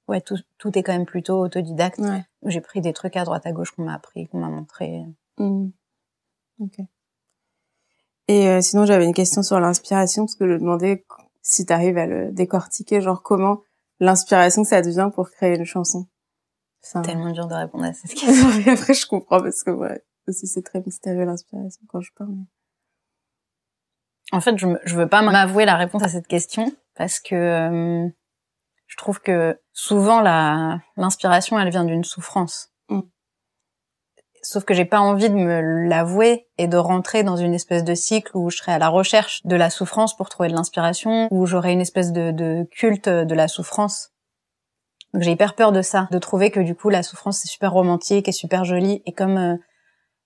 Ouais, 0.10 0.22
tout, 0.22 0.38
tout 0.58 0.78
est 0.78 0.84
quand 0.84 0.94
même 0.94 1.06
plutôt 1.06 1.38
autodidacte. 1.42 2.00
Ouais. 2.00 2.24
J'ai 2.46 2.62
pris 2.62 2.80
des 2.82 2.94
trucs 2.94 3.18
à 3.18 3.26
droite 3.26 3.46
à 3.46 3.52
gauche 3.52 3.72
qu'on 3.72 3.84
m'a 3.84 3.94
appris, 3.94 4.28
qu'on 4.30 4.40
m'a 4.40 4.48
montré. 4.50 5.04
Mm. 5.38 5.68
Ok. 6.60 6.78
Et 8.30 8.48
euh, 8.48 8.62
sinon, 8.62 8.86
j'avais 8.86 9.06
une 9.06 9.14
question 9.14 9.44
sur 9.44 9.60
l'inspiration, 9.60 10.24
parce 10.26 10.36
que 10.36 10.48
je 10.48 10.54
me 10.54 10.60
demandais 10.60 11.06
si 11.42 11.66
t'arrives 11.66 11.98
à 11.98 12.06
le 12.06 12.32
décortiquer, 12.32 13.02
genre 13.02 13.22
comment 13.22 13.62
l'inspiration 14.00 14.64
ça 14.64 14.82
devient 14.82 15.10
pour 15.14 15.30
créer 15.30 15.58
une 15.58 15.66
chanson. 15.66 16.08
C'est 16.82 16.98
un- 16.98 17.02
Tellement 17.02 17.32
dur 17.32 17.48
de 17.48 17.54
répondre 17.56 17.84
à 17.86 17.94
cette 17.94 18.14
question. 18.16 18.48
Après, 18.72 18.94
je 18.94 19.06
comprends 19.08 19.42
parce 19.42 19.64
que 19.64 19.72
ouais, 19.72 20.02
aussi 20.28 20.48
c'est 20.48 20.62
très 20.62 20.82
mystérieux 20.82 21.26
l'inspiration 21.26 21.82
quand 21.88 22.02
je 22.02 22.12
parle. 22.16 22.36
En 24.32 24.42
fait, 24.42 24.58
je, 24.58 24.68
je 24.84 24.96
veux 24.96 25.08
pas 25.08 25.22
m'avouer 25.22 25.66
la 25.66 25.78
réponse 25.78 26.04
à 26.04 26.10
cette 26.10 26.28
question 26.28 26.72
parce 26.96 27.20
que 27.20 27.36
euh, 27.36 28.10
je 28.88 28.98
trouve 28.98 29.22
que 29.22 29.60
souvent 29.72 30.20
la 30.20 30.80
l'inspiration, 30.98 31.60
elle 31.60 31.70
vient 31.70 31.86
d'une 31.86 32.04
souffrance. 32.04 32.70
Mm. 32.90 33.02
Sauf 34.42 34.66
que 34.66 34.74
j'ai 34.74 34.86
pas 34.86 35.00
envie 35.00 35.30
de 35.30 35.36
me 35.36 35.88
l'avouer 35.88 36.48
et 36.58 36.68
de 36.68 36.78
rentrer 36.78 37.24
dans 37.24 37.38
une 37.38 37.54
espèce 37.54 37.84
de 37.84 37.96
cycle 37.96 38.32
où 38.36 38.50
je 38.50 38.58
serais 38.58 38.74
à 38.74 38.80
la 38.80 38.90
recherche 38.90 39.46
de 39.46 39.56
la 39.56 39.70
souffrance 39.70 40.16
pour 40.16 40.30
trouver 40.30 40.50
de 40.50 40.54
l'inspiration, 40.54 41.28
où 41.32 41.46
j'aurais 41.46 41.74
une 41.74 41.82
espèce 41.82 42.12
de, 42.12 42.32
de 42.32 42.68
culte 42.72 43.10
de 43.10 43.36
la 43.36 43.48
souffrance. 43.48 44.12
Donc 45.14 45.24
j'ai 45.24 45.32
hyper 45.32 45.56
peur 45.56 45.72
de 45.72 45.82
ça, 45.82 46.08
de 46.12 46.20
trouver 46.20 46.52
que 46.52 46.60
du 46.60 46.76
coup 46.76 46.90
la 46.90 47.04
souffrance 47.04 47.40
c'est 47.40 47.48
super 47.48 47.72
romantique 47.72 48.28
et 48.28 48.32
super 48.34 48.66
jolie 48.66 49.02
et 49.06 49.14
comme 49.14 49.38
euh, 49.38 49.56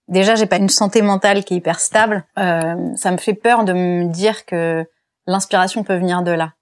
déjà 0.08 0.36
j'ai 0.36 0.46
pas 0.46 0.58
une 0.58 0.70
santé 0.70 1.02
mentale 1.02 1.44
qui 1.44 1.54
est 1.54 1.58
hyper 1.58 1.80
stable, 1.80 2.26
euh, 2.38 2.76
ça 2.96 3.12
me 3.12 3.18
fait 3.18 3.34
peur 3.34 3.64
de 3.64 3.74
me 3.74 4.06
dire 4.12 4.46
que 4.46 4.86
l'inspiration 5.28 5.84
peut 5.84 5.96
venir 5.96 6.22
de 6.24 6.32
là. 6.32 6.54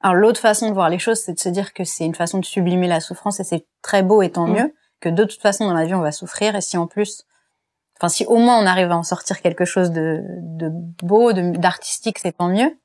Alors 0.00 0.14
l'autre 0.14 0.40
façon 0.40 0.68
de 0.68 0.74
voir 0.74 0.88
les 0.90 0.98
choses, 0.98 1.18
c'est 1.20 1.34
de 1.34 1.40
se 1.40 1.48
dire 1.48 1.72
que 1.74 1.84
c'est 1.84 2.04
une 2.06 2.14
façon 2.14 2.38
de 2.38 2.44
sublimer 2.44 2.86
la 2.86 3.00
souffrance 3.00 3.40
et 3.40 3.44
c'est 3.44 3.66
très 3.82 4.02
beau 4.02 4.22
et 4.22 4.30
tant 4.30 4.46
Mm. 4.46 4.52
mieux 4.52 4.74
que 5.00 5.08
de 5.08 5.24
toute 5.24 5.40
façon 5.42 5.66
dans 5.66 5.74
la 5.74 5.84
vie 5.86 5.94
on 5.94 6.00
va 6.00 6.12
souffrir 6.12 6.54
et 6.56 6.60
si 6.60 6.76
en 6.76 6.86
plus, 6.86 7.24
enfin 7.98 8.08
si 8.08 8.24
au 8.26 8.36
moins 8.36 8.58
on 8.62 8.66
arrive 8.66 8.90
à 8.92 8.96
en 8.96 9.02
sortir 9.02 9.40
quelque 9.42 9.64
chose 9.64 9.90
de, 9.90 10.22
de 10.28 10.68
beau, 11.02 11.32
de- 11.32 11.56
d'artistique, 11.56 12.18
c'est 12.20 12.32
tant 12.38 12.48
mieux. 12.48 12.76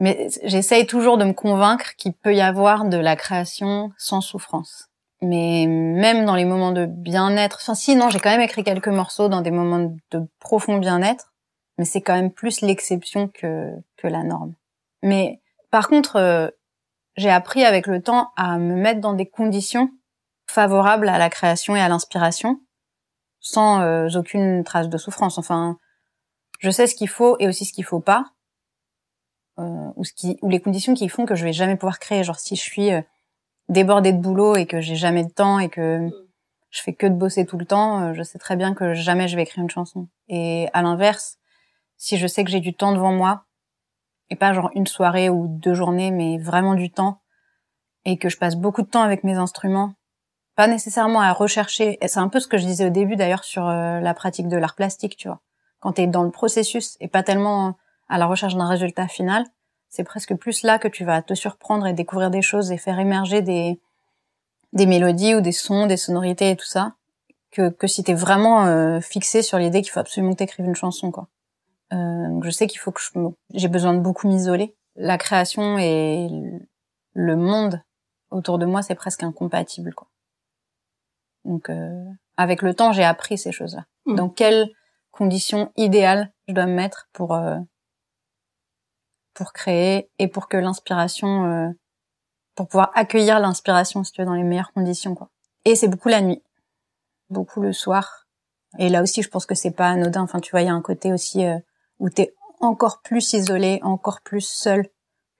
Mais 0.00 0.28
j'essaye 0.42 0.86
toujours 0.86 1.16
de 1.16 1.24
me 1.24 1.32
convaincre 1.32 1.94
qu'il 1.96 2.12
peut 2.12 2.34
y 2.34 2.40
avoir 2.40 2.84
de 2.86 2.96
la 2.96 3.14
création 3.14 3.92
sans 3.98 4.20
souffrance. 4.20 4.88
Mais 5.22 5.66
même 5.66 6.24
dans 6.24 6.34
les 6.34 6.44
moments 6.44 6.72
de 6.72 6.84
bien-être, 6.86 7.58
enfin 7.60 7.74
si 7.74 7.94
non, 7.94 8.10
j'ai 8.10 8.18
quand 8.18 8.30
même 8.30 8.40
écrit 8.40 8.64
quelques 8.64 8.88
morceaux 8.88 9.28
dans 9.28 9.40
des 9.40 9.52
moments 9.52 9.94
de 10.10 10.28
profond 10.40 10.78
bien-être, 10.78 11.32
mais 11.78 11.84
c'est 11.84 12.00
quand 12.00 12.14
même 12.14 12.32
plus 12.32 12.60
l'exception 12.60 13.28
que 13.28 13.70
que 13.96 14.08
la 14.08 14.24
norme. 14.24 14.54
Mais 15.02 15.40
par 15.70 15.88
contre, 15.88 16.16
euh, 16.16 16.48
j'ai 17.16 17.30
appris 17.30 17.64
avec 17.64 17.86
le 17.86 18.02
temps 18.02 18.32
à 18.36 18.58
me 18.58 18.74
mettre 18.74 19.00
dans 19.00 19.12
des 19.12 19.26
conditions 19.26 19.90
favorables 20.46 21.08
à 21.08 21.18
la 21.18 21.30
création 21.30 21.76
et 21.76 21.80
à 21.80 21.88
l'inspiration, 21.88 22.60
sans 23.40 23.80
euh, 23.80 24.08
aucune 24.14 24.64
trace 24.64 24.88
de 24.88 24.98
souffrance. 24.98 25.38
Enfin, 25.38 25.78
je 26.58 26.70
sais 26.70 26.86
ce 26.86 26.94
qu'il 26.94 27.08
faut 27.08 27.36
et 27.38 27.48
aussi 27.48 27.64
ce 27.64 27.72
qu'il 27.72 27.84
faut 27.84 28.00
pas, 28.00 28.32
euh, 29.58 29.90
ou 29.96 30.04
ce 30.04 30.12
qui, 30.12 30.38
ou 30.42 30.48
les 30.48 30.60
conditions 30.60 30.94
qui 30.94 31.08
font 31.08 31.26
que 31.26 31.34
je 31.34 31.44
vais 31.44 31.52
jamais 31.52 31.76
pouvoir 31.76 31.98
créer. 31.98 32.24
Genre 32.24 32.38
si 32.38 32.56
je 32.56 32.62
suis 32.62 32.92
euh, 32.92 33.02
débordée 33.68 34.12
de 34.12 34.20
boulot 34.20 34.56
et 34.56 34.66
que 34.66 34.80
j'ai 34.80 34.96
jamais 34.96 35.24
de 35.24 35.30
temps 35.30 35.58
et 35.58 35.68
que 35.68 36.10
je 36.70 36.80
fais 36.80 36.94
que 36.94 37.06
de 37.06 37.14
bosser 37.14 37.46
tout 37.46 37.58
le 37.58 37.66
temps, 37.66 38.00
euh, 38.00 38.14
je 38.14 38.22
sais 38.22 38.38
très 38.38 38.56
bien 38.56 38.74
que 38.74 38.94
jamais 38.94 39.28
je 39.28 39.36
vais 39.36 39.42
écrire 39.42 39.62
une 39.62 39.70
chanson. 39.70 40.08
Et 40.28 40.68
à 40.72 40.82
l'inverse, 40.82 41.38
si 41.96 42.16
je 42.16 42.26
sais 42.26 42.44
que 42.44 42.50
j'ai 42.50 42.60
du 42.60 42.74
temps 42.74 42.92
devant 42.92 43.12
moi, 43.12 43.44
et 44.30 44.36
pas 44.36 44.54
genre 44.54 44.70
une 44.74 44.86
soirée 44.86 45.28
ou 45.28 45.46
deux 45.48 45.74
journées, 45.74 46.10
mais 46.10 46.38
vraiment 46.38 46.74
du 46.74 46.90
temps, 46.90 47.20
et 48.04 48.16
que 48.16 48.30
je 48.30 48.38
passe 48.38 48.56
beaucoup 48.56 48.82
de 48.82 48.88
temps 48.88 49.02
avec 49.02 49.22
mes 49.22 49.34
instruments, 49.34 49.94
pas 50.56 50.66
nécessairement 50.66 51.20
à 51.20 51.32
rechercher, 51.32 51.98
et 52.02 52.08
c'est 52.08 52.20
un 52.20 52.28
peu 52.28 52.40
ce 52.40 52.48
que 52.48 52.58
je 52.58 52.64
disais 52.64 52.86
au 52.86 52.90
début 52.90 53.16
d'ailleurs 53.16 53.44
sur 53.44 53.68
euh, 53.68 54.00
la 54.00 54.14
pratique 54.14 54.48
de 54.48 54.56
l'art 54.56 54.74
plastique, 54.74 55.16
tu 55.16 55.28
vois. 55.28 55.40
Quand 55.80 55.92
t'es 55.92 56.06
dans 56.06 56.22
le 56.22 56.30
processus 56.30 56.96
et 57.00 57.08
pas 57.08 57.22
tellement 57.22 57.76
à 58.08 58.18
la 58.18 58.26
recherche 58.26 58.54
d'un 58.54 58.68
résultat 58.68 59.08
final, 59.08 59.44
c'est 59.92 60.04
presque 60.04 60.34
plus 60.34 60.62
là 60.62 60.78
que 60.78 60.88
tu 60.88 61.04
vas 61.04 61.20
te 61.20 61.34
surprendre 61.34 61.86
et 61.86 61.92
découvrir 61.92 62.30
des 62.30 62.40
choses 62.40 62.72
et 62.72 62.78
faire 62.78 62.98
émerger 62.98 63.42
des, 63.42 63.78
des 64.72 64.86
mélodies 64.86 65.34
ou 65.34 65.42
des 65.42 65.52
sons, 65.52 65.86
des 65.86 65.98
sonorités 65.98 66.50
et 66.50 66.56
tout 66.56 66.66
ça, 66.66 66.94
que, 67.50 67.68
que 67.68 67.86
si 67.86 68.02
t'es 68.02 68.14
vraiment 68.14 68.64
euh, 68.64 69.00
fixé 69.00 69.42
sur 69.42 69.58
l'idée 69.58 69.82
qu'il 69.82 69.90
faut 69.90 70.00
absolument 70.00 70.32
que 70.32 70.38
t'écrives 70.38 70.64
une 70.64 70.74
chanson, 70.74 71.10
quoi. 71.10 71.28
Euh, 71.92 72.40
je 72.42 72.48
sais 72.48 72.66
qu'il 72.66 72.80
faut 72.80 72.90
que 72.90 73.02
j'ai 73.52 73.68
besoin 73.68 73.92
de 73.92 74.00
beaucoup 74.00 74.28
m'isoler. 74.28 74.74
La 74.96 75.18
création 75.18 75.76
et 75.78 76.26
le 77.12 77.36
monde 77.36 77.82
autour 78.30 78.58
de 78.58 78.64
moi, 78.64 78.80
c'est 78.80 78.94
presque 78.94 79.22
incompatible, 79.22 79.92
quoi. 79.92 80.08
Donc 81.44 81.68
euh, 81.68 82.02
avec 82.38 82.62
le 82.62 82.72
temps, 82.72 82.92
j'ai 82.92 83.04
appris 83.04 83.36
ces 83.36 83.52
choses-là. 83.52 83.84
Mm. 84.06 84.14
Dans 84.14 84.30
quelles 84.30 84.70
conditions 85.10 85.70
idéales 85.76 86.32
je 86.48 86.54
dois 86.54 86.64
me 86.64 86.74
mettre 86.74 87.10
pour 87.12 87.34
euh, 87.34 87.58
pour 89.34 89.52
créer 89.52 90.10
et 90.18 90.28
pour 90.28 90.48
que 90.48 90.56
l'inspiration 90.56 91.44
euh, 91.44 91.68
pour 92.54 92.68
pouvoir 92.68 92.90
accueillir 92.94 93.40
l'inspiration 93.40 94.04
si 94.04 94.12
tu 94.12 94.20
veux 94.20 94.26
dans 94.26 94.34
les 94.34 94.42
meilleures 94.42 94.72
conditions 94.72 95.14
quoi. 95.14 95.30
Et 95.64 95.74
c'est 95.74 95.88
beaucoup 95.88 96.08
la 96.08 96.20
nuit. 96.20 96.42
Beaucoup 97.30 97.62
le 97.62 97.72
soir. 97.72 98.26
Et 98.78 98.88
là 98.88 99.02
aussi 99.02 99.22
je 99.22 99.28
pense 99.28 99.46
que 99.46 99.54
c'est 99.54 99.70
pas 99.70 99.88
anodin 99.88 100.22
enfin 100.22 100.40
tu 100.40 100.50
vois 100.50 100.62
il 100.62 100.66
y 100.66 100.70
a 100.70 100.74
un 100.74 100.82
côté 100.82 101.12
aussi 101.12 101.44
euh, 101.46 101.58
où 101.98 102.10
tu 102.10 102.22
es 102.22 102.34
encore 102.60 103.00
plus 103.02 103.32
isolé, 103.32 103.80
encore 103.82 104.20
plus 104.22 104.46
seul 104.46 104.88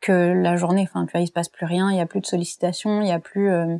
que 0.01 0.12
la 0.12 0.57
journée 0.57 0.88
enfin 0.88 1.07
tu 1.07 1.12
vois 1.12 1.20
il 1.20 1.26
se 1.26 1.32
passe 1.32 1.49
plus 1.49 1.66
rien, 1.66 1.90
il 1.90 1.97
y 1.97 2.01
a 2.01 2.07
plus 2.07 2.20
de 2.20 2.26
sollicitations, 2.26 3.01
il 3.01 3.09
y 3.09 3.12
a 3.12 3.20
plus 3.20 3.51
euh, 3.51 3.76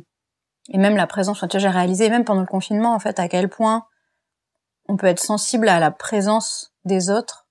et 0.69 0.77
même 0.77 0.95
la 0.95 1.07
présence 1.07 1.37
enfin 1.37 1.47
tu 1.47 1.57
vois 1.57 1.61
j'ai 1.61 1.75
réalisé 1.75 2.09
même 2.09 2.23
pendant 2.23 2.41
le 2.41 2.47
confinement 2.47 2.93
en 2.93 2.99
fait 2.99 3.19
à 3.19 3.27
quel 3.27 3.49
point 3.49 3.85
on 4.87 4.97
peut 4.97 5.07
être 5.07 5.19
sensible 5.19 5.69
à 5.69 5.79
la 5.79 5.91
présence 5.91 6.73
des 6.85 7.09
autres 7.09 7.42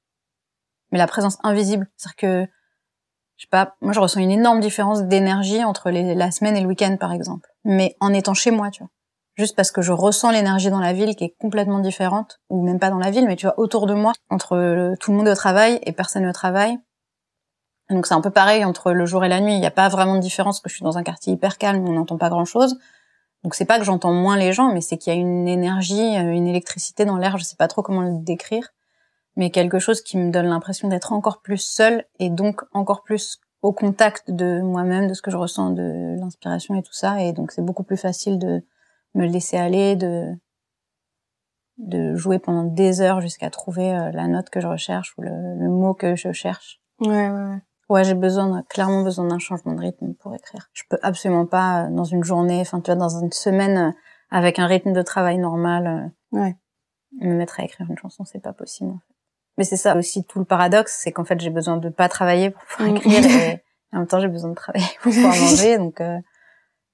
mais 0.92 0.98
la 0.98 1.06
présence 1.06 1.38
invisible. 1.42 1.88
C'est-à-dire 1.96 2.16
que, 2.16 2.50
je 3.36 3.42
sais 3.42 3.50
pas, 3.50 3.74
moi 3.80 3.92
je 3.92 4.00
ressens 4.00 4.20
une 4.20 4.30
énorme 4.30 4.60
différence 4.60 5.02
d'énergie 5.02 5.64
entre 5.64 5.90
la 5.90 6.30
semaine 6.30 6.56
et 6.56 6.60
le 6.60 6.68
week-end 6.68 6.96
par 7.00 7.12
exemple. 7.12 7.48
Mais 7.64 7.96
en 8.00 8.12
étant 8.12 8.34
chez 8.34 8.50
moi, 8.50 8.70
tu 8.70 8.82
vois. 8.82 8.90
Juste 9.34 9.56
parce 9.56 9.70
que 9.70 9.80
je 9.80 9.92
ressens 9.92 10.30
l'énergie 10.30 10.68
dans 10.68 10.78
la 10.78 10.92
ville 10.92 11.16
qui 11.16 11.24
est 11.24 11.34
complètement 11.40 11.78
différente, 11.78 12.38
ou 12.50 12.62
même 12.62 12.78
pas 12.78 12.90
dans 12.90 12.98
la 12.98 13.10
ville, 13.10 13.26
mais 13.26 13.36
tu 13.36 13.46
vois, 13.46 13.58
autour 13.58 13.86
de 13.86 13.94
moi, 13.94 14.12
entre 14.28 14.94
tout 15.00 15.10
le 15.10 15.16
monde 15.16 15.28
au 15.28 15.34
travail 15.34 15.80
et 15.84 15.92
personne 15.92 16.26
au 16.26 16.32
travail. 16.32 16.78
Donc 17.88 18.06
c'est 18.06 18.14
un 18.14 18.20
peu 18.20 18.30
pareil 18.30 18.64
entre 18.64 18.92
le 18.92 19.06
jour 19.06 19.24
et 19.24 19.28
la 19.28 19.40
nuit. 19.40 19.54
Il 19.54 19.60
n'y 19.60 19.66
a 19.66 19.70
pas 19.70 19.88
vraiment 19.88 20.16
de 20.16 20.20
différence 20.20 20.60
que 20.60 20.68
je 20.68 20.74
suis 20.74 20.84
dans 20.84 20.98
un 20.98 21.02
quartier 21.02 21.32
hyper 21.32 21.56
calme 21.56 21.86
on 21.88 21.92
n'entend 21.92 22.18
pas 22.18 22.28
grand-chose. 22.28 22.78
Donc 23.42 23.54
c'est 23.54 23.64
pas 23.64 23.78
que 23.78 23.84
j'entends 23.84 24.12
moins 24.12 24.36
les 24.36 24.52
gens, 24.52 24.72
mais 24.72 24.82
c'est 24.82 24.98
qu'il 24.98 25.12
y 25.12 25.16
a 25.16 25.18
une 25.18 25.48
énergie, 25.48 26.16
euh, 26.16 26.30
une 26.30 26.46
électricité 26.46 27.04
dans 27.04 27.16
l'air, 27.16 27.38
je 27.38 27.44
sais 27.44 27.56
pas 27.56 27.68
trop 27.68 27.82
comment 27.82 28.02
le 28.02 28.22
décrire 28.22 28.68
mais 29.36 29.50
quelque 29.50 29.78
chose 29.78 30.02
qui 30.02 30.16
me 30.18 30.30
donne 30.30 30.46
l'impression 30.46 30.88
d'être 30.88 31.12
encore 31.12 31.40
plus 31.42 31.58
seule 31.58 32.04
et 32.18 32.30
donc 32.30 32.62
encore 32.72 33.02
plus 33.02 33.40
au 33.62 33.72
contact 33.72 34.30
de 34.30 34.60
moi-même, 34.60 35.06
de 35.08 35.14
ce 35.14 35.22
que 35.22 35.30
je 35.30 35.36
ressens, 35.36 35.70
de 35.70 36.16
l'inspiration 36.18 36.74
et 36.74 36.82
tout 36.82 36.92
ça. 36.92 37.22
Et 37.22 37.32
donc 37.32 37.52
c'est 37.52 37.64
beaucoup 37.64 37.84
plus 37.84 37.96
facile 37.96 38.38
de 38.38 38.62
me 39.14 39.26
laisser 39.26 39.56
aller, 39.56 39.96
de 39.96 40.32
de 41.78 42.14
jouer 42.16 42.38
pendant 42.38 42.64
des 42.64 43.00
heures 43.00 43.20
jusqu'à 43.20 43.50
trouver 43.50 43.92
euh, 43.92 44.10
la 44.12 44.28
note 44.28 44.50
que 44.50 44.60
je 44.60 44.66
recherche 44.66 45.14
ou 45.16 45.22
le, 45.22 45.30
le 45.30 45.68
mot 45.68 45.94
que 45.94 46.14
je 46.16 46.30
cherche. 46.32 46.80
Ouais, 47.00 47.30
ouais, 47.30 47.30
ouais. 47.30 47.62
Ouais, 47.88 48.04
j'ai 48.04 48.14
besoin, 48.14 48.62
clairement 48.68 49.02
besoin 49.02 49.26
d'un 49.26 49.38
changement 49.38 49.72
de 49.72 49.80
rythme 49.80 50.14
pour 50.14 50.34
écrire. 50.34 50.68
Je 50.72 50.82
peux 50.88 50.98
absolument 51.02 51.46
pas 51.46 51.84
euh, 51.86 51.90
dans 51.90 52.04
une 52.04 52.24
journée, 52.24 52.60
enfin 52.60 52.80
tu 52.80 52.90
vois, 52.90 52.96
dans 53.00 53.08
une 53.20 53.32
semaine 53.32 53.76
euh, 53.78 53.92
avec 54.30 54.58
un 54.58 54.66
rythme 54.66 54.92
de 54.92 55.02
travail 55.02 55.38
normal, 55.38 56.12
Ouais. 56.30 56.56
me 57.20 57.34
mettre 57.34 57.58
à 57.60 57.64
écrire 57.64 57.86
une 57.90 57.98
chanson, 57.98 58.24
c'est 58.24 58.40
pas 58.40 58.52
possible. 58.52 58.90
En 58.90 58.98
fait. 58.98 59.11
Mais 59.58 59.64
c'est 59.64 59.76
ça 59.76 59.96
aussi 59.96 60.24
tout 60.24 60.38
le 60.38 60.44
paradoxe, 60.44 60.98
c'est 61.02 61.12
qu'en 61.12 61.24
fait 61.24 61.38
j'ai 61.40 61.50
besoin 61.50 61.76
de 61.76 61.88
pas 61.88 62.08
travailler 62.08 62.50
pour 62.50 62.62
pouvoir 62.64 62.90
Mm. 62.90 62.96
écrire 62.96 63.24
et 63.40 63.62
en 63.92 63.98
même 63.98 64.06
temps 64.06 64.20
j'ai 64.20 64.28
besoin 64.28 64.50
de 64.50 64.54
travailler 64.54 64.86
pour 65.02 65.12
pouvoir 65.12 65.34
manger, 65.36 65.78
donc 65.78 66.00
euh, 66.00 66.18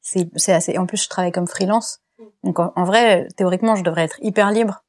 c'est 0.00 0.28
c'est 0.36 0.52
assez. 0.52 0.76
En 0.78 0.86
plus 0.86 1.02
je 1.02 1.09
travaille 1.09 1.32
comme 1.32 1.46
freelance, 1.46 2.00
donc 2.42 2.59
en, 2.59 2.72
en 2.76 2.84
vrai 2.84 3.28
théoriquement 3.36 3.76
je 3.76 3.84
devrais 3.84 4.02
être 4.04 4.18
hyper 4.22 4.50
libre, 4.50 4.84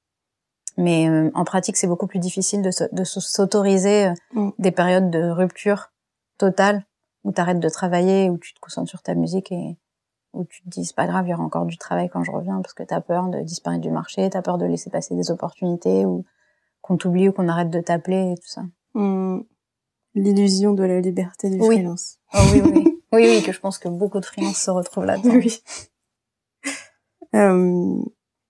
mais 0.77 1.07
euh, 1.09 1.29
en 1.33 1.43
pratique 1.45 1.77
c'est 1.77 1.87
beaucoup 1.87 2.07
plus 2.07 2.19
difficile 2.19 2.61
de, 2.61 2.71
se- 2.71 2.83
de 2.91 3.03
se- 3.03 3.19
s'autoriser 3.19 4.07
euh, 4.07 4.13
Mm. 4.33 4.49
des 4.59 4.71
périodes 4.71 5.09
de 5.11 5.29
rupture 5.29 5.91
totale 6.37 6.85
où 7.23 7.31
tu 7.31 7.41
arrêtes 7.41 7.59
de 7.59 7.69
travailler, 7.69 8.29
où 8.29 8.37
tu 8.37 8.53
te 8.53 8.59
concentres 8.59 8.89
sur 8.89 9.01
ta 9.01 9.13
musique 9.13 9.51
et 9.51 9.77
où 10.33 10.45
tu 10.45 10.61
te 10.63 10.69
dis 10.69 10.85
c'est 10.85 10.95
pas 10.95 11.07
grave, 11.07 11.25
il 11.27 11.31
y 11.31 11.33
aura 11.33 11.43
encore 11.43 11.65
du 11.65 11.77
travail 11.77 12.07
quand 12.09 12.23
je 12.23 12.31
reviens 12.31 12.61
parce 12.61 12.73
que 12.73 12.83
t'as 12.83 13.01
peur 13.01 13.27
de 13.27 13.41
disparaître 13.41 13.81
du 13.81 13.91
marché, 13.91 14.29
t'as 14.29 14.41
peur 14.41 14.57
de 14.57 14.65
laisser 14.65 14.89
passer 14.89 15.15
des 15.15 15.31
opportunités 15.31 16.05
ou 16.05 16.23
qu'on 16.81 16.97
t'oublie 16.97 17.29
ou 17.29 17.31
qu'on 17.33 17.47
arrête 17.47 17.69
de 17.69 17.79
t'appeler 17.81 18.31
et 18.33 18.35
tout 18.35 18.47
ça. 18.47 18.63
Hum, 18.95 19.43
L'illusion 20.15 20.73
de 20.73 20.83
la 20.83 20.99
liberté 21.01 21.49
du 21.49 21.57
Oui. 21.61 21.75
freelance. 21.77 22.17
Oh 22.33 22.39
oui, 22.51 22.61
oui, 22.61 22.71
oui. 23.13 23.27
oui, 23.29 23.43
que 23.43 23.51
je 23.51 23.59
pense 23.59 23.77
que 23.77 23.87
beaucoup 23.89 24.19
de 24.19 24.25
freelances 24.25 24.57
se 24.61 24.71
retrouvent 24.71 25.05
là-dedans. 25.05 25.35
Oui. 25.35 25.61
Euh, 27.35 28.01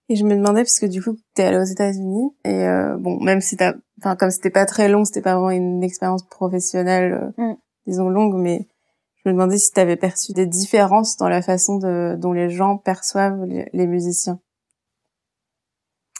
et 0.08 0.16
je 0.16 0.24
me 0.24 0.36
demandais 0.36 0.62
parce 0.64 0.80
que 0.80 0.86
du 0.86 1.04
coup 1.04 1.18
t'es 1.34 1.44
allée 1.44 1.58
aux 1.58 1.64
États-Unis 1.64 2.32
et 2.46 2.66
euh, 2.66 2.96
bon 2.98 3.20
même 3.22 3.42
si 3.42 3.58
t'as, 3.58 3.74
enfin 4.00 4.16
comme 4.16 4.32
c'était 4.32 4.50
pas 4.50 4.66
très 4.66 4.88
long, 4.88 5.04
c'était 5.04 5.22
pas 5.22 5.34
vraiment 5.36 5.52
une 5.52 5.84
expérience 5.84 6.24
professionnelle, 6.24 7.32
euh, 7.38 7.44
Mm. 7.52 7.56
disons 7.88 8.10
longue, 8.10 8.36
mais 8.36 8.68
je 9.18 9.30
me 9.30 9.34
demandais 9.34 9.58
si 9.58 9.72
t'avais 9.74 9.98
perçu 9.98 10.32
des 10.32 10.46
différences 10.48 11.18
dans 11.18 11.28
la 11.28 11.42
façon 11.42 11.78
de, 11.78 12.16
dont 12.18 12.32
les 12.32 12.50
gens 12.50 12.78
perçoivent 12.78 13.44
les, 13.44 13.70
les 13.74 13.86
musiciens. 13.86 14.40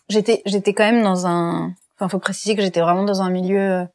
J'étais, 0.10 0.42
j'étais 0.46 0.74
quand 0.74 0.92
même 0.92 1.04
dans 1.04 1.26
un, 1.28 1.74
enfin, 2.00 2.10
faut 2.10 2.20
préciser 2.20 2.56
que 2.56 2.62
j'étais 2.62 2.82
vraiment 2.82 3.04
dans 3.04 3.22
un 3.22 3.30
milieu 3.30 3.60
euh, 3.60 3.86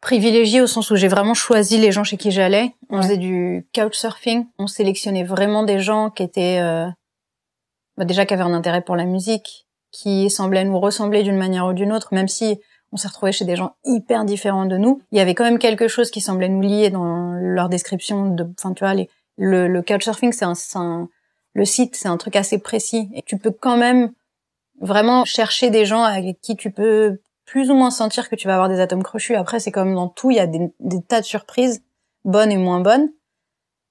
privilégié 0.00 0.60
au 0.60 0.66
sens 0.66 0.90
où 0.90 0.96
j'ai 0.96 1.08
vraiment 1.08 1.34
choisi 1.34 1.78
les 1.78 1.92
gens 1.92 2.04
chez 2.04 2.16
qui 2.16 2.30
j'allais. 2.30 2.74
On 2.88 2.96
Ouais. 2.96 3.02
faisait 3.02 3.16
du 3.18 3.66
couchsurfing. 3.74 4.46
On 4.58 4.66
sélectionnait 4.66 5.24
vraiment 5.24 5.62
des 5.62 5.80
gens 5.80 6.10
qui 6.10 6.22
étaient, 6.22 6.58
euh, 6.60 6.86
bah, 7.96 8.04
déjà 8.04 8.24
qui 8.26 8.34
avaient 8.34 8.42
un 8.42 8.54
intérêt 8.54 8.82
pour 8.82 8.96
la 8.96 9.04
musique, 9.04 9.66
qui 9.92 10.30
semblaient 10.30 10.64
nous 10.64 10.78
ressembler 10.80 11.22
d'une 11.22 11.36
manière 11.36 11.66
ou 11.66 11.72
d'une 11.72 11.92
autre, 11.92 12.08
même 12.14 12.28
si 12.28 12.58
on 12.92 12.96
s'est 12.96 13.08
retrouvé 13.08 13.32
chez 13.32 13.44
des 13.44 13.56
gens 13.56 13.74
hyper 13.84 14.24
différents 14.24 14.66
de 14.66 14.76
nous. 14.76 15.02
Il 15.12 15.18
y 15.18 15.20
avait 15.20 15.34
quand 15.34 15.44
même 15.44 15.58
quelque 15.58 15.86
chose 15.88 16.10
qui 16.10 16.20
semblait 16.20 16.48
nous 16.48 16.60
lier 16.62 16.90
dans 16.90 17.32
leur 17.34 17.68
description 17.68 18.30
de, 18.34 18.46
enfin, 18.58 18.72
tu 18.72 18.84
vois, 18.84 18.94
les, 18.94 19.08
le, 19.36 19.68
le 19.68 19.82
couchsurfing, 19.82 20.32
c'est 20.32 20.44
un, 20.44 20.54
un, 20.76 21.08
le 21.54 21.64
site, 21.64 21.94
c'est 21.94 22.08
un 22.08 22.16
truc 22.16 22.36
assez 22.36 22.58
précis 22.58 23.08
et 23.14 23.22
tu 23.22 23.36
peux 23.36 23.50
quand 23.52 23.76
même 23.76 24.12
vraiment 24.80 25.24
chercher 25.24 25.70
des 25.70 25.84
gens 25.84 26.02
avec 26.02 26.40
qui 26.40 26.56
tu 26.56 26.70
peux 26.70 27.20
plus 27.44 27.70
ou 27.70 27.74
moins 27.74 27.90
sentir 27.90 28.28
que 28.28 28.36
tu 28.36 28.46
vas 28.46 28.54
avoir 28.54 28.68
des 28.68 28.80
atomes 28.80 29.02
crochus. 29.02 29.34
Après, 29.34 29.60
c'est 29.60 29.72
comme 29.72 29.94
dans 29.94 30.08
tout, 30.08 30.30
il 30.30 30.36
y 30.36 30.40
a 30.40 30.46
des, 30.46 30.70
tas 31.08 31.20
de 31.20 31.26
surprises, 31.26 31.82
bonnes 32.24 32.52
et 32.52 32.56
moins 32.56 32.80
bonnes. 32.80 33.10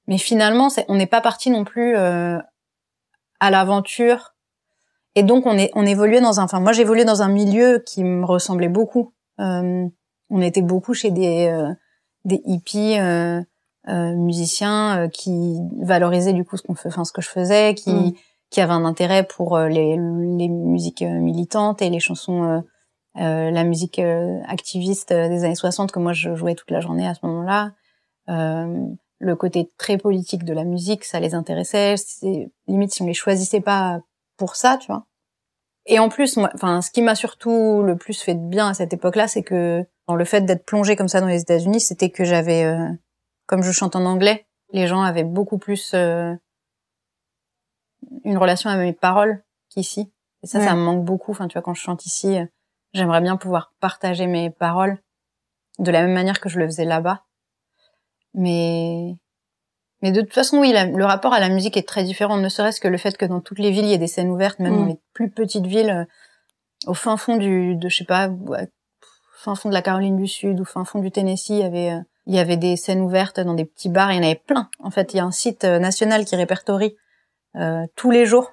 Mais 0.08 0.18
finalement, 0.18 0.70
on 0.88 0.96
n'est 0.96 1.06
pas 1.06 1.22
parti 1.22 1.52
non 1.52 1.66
plus 1.66 1.96
euh, 1.96 2.40
à 3.40 3.52
l'aventure. 3.52 4.34
Et 5.16 5.24
donc, 5.24 5.46
on 5.46 5.58
est, 5.58 5.72
on 5.76 5.86
évoluait 5.86 6.22
dans 6.22 6.40
un, 6.40 6.44
enfin, 6.44 6.60
moi, 6.60 6.72
j'évoluais 6.72 7.06
dans 7.06 7.22
un 7.22 7.30
milieu 7.30 7.84
qui 7.86 8.04
me 8.04 8.26
ressemblait 8.26 8.70
beaucoup. 8.70 9.14
Euh, 9.40 9.86
on 10.30 10.42
était 10.42 10.62
beaucoup 10.62 10.94
chez 10.94 11.12
des, 11.12 11.48
euh, 11.48 11.74
hippies 12.46 12.98
euh, 12.98 13.42
euh, 13.88 14.14
musiciens 14.16 15.00
euh, 15.00 15.08
qui 15.08 15.58
valorisaient 15.82 16.34
du 16.34 16.46
coup 16.46 16.58
ce 16.58 16.64
qu'on 16.64 16.76
fait, 16.76 16.90
enfin 16.90 17.06
ce 17.06 17.12
que 17.12 17.22
je 17.22 17.30
faisais, 17.30 17.74
qui 17.76 17.92
Mm. 17.92 18.12
Qui 18.50 18.62
avaient 18.62 18.74
un 18.74 18.86
intérêt 18.86 19.24
pour 19.24 19.58
euh, 19.58 19.68
les 19.68 19.96
les 19.96 20.50
musiques 20.50 21.02
euh, 21.02 21.20
militantes 21.20 21.82
et 21.82 21.90
les 21.90 22.00
chansons 22.00 22.44
euh, 22.44 22.60
euh, 23.18 23.52
la 23.52 23.64
musique 23.64 24.00
activiste 24.48 25.12
des 25.12 25.44
années 25.44 25.56
60 25.56 25.92
que 25.92 26.00
moi 26.00 26.14
je 26.14 26.36
jouais 26.36 26.56
toute 26.56 26.72
la 26.72 26.80
journée 26.80 27.08
à 27.08 27.16
ce 27.16 27.26
moment-là. 27.26 27.74
Le 29.22 29.36
côté 29.36 29.70
très 29.78 29.98
politique 29.98 30.46
de 30.46 30.54
la 30.54 30.64
musique, 30.64 31.04
ça 31.04 31.20
les 31.20 31.34
intéressait. 31.34 31.96
Limite 32.68 32.94
si 32.94 33.02
on 33.02 33.06
les 33.06 33.14
choisissait 33.14 33.60
pas 33.60 34.00
pour 34.38 34.56
ça, 34.56 34.78
tu 34.78 34.88
vois. 34.88 35.08
Et 35.86 36.00
en 36.00 36.08
plus, 36.08 36.38
enfin, 36.38 36.82
ce 36.82 36.92
qui 36.92 37.02
m'a 37.02 37.16
surtout 37.16 37.82
le 37.84 37.98
plus 37.98 38.22
fait 38.22 38.36
de 38.36 38.48
bien 38.48 38.70
à 38.70 38.74
cette 38.74 38.94
époque-là, 38.94 39.28
c'est 39.28 39.44
que 39.44 39.84
dans 40.08 40.16
le 40.16 40.24
fait 40.24 40.42
d'être 40.42 40.66
plongée 40.66 40.96
comme 40.96 41.08
ça 41.08 41.20
dans 41.20 41.28
les 41.28 41.42
États-Unis, 41.42 41.82
c'était 41.82 42.12
que 42.12 42.24
j'avais, 42.24 42.64
euh, 42.64 42.88
comme 43.48 43.64
je 43.64 43.72
chante 43.72 43.96
en 43.96 44.06
anglais, 44.06 44.46
les 44.72 44.88
gens 44.88 45.02
avaient 45.02 45.24
beaucoup 45.24 45.58
plus 45.58 45.92
euh, 45.96 46.34
une 48.24 48.38
relation 48.38 48.70
avec 48.70 48.86
mes 48.86 48.94
paroles 48.94 49.44
qu'ici. 49.70 50.12
Et 50.44 50.48
ça, 50.48 50.60
Ouais. 50.60 50.66
ça 50.66 50.76
me 50.76 50.82
manque 50.82 51.04
beaucoup. 51.06 51.32
Enfin, 51.32 51.48
tu 51.48 51.54
vois, 51.54 51.62
quand 51.62 51.74
je 51.74 51.82
chante 51.82 52.06
ici, 52.06 52.38
euh, 52.38 52.46
j'aimerais 52.94 53.22
bien 53.22 53.38
pouvoir 53.38 53.74
partager 53.80 54.26
mes 54.28 54.50
paroles 54.50 54.98
de 55.80 55.92
la 55.92 56.02
même 56.02 56.14
manière 56.14 56.40
que 56.40 56.50
je 56.50 56.60
le 56.60 56.66
faisais 56.66 56.86
là-bas. 56.86 57.24
Mais 58.34 59.16
mais 60.02 60.12
de 60.14 60.22
toute 60.22 60.34
façon, 60.34 60.60
oui, 60.60 60.72
la- 60.72 60.86
le 60.86 61.04
rapport 61.06 61.34
à 61.34 61.42
la 61.42 61.50
musique 61.50 61.76
est 61.76 61.86
très 61.88 62.04
différent. 62.06 62.38
Ne 62.38 62.48
serait-ce 62.48 62.80
que 62.80 62.88
le 62.88 62.98
fait 62.98 63.18
que 63.18 63.26
dans 63.26 63.42
toutes 63.42 63.60
les 63.60 63.70
villes, 63.72 63.84
il 63.84 63.90
y 63.90 63.94
ait 63.94 63.98
des 63.98 64.08
scènes 64.08 64.30
ouvertes, 64.30 64.60
même 64.60 64.74
Mm. 64.74 64.80
dans 64.80 64.86
les 64.86 65.00
plus 65.14 65.30
petites 65.30 65.66
villes, 65.66 65.90
euh, 65.90 66.06
au 66.88 66.94
fin 66.94 67.18
fond 67.18 67.36
du, 67.36 67.76
de 67.76 67.90
je 67.90 67.98
sais 67.98 68.06
pas, 68.06 68.30
ouais, 68.30 68.70
fin 69.36 69.56
fond 69.56 69.68
de 69.68 69.74
la 69.74 69.82
Caroline 69.82 70.16
du 70.16 70.28
Sud 70.28 70.58
ou 70.62 70.64
fin 70.66 70.86
fond 70.86 71.00
du 71.00 71.12
Tennessee, 71.12 71.50
il 71.50 71.58
y 71.60 71.64
avait 71.64 71.92
euh, 71.92 72.00
il 72.28 72.36
y 72.36 72.40
avait 72.40 72.58
des 72.58 72.78
scènes 72.78 73.02
ouvertes 73.02 73.40
dans 73.40 73.56
des 73.56 73.66
petits 73.66 73.90
bars. 73.90 74.12
Il 74.14 74.18
y 74.18 74.20
en 74.20 74.24
avait 74.24 74.36
plein. 74.36 74.70
En 74.84 74.92
fait, 74.92 75.14
il 75.14 75.18
y 75.18 75.20
a 75.20 75.26
un 75.26 75.32
site 75.32 75.64
national 75.64 76.24
qui 76.26 76.36
répertorie 76.36 76.96
tous 77.96 78.12
les 78.12 78.26
jours. 78.26 78.52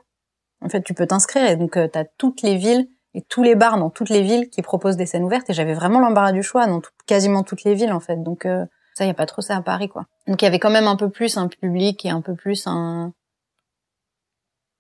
En 0.63 0.69
fait, 0.69 0.83
tu 0.83 0.95
peux 0.95 1.07
t'inscrire 1.07 1.45
et 1.49 1.57
donc 1.57 1.73
tu 1.73 1.99
as 1.99 2.05
toutes 2.19 2.43
les 2.43 2.57
villes 2.57 2.89
et 3.15 3.23
tous 3.23 3.43
les 3.43 3.55
bars 3.55 3.79
dans 3.79 3.91
toutes 3.91 4.09
les 4.11 4.23
villes 4.23 4.49
qui 4.51 4.63
proposent 4.63 4.97
des 4.97 5.07
scènes 5.07 5.25
ouvertes. 5.25 5.49
Et 5.51 5.53
j'avais 5.55 5.75
vraiment 5.75 6.01
l'embarras 6.01 6.33
du 6.33 6.43
choix 6.43 6.67
dans 6.67 6.81
tout- 6.81 6.91
quasiment 7.07 7.43
toutes 7.43 7.65
les 7.65 7.75
villes 7.75 7.93
en 7.93 8.01
fait. 8.01 8.17
Donc 8.23 8.47
euh, 8.47 8.65
ça, 8.95 9.05
il 9.05 9.09
y 9.09 9.11
a 9.11 9.15
pas 9.15 9.27
trop 9.27 9.43
ça 9.43 9.57
à 9.57 9.63
Paris, 9.63 9.89
quoi. 9.89 10.07
Donc 10.27 10.41
il 10.43 10.45
y 10.45 10.49
avait 10.49 10.59
quand 10.59 10.71
même 10.71 10.87
un 10.87 10.97
peu 10.97 11.11
plus 11.11 11.37
un 11.37 11.49
public 11.49 12.05
et 12.07 12.11
un 12.11 12.21
peu 12.23 12.35
plus 12.35 12.67
un 12.67 13.13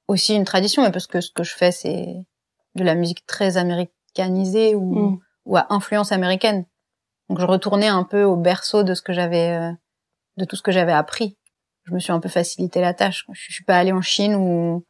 aussi 0.09 0.35
une 0.35 0.45
tradition, 0.45 0.83
mais 0.83 0.93
parce 0.93 1.07
que 1.07 1.21
ce 1.21 1.31
que 1.33 1.43
je 1.43 1.55
fais, 1.55 1.73
c'est 1.73 2.15
de 2.75 2.85
la 2.85 2.95
musique 2.95 3.27
très 3.27 3.57
américanisée 3.57 4.75
ou, 4.75 4.95
Mm. 4.95 5.19
ou 5.47 5.57
à 5.57 5.67
influence 5.71 6.13
américaine. 6.13 6.65
Donc 7.29 7.41
je 7.41 7.45
retournais 7.47 7.89
un 7.89 8.05
peu 8.05 8.23
au 8.23 8.37
berceau 8.37 8.83
de 8.85 8.95
ce 8.95 9.03
que 9.03 9.13
j'avais, 9.13 9.51
euh, 9.51 9.73
de 10.37 10.45
tout 10.45 10.55
ce 10.57 10.63
que 10.63 10.71
j'avais 10.73 10.93
appris. 10.93 11.37
Je 11.87 11.95
me 11.95 11.99
suis 11.99 12.13
un 12.13 12.21
peu 12.21 12.29
facilité 12.29 12.81
la 12.81 12.95
tâche. 12.95 13.25
Je 13.33 13.53
suis 13.53 13.65
pas 13.65 13.79
allée 13.79 13.93
en 13.93 14.03
Chine 14.03 14.35
ou 14.35 14.85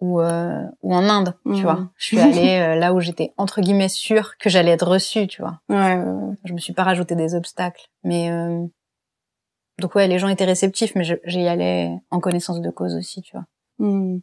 ou, 0.00 0.20
euh, 0.20 0.64
ou 0.82 0.92
en 0.96 1.08
Inde, 1.08 1.36
tu 1.44 1.50
Mhm. 1.50 1.62
vois. 1.62 1.88
Je 1.96 2.04
suis 2.06 2.18
allée 2.18 2.58
euh, 2.58 2.74
là 2.74 2.92
où 2.92 2.98
j'étais 2.98 3.32
entre 3.36 3.60
guillemets 3.60 3.88
sûre 3.88 4.36
que 4.36 4.50
j'allais 4.50 4.72
être 4.72 4.88
reçue, 4.88 5.28
tu 5.28 5.42
vois. 5.42 5.60
Ouais, 5.68 5.76
ouais, 5.96 6.02
ouais. 6.04 6.34
Je 6.44 6.52
me 6.54 6.58
suis 6.58 6.72
pas 6.72 6.82
rajouté 6.82 7.14
des 7.14 7.36
obstacles, 7.36 7.86
mais 8.02 8.28
euh, 8.32 8.66
donc 9.78 9.94
ouais, 9.94 10.08
les 10.08 10.18
gens 10.18 10.26
étaient 10.26 10.44
réceptifs, 10.44 10.96
mais 10.96 11.04
je- 11.04 11.14
j'y 11.24 11.46
allais 11.46 11.92
en 12.10 12.18
connaissance 12.18 12.60
de 12.60 12.70
cause 12.70 12.96
aussi, 12.96 13.22
tu 13.22 13.36
vois. 13.36 13.46
Hmm. 13.78 14.18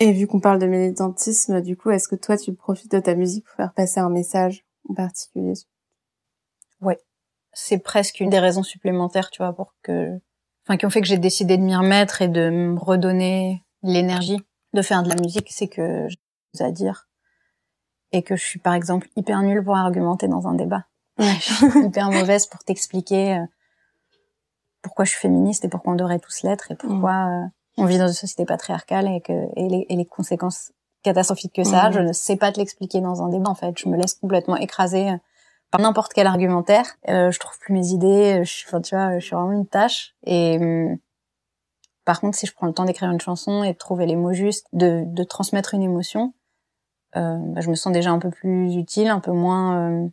Et 0.00 0.12
vu 0.12 0.26
qu'on 0.26 0.40
parle 0.40 0.58
de 0.58 0.66
militantisme, 0.66 1.62
du 1.62 1.78
coup, 1.78 1.90
est-ce 1.90 2.08
que 2.08 2.16
toi, 2.16 2.36
tu 2.36 2.52
profites 2.54 2.92
de 2.92 3.00
ta 3.00 3.14
musique 3.14 3.46
pour 3.46 3.54
faire 3.56 3.72
passer 3.72 4.00
un 4.00 4.10
message 4.10 4.64
en 4.88 4.92
particulier 4.94 5.54
C'est 7.52 7.78
presque 7.82 8.20
une 8.20 8.30
des 8.30 8.38
raisons 8.38 8.62
supplémentaires, 8.62 9.30
tu 9.30 9.42
vois, 9.42 9.52
pour 9.52 9.74
que, 9.82 10.20
enfin, 10.70 10.76
qui 10.76 10.86
ont 10.86 10.90
fait 10.90 11.00
que 11.00 11.08
j'ai 11.08 11.18
décidé 11.18 11.56
de 11.56 11.62
m'y 11.62 11.74
remettre 11.74 12.22
et 12.22 12.28
de 12.28 12.48
me 12.48 12.78
redonner 12.78 13.64
l'énergie 13.82 14.38
de 14.72 14.82
faire 14.82 15.02
de 15.02 15.08
la 15.08 15.16
musique, 15.16 15.48
c'est 15.50 15.66
que 15.66 16.06
j'ai 16.08 16.16
des 16.16 16.58
choses 16.58 16.66
à 16.66 16.70
dire 16.70 17.08
et 18.12 18.22
que 18.22 18.36
je 18.36 18.44
suis 18.44 18.60
par 18.60 18.74
exemple 18.74 19.08
hyper 19.16 19.42
nulle 19.42 19.64
pour 19.64 19.76
argumenter 19.76 20.28
dans 20.28 20.46
un 20.46 20.54
débat. 20.54 20.84
Ouais. 21.18 21.34
Je 21.40 21.54
suis 21.54 21.86
hyper 21.86 22.10
mauvaise 22.10 22.46
pour 22.46 22.62
t'expliquer 22.62 23.34
euh, 23.34 23.44
pourquoi 24.82 25.04
je 25.04 25.10
suis 25.10 25.20
féministe 25.20 25.64
et 25.64 25.68
pourquoi 25.68 25.92
on 25.92 25.96
devrait 25.96 26.20
tous 26.20 26.42
l'être 26.42 26.70
et 26.70 26.76
pourquoi 26.76 27.26
euh, 27.28 27.46
on 27.76 27.84
vit 27.84 27.98
dans 27.98 28.06
une 28.06 28.12
société 28.12 28.44
patriarcale 28.44 29.08
et 29.08 29.20
que 29.20 29.32
et 29.56 29.68
les, 29.68 29.86
et 29.88 29.96
les 29.96 30.06
conséquences 30.06 30.72
catastrophiques 31.02 31.54
que 31.54 31.64
ça 31.64 31.82
a. 31.82 31.88
Mhm. 31.88 31.94
Je 31.94 32.00
ne 32.00 32.12
sais 32.12 32.36
pas 32.36 32.52
te 32.52 32.58
l'expliquer 32.58 33.00
dans 33.00 33.22
un 33.22 33.28
débat 33.28 33.50
en 33.50 33.56
fait. 33.56 33.76
Je 33.76 33.88
me 33.88 33.96
laisse 33.96 34.14
complètement 34.14 34.56
écraser 34.56 35.10
euh, 35.10 35.16
par 35.70 35.80
n'importe 35.80 36.12
quel 36.12 36.26
argumentaire. 36.26 36.96
Euh, 37.08 37.30
je 37.30 37.38
trouve 37.38 37.58
plus 37.58 37.72
mes 37.72 37.88
idées. 37.88 38.40
euh, 38.40 38.44
Je 38.44 38.50
suis, 38.50 38.66
enfin, 38.66 38.80
tu 38.80 38.94
vois, 38.94 39.18
je 39.18 39.24
suis 39.24 39.34
vraiment 39.36 39.52
une 39.52 39.66
tâche. 39.66 40.14
Et 40.24 40.58
hum, 40.60 40.98
par 42.04 42.20
contre, 42.20 42.36
si 42.36 42.46
je 42.46 42.54
prends 42.54 42.66
le 42.66 42.72
temps 42.72 42.84
d'écrire 42.84 43.10
une 43.10 43.20
chanson 43.20 43.62
et 43.62 43.72
de 43.72 43.78
trouver 43.78 44.06
les 44.06 44.16
mots 44.16 44.32
justes, 44.32 44.66
de, 44.72 45.04
de 45.06 45.24
transmettre 45.24 45.74
une 45.74 45.82
émotion, 45.82 46.32
euh, 47.16 47.36
bah, 47.38 47.60
je 47.60 47.70
me 47.70 47.74
sens 47.74 47.92
déjà 47.92 48.10
un 48.10 48.18
peu 48.18 48.30
plus 48.30 48.74
utile, 48.76 49.08
un 49.08 49.20
peu 49.20 49.32
moins 49.32 49.90
euh, 50.04 50.08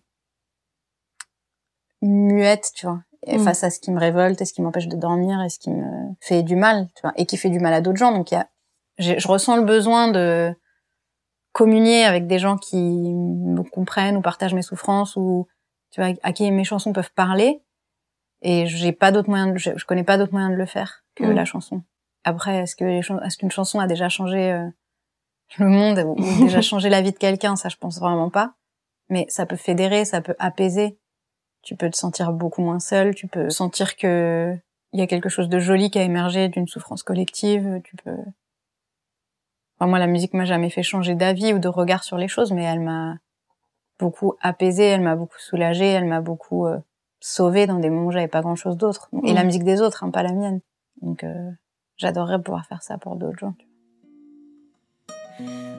muette, 2.01 2.71
tu 2.75 2.85
vois, 2.85 3.01
et 3.25 3.37
Mm. 3.37 3.43
face 3.43 3.63
à 3.63 3.69
ce 3.69 3.79
qui 3.79 3.91
me 3.91 3.99
révolte 3.99 4.41
et 4.41 4.45
ce 4.45 4.53
qui 4.53 4.61
m'empêche 4.61 4.87
de 4.87 4.95
dormir 4.95 5.41
et 5.41 5.49
ce 5.49 5.59
qui 5.59 5.71
me 5.71 6.13
fait 6.21 6.43
du 6.43 6.55
mal, 6.55 6.87
tu 6.95 7.01
vois, 7.01 7.13
et 7.15 7.25
qui 7.25 7.37
fait 7.37 7.49
du 7.49 7.59
mal 7.59 7.73
à 7.73 7.81
d'autres 7.81 7.97
gens. 7.97 8.11
Donc 8.11 8.31
il 8.31 8.35
y 8.35 8.37
a, 8.37 8.47
je 8.99 9.27
ressens 9.27 9.55
le 9.57 9.63
besoin 9.63 10.09
de 10.09 10.53
communier 11.57 12.03
avec 12.03 12.27
des 12.27 12.37
gens 12.37 12.55
qui 12.55 12.77
me 12.77 13.63
comprennent 13.63 14.15
ou 14.15 14.21
partagent 14.21 14.53
mes 14.53 14.61
souffrances 14.61 15.15
ou 15.15 15.47
tu 15.89 15.99
vois 15.99 16.13
à 16.21 16.31
qui 16.31 16.51
mes 16.51 16.63
chansons 16.63 16.93
peuvent 16.93 17.11
parler. 17.15 17.63
Et 18.43 18.67
j'ai 18.67 18.91
pas 18.91 19.11
d'autre 19.11 19.27
moyen, 19.27 19.47
de, 19.47 19.57
je, 19.57 19.71
je 19.75 19.85
connais 19.85 20.03
pas 20.03 20.19
d'autre 20.19 20.33
moyen 20.33 20.51
de 20.51 20.55
le 20.55 20.67
faire 20.67 21.03
que 21.15 21.23
Mm. 21.23 21.31
la 21.31 21.45
chanson. 21.45 21.81
Après, 22.23 22.57
est-ce 22.57 22.75
que 22.75 22.85
est-ce 22.85 23.37
qu'une 23.39 23.49
chanson 23.49 23.79
a 23.79 23.87
déjà 23.87 24.07
changé 24.07 24.51
euh, 24.51 24.67
le 25.57 25.67
monde 25.67 25.97
ou, 26.05 26.11
ou 26.11 26.39
déjà 26.45 26.61
changé 26.61 26.89
la 26.89 27.01
vie 27.01 27.11
de 27.11 27.17
quelqu'un? 27.17 27.55
Ça, 27.55 27.69
je 27.69 27.77
pense 27.77 27.99
vraiment 27.99 28.29
pas. 28.29 28.53
Mais 29.09 29.25
ça 29.27 29.47
peut 29.47 29.55
fédérer, 29.55 30.05
ça 30.05 30.21
peut 30.21 30.35
apaiser. 30.37 30.99
Tu 31.63 31.75
peux 31.75 31.89
te 31.89 31.97
sentir 31.97 32.33
beaucoup 32.33 32.61
moins 32.61 32.79
seul. 32.79 33.15
Tu 33.15 33.27
peux 33.27 33.49
sentir 33.49 33.95
que 33.97 34.55
il 34.93 34.99
y 34.99 35.03
a 35.03 35.07
quelque 35.07 35.29
chose 35.29 35.49
de 35.49 35.57
joli 35.57 35.89
qui 35.89 35.97
a 35.97 36.03
émergé 36.03 36.49
d'une 36.49 36.67
souffrance 36.67 37.01
collective. 37.01 37.81
Tu 37.83 37.95
peux. 37.95 38.17
Enfin, 39.79 39.89
moi, 39.89 39.99
la 39.99 40.07
musique 40.07 40.33
m'a 40.33 40.45
jamais 40.45 40.69
fait 40.69 40.83
changer 40.83 41.13
d'avis 41.13 41.53
ou 41.53 41.59
de 41.59 41.67
regard 41.67 42.03
sur 42.03 42.17
les 42.17 42.27
choses, 42.27 42.51
mais 42.51 42.63
elle 42.63 42.79
m'a 42.79 43.17
beaucoup 43.99 44.33
apaisée, 44.41 44.85
elle 44.85 45.01
m'a 45.01 45.15
beaucoup 45.15 45.39
soulagée, 45.39 45.85
elle 45.87 46.05
m'a 46.05 46.21
beaucoup 46.21 46.65
euh, 46.65 46.77
sauvée 47.19 47.67
dans 47.67 47.79
des 47.79 47.89
moments 47.89 48.07
où 48.07 48.11
j'avais 48.11 48.27
pas 48.27 48.41
grand 48.41 48.55
chose 48.55 48.77
d'autre. 48.77 49.09
Et 49.23 49.33
la 49.33 49.43
musique 49.43 49.63
des 49.63 49.81
autres, 49.81 50.03
hein, 50.03 50.09
pas 50.09 50.23
la 50.23 50.33
mienne. 50.33 50.61
Donc, 51.01 51.23
euh, 51.23 51.51
j'adorerais 51.97 52.41
pouvoir 52.41 52.65
faire 52.65 52.81
ça 52.81 52.97
pour 52.97 53.15
d'autres 53.15 53.37
gens. 53.37 53.53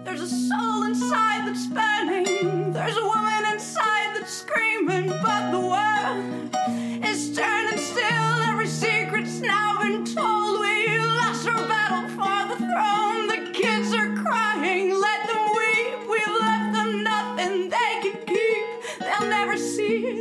There's 0.05 0.23
a 0.23 0.27
soul 0.27 0.85
inside 0.85 1.45
that's 1.45 1.67
burning. 1.67 2.73
There's 2.73 2.97
a 2.97 3.05
woman 3.05 3.45
inside 3.53 4.15
that's 4.15 4.33
screaming. 4.33 5.09
But 5.21 5.51
the 5.51 5.59
world 5.59 6.48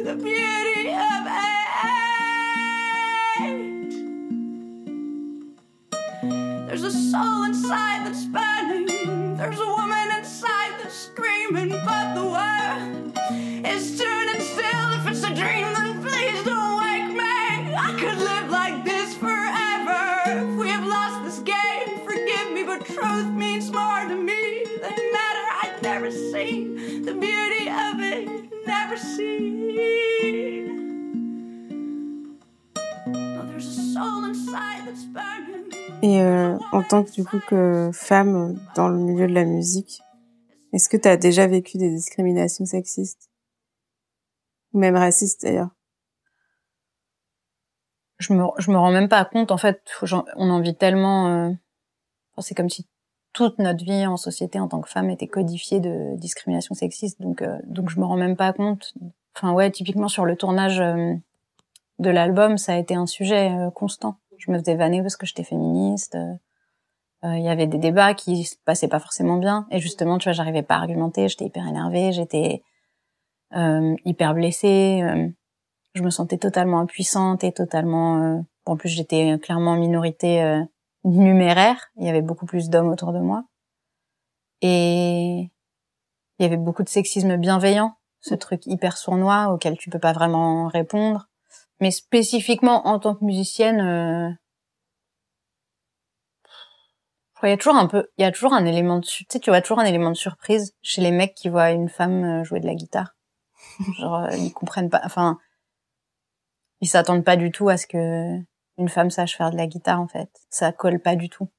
the 0.07 0.15
beauty 0.15 0.87
of 0.87 1.27
hate. 3.37 3.91
There's 6.65 6.83
a 6.83 6.91
soul 6.91 7.43
inside 7.43 8.05
that's 8.05 8.23
burning. 8.23 9.35
There's 9.35 9.59
a 9.59 9.65
woman 9.65 10.07
inside 10.17 10.79
that's 10.79 10.95
screaming. 10.95 11.71
But 11.85 12.15
the 12.15 12.23
world 12.23 13.19
is 13.67 13.99
turning 13.99 14.39
still. 14.39 14.93
If 14.97 15.07
it's 15.07 15.23
a 15.23 15.35
dream, 15.35 15.67
then 15.73 16.01
please 16.01 16.41
don't 16.45 16.79
wake 16.79 17.11
me. 17.11 17.75
I 17.75 17.93
could 17.99 18.19
live 18.19 18.49
like 18.49 18.85
this 18.85 19.13
forever. 19.13 20.21
If 20.25 20.57
we 20.57 20.69
have 20.69 20.85
lost 20.85 21.25
this 21.25 21.39
game, 21.39 21.99
forgive 22.05 22.53
me, 22.53 22.63
but 22.63 22.85
truth 22.85 23.27
means 23.33 23.69
more 23.73 24.05
to 24.07 24.15
me 24.15 24.63
than 24.81 24.97
matter. 25.17 25.45
I'd 25.63 25.79
never 25.83 26.09
seen 26.11 27.03
the 27.03 27.13
beauty 27.13 27.67
of 27.67 27.99
it. 27.99 28.47
Never 28.65 28.95
seen. 28.95 29.66
Et 36.03 36.21
euh, 36.21 36.57
en 36.71 36.83
tant 36.83 37.03
que 37.03 37.11
du 37.11 37.25
coup 37.25 37.39
que 37.47 37.89
femme 37.91 38.59
dans 38.75 38.87
le 38.87 38.97
milieu 38.97 39.27
de 39.27 39.33
la 39.33 39.45
musique, 39.45 40.01
est-ce 40.73 40.89
que 40.89 40.97
tu 40.97 41.07
as 41.07 41.17
déjà 41.17 41.47
vécu 41.47 41.77
des 41.77 41.89
discriminations 41.89 42.65
sexistes? 42.65 43.29
Ou 44.73 44.79
même 44.79 44.95
racistes 44.95 45.41
d'ailleurs? 45.41 45.69
Je 48.19 48.33
me 48.33 48.43
je 48.57 48.71
me 48.71 48.77
rends 48.77 48.91
même 48.91 49.09
pas 49.09 49.25
compte 49.25 49.51
en 49.51 49.57
fait 49.57 49.81
on 50.35 50.49
en 50.49 50.59
vit 50.59 50.75
tellement 50.75 51.27
euh, 51.27 51.51
c'est 52.39 52.55
comme 52.55 52.69
si 52.69 52.87
toute 53.33 53.59
notre 53.59 53.83
vie 53.83 54.07
en 54.07 54.17
société 54.17 54.59
en 54.59 54.67
tant 54.67 54.81
que 54.81 54.89
femme 54.89 55.11
était 55.11 55.27
codifiée 55.27 55.79
de 55.79 56.15
discrimination 56.17 56.73
sexiste 56.73 57.21
donc 57.21 57.43
euh, 57.43 57.59
donc 57.65 57.91
je 57.91 57.99
me 57.99 58.05
rends 58.05 58.17
même 58.17 58.35
pas 58.35 58.53
compte 58.53 58.95
enfin 59.37 59.53
ouais 59.53 59.71
typiquement 59.71 60.07
sur 60.07 60.25
le 60.25 60.35
tournage 60.35 60.79
euh, 60.79 61.13
de 61.99 62.09
l'album, 62.09 62.57
ça 62.57 62.73
a 62.73 62.77
été 62.77 62.95
un 62.95 63.05
sujet 63.05 63.51
euh, 63.51 63.69
constant. 63.71 64.17
Je 64.37 64.51
me 64.51 64.59
faisais 64.59 64.75
vanner 64.75 65.01
parce 65.01 65.15
que 65.15 65.25
j'étais 65.25 65.43
féministe. 65.43 66.15
euh, 66.15 67.37
Il 67.37 67.43
y 67.43 67.49
avait 67.49 67.65
des 67.67 67.79
débats 67.79 68.13
qui 68.13 68.43
se 68.43 68.55
passaient 68.65 68.87
pas 68.87 68.99
forcément 68.99 69.37
bien. 69.37 69.67
Et 69.71 69.79
justement, 69.79 70.19
tu 70.19 70.25
vois, 70.25 70.33
j'arrivais 70.33 70.61
pas 70.61 70.75
à 70.75 70.79
argumenter. 70.79 71.27
J'étais 71.27 71.45
hyper 71.45 71.67
énervée. 71.67 72.11
J'étais 72.11 72.61
euh, 73.55 73.95
hyper 74.05 74.35
blessée. 74.35 75.03
je 75.95 76.03
me 76.03 76.11
sentais 76.11 76.37
totalement 76.37 76.79
impuissante 76.79 77.43
et 77.43 77.51
totalement. 77.51 78.21
euh, 78.21 78.41
En 78.65 78.77
plus, 78.77 78.89
j'étais 78.89 79.39
clairement 79.41 79.71
en 79.71 79.77
minorité 79.77 80.61
numéraire. 81.03 81.87
Il 81.95 82.05
y 82.05 82.09
avait 82.09 82.21
beaucoup 82.21 82.45
plus 82.45 82.69
d'hommes 82.69 82.89
autour 82.89 83.11
de 83.13 83.19
moi. 83.19 83.43
Et 84.61 85.49
il 86.37 86.43
y 86.43 86.45
avait 86.45 86.57
beaucoup 86.57 86.83
de 86.83 86.89
sexisme 86.89 87.37
bienveillant, 87.37 87.96
ce 88.21 88.35
truc 88.35 88.65
hyper 88.65 88.97
sournois 88.97 89.47
auquel 89.53 89.77
tu 89.77 89.89
peux 89.89 89.99
pas 89.99 90.13
vraiment 90.13 90.67
répondre. 90.67 91.27
Mais 91.79 91.91
spécifiquement 91.91 92.87
en 92.87 92.99
tant 92.99 93.15
que 93.15 93.23
musicienne, 93.23 93.81
euh, 93.81 94.31
qu'il 97.39 97.49
y 97.49 97.53
a 97.53 97.57
toujours 97.57 97.75
un 97.75 97.87
peu, 97.87 98.07
il 98.17 98.23
y 98.23 98.25
a 98.25 98.31
toujours 98.31 98.53
un 98.53 98.65
élément 98.65 98.99
de, 98.99 99.05
tu 99.05 99.25
sais, 99.29 99.39
tu 99.39 99.49
vois 99.49 99.61
toujours 99.61 99.79
un 99.79 99.85
élément 99.85 100.09
de 100.09 100.15
surprise 100.15 100.73
chez 100.81 101.01
les 101.01 101.11
mecs 101.11 101.35
qui 101.35 101.49
voient 101.49 101.71
une 101.71 101.89
femme 101.89 102.23
euh, 102.23 102.43
jouer 102.43 102.59
de 102.59 102.65
la 102.65 102.75
guitare. 102.75 103.15
Genre, 103.99 104.15
euh, 104.15 104.35
ils 104.35 104.53
comprennent 104.53 104.89
pas, 104.89 105.01
enfin, 105.03 105.37
ils 106.81 106.87
s'attendent 106.87 107.25
pas 107.25 107.37
du 107.37 107.51
tout 107.51 107.69
à 107.69 107.77
ce 107.77 107.87
que 107.87 108.37
une 108.77 108.89
femme 108.89 109.09
sache 109.09 109.35
faire 109.35 109.51
de 109.51 109.57
la 109.57 109.67
guitare 109.67 110.01
en 110.01 110.07
fait. 110.07 110.29
Ça 110.49 110.71
colle 110.71 110.99
pas 110.99 111.15
du 111.15 111.29
tout. 111.29 111.49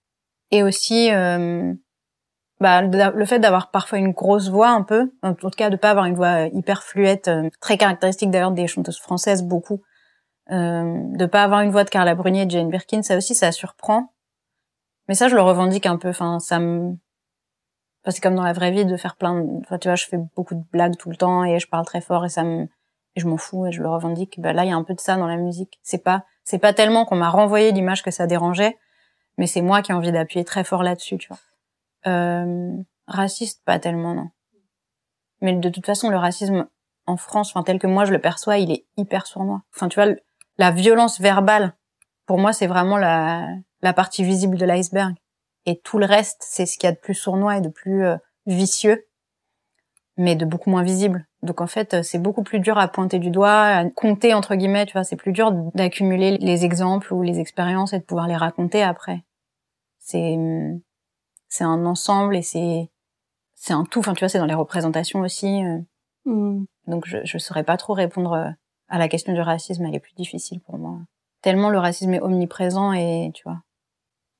Et 0.51 0.63
aussi, 0.63 1.13
euh, 1.13 1.75
bah, 2.61 2.83
le 2.83 3.25
fait 3.25 3.39
d'avoir 3.39 3.71
parfois 3.71 3.99
une 3.99 4.11
grosse 4.11 4.49
voix 4.49 4.71
un 4.71 4.83
peu, 4.83 5.13
en 5.23 5.35
tout 5.35 5.49
cas 5.51 5.71
de 5.71 5.77
pas 5.77 5.91
avoir 5.91 6.07
une 6.07 6.17
voix 6.17 6.47
euh, 6.47 6.51
hyper 6.53 6.83
fluette, 6.83 7.29
euh, 7.29 7.49
très 7.61 7.79
caractéristique 7.79 8.31
d'ailleurs 8.31 8.51
des 8.51 8.67
chanteuses 8.67 8.99
françaises 8.99 9.45
beaucoup, 9.45 9.83
euh, 10.51 10.97
de 11.17 11.27
pas 11.27 11.45
avoir 11.45 11.61
une 11.61 11.71
voix 11.71 11.85
de 11.85 11.91
Carla 11.91 12.17
Bruni 12.17 12.41
et 12.41 12.51
Jane 12.51 12.69
Birkin, 12.69 13.03
ça 13.03 13.17
aussi 13.17 13.35
ça 13.37 13.53
surprend. 13.53 14.13
Mais 15.07 15.15
ça 15.15 15.29
je 15.29 15.37
le 15.37 15.43
revendique 15.43 15.87
un 15.87 15.99
peu, 15.99 16.09
enfin 16.09 16.41
ça 16.41 16.59
me, 16.59 16.97
enfin, 18.03 18.11
c'est 18.11 18.21
comme 18.21 18.35
dans 18.35 18.43
la 18.43 18.53
vraie 18.53 18.73
vie 18.73 18.85
de 18.85 18.97
faire 18.97 19.17
plein, 19.17 19.41
de... 19.41 19.61
enfin 19.61 19.79
tu 19.79 19.89
vois 19.89 19.95
je 19.95 20.07
fais 20.07 20.19
beaucoup 20.35 20.57
de 20.57 20.65
blagues 20.73 20.97
tout 20.97 21.11
le 21.11 21.17
temps 21.17 21.45
et 21.45 21.61
je 21.61 21.69
parle 21.69 21.87
très 21.87 22.01
fort 22.01 22.25
et 22.25 22.29
ça 22.29 22.43
me, 22.43 22.65
et 23.15 23.21
je 23.21 23.29
m'en 23.29 23.37
fous 23.37 23.67
et 23.67 23.73
je 23.73 23.83
le 23.83 23.89
revendique. 23.89 24.41
Bah 24.41 24.53
là 24.53 24.65
il 24.65 24.71
y 24.71 24.73
a 24.73 24.77
un 24.77 24.85
peu 24.85 24.95
de 24.95 25.01
ça 25.01 25.17
dans 25.17 25.29
la 25.29 25.37
musique. 25.37 25.79
C'est 25.83 26.03
pas, 26.03 26.25
c'est 26.43 26.59
pas 26.59 26.73
tellement 26.73 27.05
qu'on 27.05 27.17
m'a 27.17 27.31
renvoyé 27.31 27.71
l'image 27.71 28.03
que 28.03 28.11
ça 28.11 28.27
dérangeait, 28.27 28.77
mais 29.37 29.47
c'est 29.47 29.63
moi 29.63 29.81
qui 29.81 29.93
ai 29.93 29.95
envie 29.95 30.11
d'appuyer 30.11 30.45
très 30.45 30.65
fort 30.65 30.83
là-dessus, 30.83 31.19
tu 31.19 31.29
vois. 31.29 31.39
Euh, 32.07 32.73
raciste, 33.07 33.63
pas 33.65 33.79
tellement, 33.79 34.15
non. 34.15 34.31
Mais 35.41 35.55
de 35.55 35.69
toute 35.69 35.87
façon, 35.87 36.11
le 36.11 36.17
racisme 36.17 36.69
en 37.07 37.17
France, 37.17 37.51
enfin 37.51 37.63
tel 37.63 37.79
que 37.79 37.87
moi 37.87 38.05
je 38.05 38.13
le 38.13 38.21
perçois, 38.21 38.59
il 38.59 38.71
est 38.71 38.87
hyper 38.97 39.27
sournois. 39.27 39.63
Enfin, 39.75 39.89
tu 39.89 40.01
vois, 40.01 40.15
la 40.59 40.71
violence 40.71 41.21
verbale, 41.21 41.75
pour 42.27 42.39
moi, 42.39 42.53
c'est 42.53 42.67
vraiment 42.67 42.99
la, 42.99 43.49
la 43.83 43.93
partie 43.93 44.25
visible 44.25 44.59
de 44.59 44.67
l'iceberg. 44.67 45.15
Et 45.67 45.79
tout 45.79 45.99
le 45.99 46.07
reste, 46.07 46.39
c'est 46.41 46.67
ce 46.67 46.79
qu'il 46.79 46.89
y 46.89 46.93
a 46.93 46.95
de 46.95 47.01
plus 47.01 47.15
sournois 47.15 47.59
et 47.59 47.61
de 47.61 47.69
plus 47.69 48.05
euh, 48.05 48.17
vicieux, 48.47 49.07
mais 50.17 50.35
de 50.35 50.45
beaucoup 50.45 50.71
moins 50.71 50.83
visible. 50.83 51.27
Donc 51.43 51.61
en 51.61 51.67
fait, 51.67 52.03
c'est 52.03 52.19
beaucoup 52.19 52.43
plus 52.43 52.59
dur 52.59 52.79
à 52.79 52.89
pointer 52.89 53.19
du 53.19 53.31
doigt, 53.31 53.63
à 53.63 53.89
compter 53.89 54.35
entre 54.35 54.57
guillemets, 54.57 54.87
tu 54.87 54.95
vois, 54.95 55.05
c'est 55.05 55.17
plus 55.17 55.33
dur 55.33 55.53
d'accumuler 55.75 56.37
les 56.39 56.65
exemples 56.65 57.15
ou 57.15 57.23
les 57.23 57.39
expériences 57.39 57.93
et 57.93 58.01
de 58.01 58.05
pouvoir 58.05 58.27
les 58.27 58.37
raconter 58.37 58.83
après. 58.83 59.23
C'est 59.99 60.35
hum, 60.35 60.81
c'est 61.49 61.65
un 61.65 61.85
ensemble 61.87 62.37
et 62.37 62.43
c'est 62.43 62.91
c'est 63.55 63.73
un 63.73 63.85
tout. 63.85 63.99
Enfin, 64.01 64.15
tu 64.15 64.21
vois, 64.21 64.29
c'est 64.29 64.39
dans 64.39 64.47
les 64.47 64.55
représentations 64.55 65.21
aussi. 65.21 65.65
euh. 65.65 65.79
Hmm. 66.25 66.65
Donc, 66.87 67.05
je 67.07 67.19
je 67.25 67.39
saurais 67.39 67.65
pas 67.65 67.77
trop 67.77 67.93
répondre 67.95 68.33
euh, 68.35 68.49
à 68.89 68.99
la 68.99 69.09
question 69.09 69.33
du 69.33 69.41
racisme. 69.41 69.85
Elle 69.85 69.95
est 69.95 70.01
plus 70.01 70.15
difficile 70.15 70.61
pour 70.61 70.79
moi. 70.79 70.99
Tellement 71.43 71.71
le 71.71 71.79
racisme 71.79 72.15
est 72.15 72.21
omniprésent 72.21 72.93
et 72.93 73.31
tu 73.35 73.43
vois. 73.45 73.61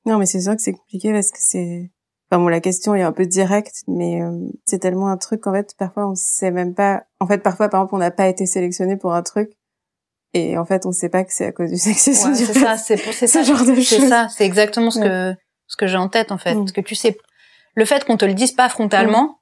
Non, 0.07 0.19
mais 0.19 0.27
c'est 0.27 0.41
sûr 0.41 0.55
que 0.57 0.63
c'est 0.63 0.73
compliqué 0.73 1.13
parce 1.13 1.31
que 1.31 1.39
c'est... 1.41 1.91
Enfin 2.31 2.41
bon, 2.43 2.49
la 2.49 2.61
question 2.61 2.95
est 2.95 3.03
un 3.03 3.13
peu 3.13 3.27
directe, 3.27 3.83
mais 3.87 4.23
euh, 4.23 4.49
c'est 4.65 4.79
tellement 4.79 5.09
un 5.09 5.17
truc 5.17 5.41
qu'en 5.43 5.53
fait, 5.53 5.75
parfois, 5.79 6.09
on 6.09 6.15
sait 6.15 6.51
même 6.51 6.75
pas... 6.75 7.05
En 7.21 7.27
fait, 7.27 7.39
parfois, 7.39 7.69
par 7.69 7.81
exemple, 7.81 7.95
on 7.95 7.99
n'a 7.99 8.11
pas 8.11 8.29
été 8.29 8.47
sélectionné 8.47 8.97
pour 8.97 9.15
un 9.15 9.23
truc, 9.23 9.51
et 10.35 10.59
en 10.59 10.65
fait, 10.67 10.85
on 10.87 10.93
sait 10.93 11.09
pas 11.09 11.25
que 11.25 11.33
c'est 11.33 11.47
à 11.47 11.53
cause 11.53 11.71
du 11.71 11.79
sexisme. 11.79 12.31
Ouais, 12.31 12.35
c'est 12.35 12.53
ça. 12.53 12.77
C'est 12.77 13.03
pour- 13.03 13.13
Ce 13.15 13.27
ça. 13.27 13.43
genre 13.43 13.65
de 13.65 13.75
C'est 13.81 14.09
ça. 14.09 14.29
C'est 14.29 14.45
exactement 14.45 14.91
ce 14.91 15.01
que 15.01 15.35
ce 15.69 15.77
que 15.77 15.87
j'ai 15.87 15.97
en 15.97 16.09
tête 16.09 16.33
en 16.33 16.39
fait. 16.39 16.55
Mm. 16.55 16.59
Parce 16.61 16.73
que 16.73 16.81
tu 16.81 16.97
sais, 16.97 17.17
le 17.75 17.85
fait 17.85 18.05
qu'on 18.05 18.17
te 18.17 18.25
le 18.25 18.35
dise 18.35 18.53
pas 18.53 18.69
frontalement 18.69 19.39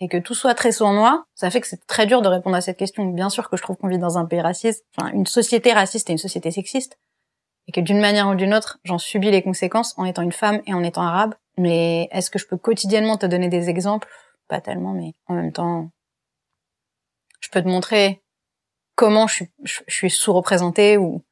et 0.00 0.08
que 0.08 0.16
tout 0.16 0.34
soit 0.34 0.54
très 0.54 0.72
sournois, 0.72 1.24
ça 1.34 1.50
fait 1.50 1.60
que 1.60 1.68
c'est 1.68 1.86
très 1.86 2.06
dur 2.06 2.22
de 2.22 2.28
répondre 2.28 2.56
à 2.56 2.60
cette 2.60 2.78
question. 2.78 3.04
Bien 3.04 3.28
sûr 3.30 3.48
que 3.48 3.56
je 3.56 3.62
trouve 3.62 3.76
qu'on 3.76 3.88
vit 3.88 3.98
dans 3.98 4.18
un 4.18 4.24
pays 4.24 4.40
raciste, 4.40 4.84
enfin 4.96 5.12
une 5.12 5.26
société 5.26 5.72
raciste 5.72 6.08
et 6.10 6.12
une 6.12 6.18
société 6.18 6.50
sexiste, 6.50 6.98
et 7.68 7.72
que 7.72 7.80
d'une 7.80 8.00
manière 8.00 8.28
ou 8.28 8.34
d'une 8.34 8.54
autre, 8.54 8.78
j'en 8.82 8.98
subis 8.98 9.30
les 9.30 9.42
conséquences 9.42 9.94
en 9.98 10.04
étant 10.04 10.22
une 10.22 10.32
femme 10.32 10.62
et 10.66 10.74
en 10.74 10.82
étant 10.82 11.02
arabe. 11.02 11.34
Mais 11.58 12.08
est-ce 12.10 12.30
que 12.30 12.38
je 12.38 12.46
peux 12.46 12.56
quotidiennement 12.56 13.18
te 13.18 13.26
donner 13.26 13.48
des 13.48 13.68
exemples? 13.68 14.08
Pas 14.48 14.60
tellement, 14.60 14.94
mais 14.94 15.12
en 15.26 15.34
même 15.34 15.52
temps, 15.52 15.90
je 17.40 17.50
peux 17.50 17.62
te 17.62 17.68
montrer 17.68 18.22
comment 18.94 19.26
je 19.26 19.34
suis, 19.34 19.50
je, 19.62 19.80
je 19.86 19.94
suis 19.94 20.10
sous-représentée 20.10 20.96
ou 20.96 21.22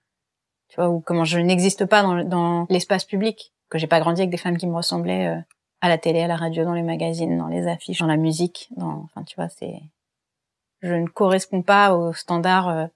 tu 0.68 0.76
vois 0.76 0.90
ou 0.90 1.00
comment 1.00 1.24
je 1.24 1.38
n'existe 1.38 1.86
pas 1.86 2.02
dans, 2.02 2.22
dans 2.24 2.66
l'espace 2.68 3.04
public, 3.04 3.52
que 3.68 3.78
j'ai 3.78 3.86
pas 3.86 4.00
grandi 4.00 4.20
avec 4.20 4.30
des 4.30 4.36
femmes 4.36 4.56
qui 4.56 4.66
me 4.66 4.74
ressemblaient 4.74 5.28
euh, 5.28 5.40
à 5.80 5.88
la 5.88 5.98
télé, 5.98 6.20
à 6.20 6.26
la 6.26 6.36
radio, 6.36 6.64
dans 6.64 6.74
les 6.74 6.82
magazines, 6.82 7.36
dans 7.38 7.48
les 7.48 7.66
affiches, 7.66 8.00
dans 8.00 8.06
la 8.06 8.16
musique, 8.16 8.68
dans 8.76 9.04
enfin 9.04 9.22
tu 9.24 9.36
vois, 9.36 9.48
c'est 9.48 9.80
je 10.80 10.94
ne 10.94 11.06
corresponds 11.06 11.62
pas 11.62 11.94
aux 11.94 12.12
standards 12.12 12.68
euh, 12.68 12.86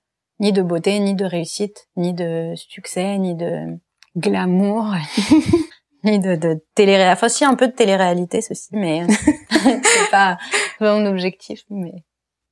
ni 0.40 0.52
de 0.52 0.62
beauté, 0.62 0.98
ni 1.00 1.14
de 1.14 1.24
réussite, 1.24 1.88
ni 1.96 2.12
de 2.12 2.54
succès, 2.56 3.18
ni 3.18 3.34
de 3.34 3.78
glamour, 4.16 4.94
ni 6.04 6.18
de, 6.18 6.36
de 6.36 6.64
télé 6.74 6.96
enfin 7.10 7.28
si 7.28 7.44
un 7.44 7.54
peu 7.54 7.68
de 7.68 7.72
télé-réalité 7.72 8.40
ceci, 8.40 8.68
mais 8.72 9.02
euh, 9.02 9.06
c'est 9.50 10.10
pas, 10.10 10.38
mon 10.80 11.06
objectif, 11.06 11.64
mais 11.70 12.04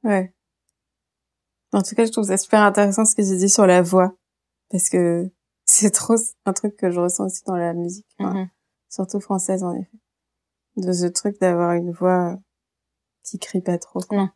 Ouais. 0.02 0.32
En 1.72 1.82
tout 1.82 1.94
cas, 1.94 2.04
je 2.04 2.10
trouve 2.10 2.24
ça 2.24 2.36
super 2.36 2.60
intéressant 2.60 3.04
ce 3.04 3.14
que 3.14 3.22
tu 3.22 3.36
dis 3.36 3.48
sur 3.48 3.66
la 3.66 3.82
voix. 3.82 4.14
Parce 4.70 4.88
que 4.88 5.30
c'est 5.70 5.90
trop 5.90 6.16
un 6.46 6.52
truc 6.52 6.76
que 6.76 6.90
je 6.90 6.98
ressens 7.00 7.26
aussi 7.26 7.42
dans 7.46 7.56
la 7.56 7.72
musique. 7.74 8.06
Enfin, 8.18 8.34
Mhm. 8.34 8.48
Surtout 8.88 9.20
française, 9.20 9.62
en 9.62 9.72
effet. 9.74 9.98
De 10.76 10.92
ce 10.92 11.06
truc 11.06 11.40
d'avoir 11.40 11.72
une 11.72 11.92
voix 11.92 12.36
qui 13.24 13.38
crie 13.38 13.60
pas 13.60 13.78
trop. 13.78 14.00
quoi. 14.00 14.16
Non. 14.18 14.28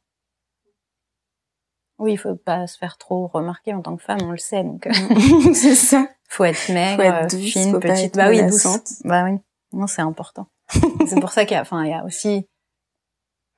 oui, 1.99 2.13
il 2.13 2.17
faut 2.19 2.35
pas 2.37 2.67
se 2.67 2.77
faire 2.79 2.99
trop 2.99 3.27
remarquer 3.29 3.73
en 3.75 3.81
tant 3.83 3.97
que 3.97 4.03
femme, 4.03 4.19
on 4.23 4.31
le 4.33 4.37
sait, 4.39 4.63
donc 4.65 4.87
euh, 4.87 4.93
c'est 5.55 5.75
ça. 5.75 6.07
faut 6.29 6.45
être 6.45 6.69
maigre, 6.73 6.97
Faut 7.03 7.09
être 7.09 7.31
douce, 7.31 7.53
fine, 7.53 7.71
faut 7.73 7.81
pas 7.81 7.89
petite. 7.89 8.07
être 8.07 8.17
Bah 8.17 8.29
oui, 8.31 8.45
douce. 8.47 9.03
Bah 9.05 9.25
oui. 9.25 9.39
Non, 9.73 9.87
c'est 9.87 10.03
important. 10.03 10.47
c'est 11.07 11.21
pour 11.21 11.31
ça 11.31 11.45
qu'il 11.45 11.55
y 11.55 11.59
a, 11.59 11.63
enfin, 11.63 11.85
il 11.85 11.91
y 11.91 11.95
a 11.95 12.05
aussi 12.05 12.49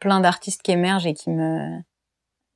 plein 0.01 0.21
d'artistes 0.21 0.63
qui 0.63 0.73
émergent 0.73 1.07
et 1.07 1.15
qui 1.15 1.31
me, 1.31 1.79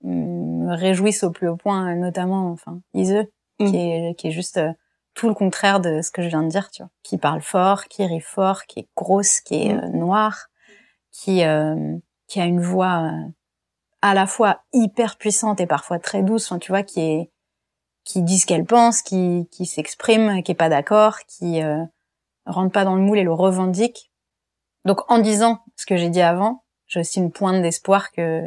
me 0.02 0.74
réjouissent 0.74 1.24
au 1.24 1.30
plus 1.30 1.48
haut 1.48 1.56
point, 1.56 1.94
notamment, 1.96 2.50
enfin, 2.52 2.80
Ise, 2.94 3.24
Mm. 3.58 3.66
qui 3.70 3.76
est, 3.76 4.14
qui 4.18 4.28
est 4.28 4.30
juste 4.30 4.56
euh, 4.56 4.72
tout 5.14 5.28
le 5.28 5.34
contraire 5.34 5.80
de 5.80 6.02
ce 6.02 6.10
que 6.10 6.22
je 6.22 6.28
viens 6.28 6.42
de 6.42 6.48
dire, 6.48 6.70
tu 6.70 6.82
vois. 6.82 6.90
Qui 7.02 7.18
parle 7.18 7.42
fort, 7.42 7.84
qui 7.86 8.04
rit 8.04 8.20
fort, 8.20 8.64
qui 8.66 8.80
est 8.80 8.88
grosse, 8.96 9.40
qui 9.40 9.66
est 9.66 9.74
Mm. 9.74 9.78
euh, 9.78 9.88
noire, 9.88 10.46
qui, 11.12 11.44
euh, 11.44 11.96
qui 12.26 12.40
a 12.40 12.44
une 12.44 12.60
voix 12.60 13.10
euh, 13.10 13.28
à 14.02 14.14
la 14.14 14.26
fois 14.26 14.62
hyper 14.72 15.16
puissante 15.18 15.60
et 15.60 15.66
parfois 15.66 15.98
très 15.98 16.22
douce, 16.22 16.50
enfin, 16.50 16.58
tu 16.58 16.72
vois, 16.72 16.82
qui 16.82 17.00
est, 17.00 17.30
qui 18.04 18.22
dit 18.22 18.38
ce 18.38 18.46
qu'elle 18.46 18.64
pense, 18.64 19.02
qui, 19.02 19.48
qui 19.50 19.66
s'exprime, 19.66 20.42
qui 20.42 20.52
est 20.52 20.54
pas 20.54 20.68
d'accord, 20.68 21.18
qui 21.26 21.62
euh, 21.62 21.84
rentre 22.46 22.72
pas 22.72 22.84
dans 22.84 22.94
le 22.96 23.02
moule 23.02 23.18
et 23.18 23.24
le 23.24 23.32
revendique. 23.32 24.10
Donc 24.84 25.10
en 25.10 25.18
disant 25.18 25.60
ce 25.76 25.84
que 25.86 25.96
j'ai 25.96 26.08
dit 26.08 26.22
avant, 26.22 26.64
j'ai 26.86 27.00
aussi 27.00 27.18
une 27.20 27.30
pointe 27.32 27.60
d'espoir 27.62 28.10
que 28.12 28.42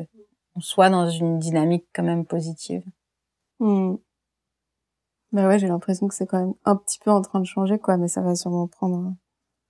on 0.55 0.61
soit 0.61 0.89
dans 0.89 1.09
une 1.09 1.39
dynamique 1.39 1.85
quand 1.93 2.03
même 2.03 2.25
positive. 2.25 2.83
Hmm. 3.59 3.95
Bah 5.33 5.47
ouais, 5.47 5.59
j'ai 5.59 5.67
l'impression 5.67 6.07
que 6.07 6.13
c'est 6.15 6.25
quand 6.27 6.39
même 6.39 6.53
un 6.63 6.75
petit 6.75 6.99
peu 7.03 7.11
en 7.11 7.21
train 7.21 7.39
de 7.39 7.45
changer, 7.45 7.77
quoi, 7.79 7.97
mais 7.97 8.07
ça 8.07 8.21
va 8.21 8.35
sûrement 8.35 8.67
prendre 8.67 8.97
euh, 8.97 9.11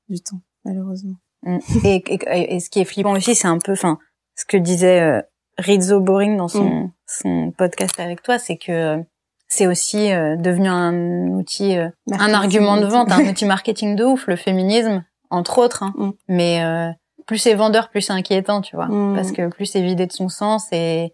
du 0.10 0.22
temps, 0.22 0.42
malheureusement. 0.66 1.16
Mm. 1.44 1.58
Et, 1.86 1.96
et, 2.14 2.56
et 2.56 2.60
ce 2.60 2.70
qui 2.70 2.80
est 2.82 2.86
flippant 2.86 3.14
aussi, 3.14 3.34
c'est 3.34 3.48
un 3.48 3.58
peu, 3.60 3.72
enfin, 3.72 3.98
ce 4.36 4.46
que 4.46 4.58
disait 4.58 5.02
euh, 5.02 5.22
Rizzo 5.58 6.00
Boring 6.00 6.38
dans 6.38 6.48
son, 6.48 6.92
son 7.08 7.52
podcast 7.58 8.00
avec 8.00 8.22
toi, 8.24 8.38
c'est 8.40 8.58
que 8.58 8.72
euh, 8.72 9.04
c'est 9.48 9.68
aussi 9.68 10.10
devenu 10.10 10.68
un 10.68 11.28
outil, 11.30 11.76
un 11.76 12.34
argument 12.34 12.78
de 12.78 12.86
vente, 12.86 13.12
un 13.12 13.24
outil 13.30 13.46
marketing 13.46 13.96
de 13.96 14.04
ouf, 14.04 14.26
le 14.28 14.36
féminisme, 14.36 15.04
entre 15.30 15.60
autres. 15.60 15.84
hein. 15.84 15.94
Mm. 15.96 16.10
Mais 16.28 16.64
euh, 16.64 16.90
plus 17.28 17.38
c'est 17.38 17.54
vendeur, 17.54 17.90
plus 17.90 18.02
c'est 18.02 18.14
inquiétant, 18.14 18.62
tu 18.62 18.76
vois, 18.76 18.88
Mm. 18.88 19.16
parce 19.16 19.32
que 19.32 19.48
plus 19.50 19.68
c'est 19.68 19.82
vidé 19.84 20.08
de 20.08 20.12
son 20.12 20.28
sens 20.28 20.68
et 20.72 21.14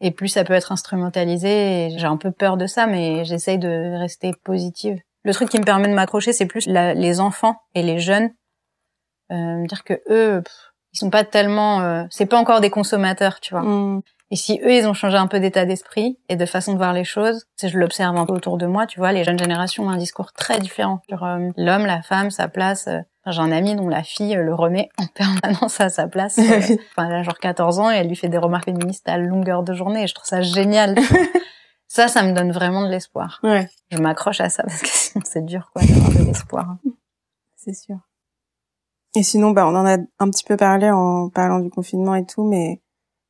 et 0.00 0.10
plus 0.10 0.28
ça 0.28 0.44
peut 0.44 0.54
être 0.54 0.72
instrumentalisé. 0.72 1.90
J'ai 1.96 2.06
un 2.06 2.16
peu 2.16 2.30
peur 2.30 2.56
de 2.56 2.66
ça, 2.66 2.86
mais 2.86 3.24
j'essaye 3.24 3.58
de 3.58 3.98
rester 3.98 4.32
positive. 4.44 4.98
Le 5.24 5.34
truc 5.34 5.50
qui 5.50 5.58
me 5.58 5.64
permet 5.64 5.88
de 5.88 5.94
m'accrocher, 5.94 6.32
c'est 6.32 6.46
plus 6.46 6.66
les 6.66 7.20
enfants 7.20 7.56
et 7.74 7.82
les 7.82 7.98
jeunes. 7.98 8.30
Euh, 9.30 9.66
dire 9.66 9.84
que 9.84 9.94
eux, 10.08 10.42
pff, 10.42 10.54
ils 10.92 10.98
sont 10.98 11.10
pas 11.10 11.24
tellement, 11.24 11.80
euh, 11.82 12.04
c'est 12.10 12.26
pas 12.26 12.38
encore 12.38 12.60
des 12.60 12.70
consommateurs, 12.70 13.40
tu 13.40 13.54
vois. 13.54 13.62
Hmm. 13.62 14.02
Et 14.32 14.36
si 14.36 14.60
eux, 14.64 14.72
ils 14.72 14.86
ont 14.86 14.94
changé 14.94 15.16
un 15.16 15.26
peu 15.26 15.40
d'état 15.40 15.64
d'esprit 15.64 16.18
et 16.28 16.36
de 16.36 16.46
façon 16.46 16.72
de 16.72 16.76
voir 16.78 16.92
les 16.92 17.02
choses, 17.04 17.46
si 17.56 17.68
je 17.68 17.76
l'observe 17.78 18.16
un 18.16 18.26
peu 18.26 18.32
autour 18.32 18.58
de 18.58 18.66
moi, 18.66 18.86
tu 18.86 19.00
vois, 19.00 19.10
les 19.12 19.24
jeunes 19.24 19.38
générations 19.38 19.84
ont 19.86 19.90
un 19.90 19.96
discours 19.96 20.32
très 20.32 20.60
différent 20.60 21.00
sur 21.08 21.24
euh, 21.24 21.48
l'homme, 21.56 21.84
la 21.86 22.02
femme, 22.02 22.30
sa 22.30 22.46
place. 22.48 22.86
euh. 22.86 23.00
J'ai 23.26 23.40
un 23.40 23.50
ami 23.52 23.74
dont 23.74 23.88
la 23.88 24.02
fille 24.04 24.36
euh, 24.36 24.42
le 24.42 24.54
remet 24.54 24.88
en 24.98 25.06
permanence 25.14 25.80
à 25.80 25.88
sa 25.88 26.06
place. 26.06 26.38
euh, 26.38 26.42
Enfin, 26.96 27.08
elle 27.08 27.14
a 27.16 27.22
genre 27.24 27.38
14 27.38 27.80
ans 27.80 27.90
et 27.90 27.96
elle 27.96 28.08
lui 28.08 28.14
fait 28.16 28.28
des 28.28 28.38
remarques 28.38 28.66
féministes 28.66 29.08
à 29.08 29.18
longueur 29.18 29.62
de 29.64 29.74
journée. 29.74 30.04
Et 30.04 30.06
je 30.06 30.14
trouve 30.14 30.26
ça 30.28 30.42
génial. 30.42 30.96
ça, 31.88 32.06
ça 32.06 32.22
me 32.22 32.32
donne 32.32 32.52
vraiment 32.52 32.82
de 32.86 32.88
l'espoir. 32.90 33.40
Ouais, 33.42 33.68
Je 33.90 33.98
m'accroche 33.98 34.40
à 34.40 34.48
ça 34.48 34.62
parce 34.62 34.80
que 34.80 34.88
sinon 34.88 35.24
c'est 35.26 35.44
dur, 35.44 35.70
quoi, 35.74 35.82
d'avoir 35.84 36.10
de 36.10 36.24
l'espoir. 36.24 36.76
c'est 37.56 37.74
sûr. 37.74 37.96
Et 39.16 39.24
sinon, 39.24 39.50
bah, 39.50 39.66
on 39.66 39.74
en 39.74 39.86
a 39.86 39.96
un 40.20 40.30
petit 40.30 40.44
peu 40.44 40.56
parlé 40.56 40.88
en 40.88 41.30
parlant 41.30 41.58
du 41.58 41.68
confinement 41.68 42.14
et 42.14 42.24
tout, 42.24 42.44
mais 42.48 42.80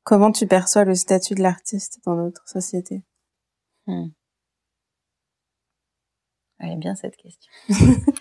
comment 0.02 0.32
tu 0.32 0.46
perçois 0.46 0.84
le 0.84 0.94
statut 0.94 1.34
de 1.34 1.42
l'artiste 1.42 2.00
dans 2.04 2.14
notre 2.14 2.48
société? 2.48 3.02
Elle 3.86 4.12
est 6.72 6.76
bien 6.76 6.94
cette 6.94 7.16
question. 7.16 7.50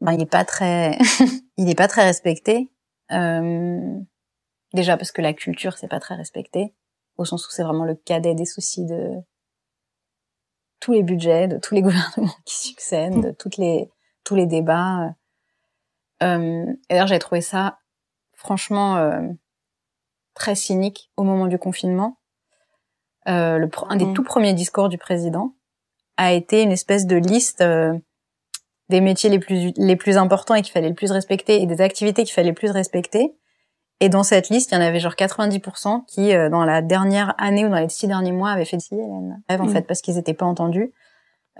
ben, 0.00 0.12
il 0.12 0.22
est 0.22 0.30
pas 0.30 0.44
très, 0.44 0.98
il 1.56 1.68
est 1.68 1.74
pas 1.74 1.88
très 1.88 2.04
respecté. 2.04 2.70
Euh, 3.12 3.98
déjà 4.72 4.96
parce 4.96 5.12
que 5.12 5.22
la 5.22 5.32
culture 5.32 5.78
c'est 5.78 5.88
pas 5.88 6.00
très 6.00 6.16
respecté, 6.16 6.74
au 7.16 7.24
sens 7.24 7.46
où 7.46 7.50
c'est 7.50 7.62
vraiment 7.62 7.84
le 7.84 7.94
cadet 7.94 8.34
des 8.34 8.46
soucis 8.46 8.84
de 8.84 9.12
tous 10.80 10.92
les 10.92 11.02
budgets, 11.02 11.48
de 11.48 11.58
tous 11.58 11.74
les 11.74 11.82
gouvernements 11.82 12.36
qui 12.44 12.56
succèdent, 12.56 13.22
de 13.22 13.30
toutes 13.30 13.58
les 13.58 13.90
tous 14.24 14.34
les 14.34 14.46
débats. 14.46 15.14
Euh, 16.22 16.66
et 16.88 16.94
d'ailleurs 16.94 17.06
j'ai 17.06 17.18
trouvé 17.18 17.42
ça 17.42 17.78
franchement 18.34 18.96
euh, 18.96 19.20
très 20.36 20.54
cynique 20.54 21.10
au 21.16 21.24
moment 21.24 21.46
du 21.46 21.58
confinement. 21.58 22.18
Euh, 23.28 23.58
le, 23.58 23.68
un 23.88 23.96
des 23.96 24.04
Mhm. 24.04 24.14
tout 24.14 24.22
premiers 24.22 24.54
discours 24.54 24.88
du 24.88 24.98
président 24.98 25.54
a 26.16 26.32
été 26.32 26.62
une 26.62 26.70
espèce 26.70 27.06
de 27.06 27.16
liste 27.16 27.60
euh, 27.60 27.98
des 28.88 29.00
métiers 29.00 29.28
les 29.30 29.40
plus 29.40 29.72
les 29.76 29.96
plus 29.96 30.16
importants 30.16 30.54
et 30.54 30.62
qu'il 30.62 30.72
fallait 30.72 30.88
le 30.90 30.94
plus 30.94 31.10
respecter 31.10 31.60
et 31.60 31.66
des 31.66 31.80
activités 31.80 32.22
qu'il 32.22 32.32
fallait 32.34 32.50
le 32.50 32.54
plus 32.54 32.70
respecter. 32.70 33.34
Et 33.98 34.08
dans 34.10 34.22
cette 34.22 34.50
liste, 34.50 34.70
il 34.70 34.74
y 34.74 34.78
en 34.78 34.82
avait 34.82 35.00
genre 35.00 35.14
90% 35.16 36.04
qui, 36.06 36.34
euh, 36.34 36.48
dans 36.50 36.64
la 36.64 36.82
dernière 36.82 37.34
année 37.38 37.64
ou 37.64 37.68
dans 37.70 37.80
les 37.80 37.88
six 37.88 38.06
derniers 38.06 38.30
mois, 38.32 38.50
avaient 38.50 38.64
fait 38.66 38.78
si 38.78 38.94
Hélène 38.94 39.42
en 39.48 39.64
Mm. 39.64 39.68
fait 39.70 39.82
parce 39.82 40.02
qu'ils 40.02 40.14
n'étaient 40.16 40.34
pas 40.34 40.44
entendus, 40.46 40.92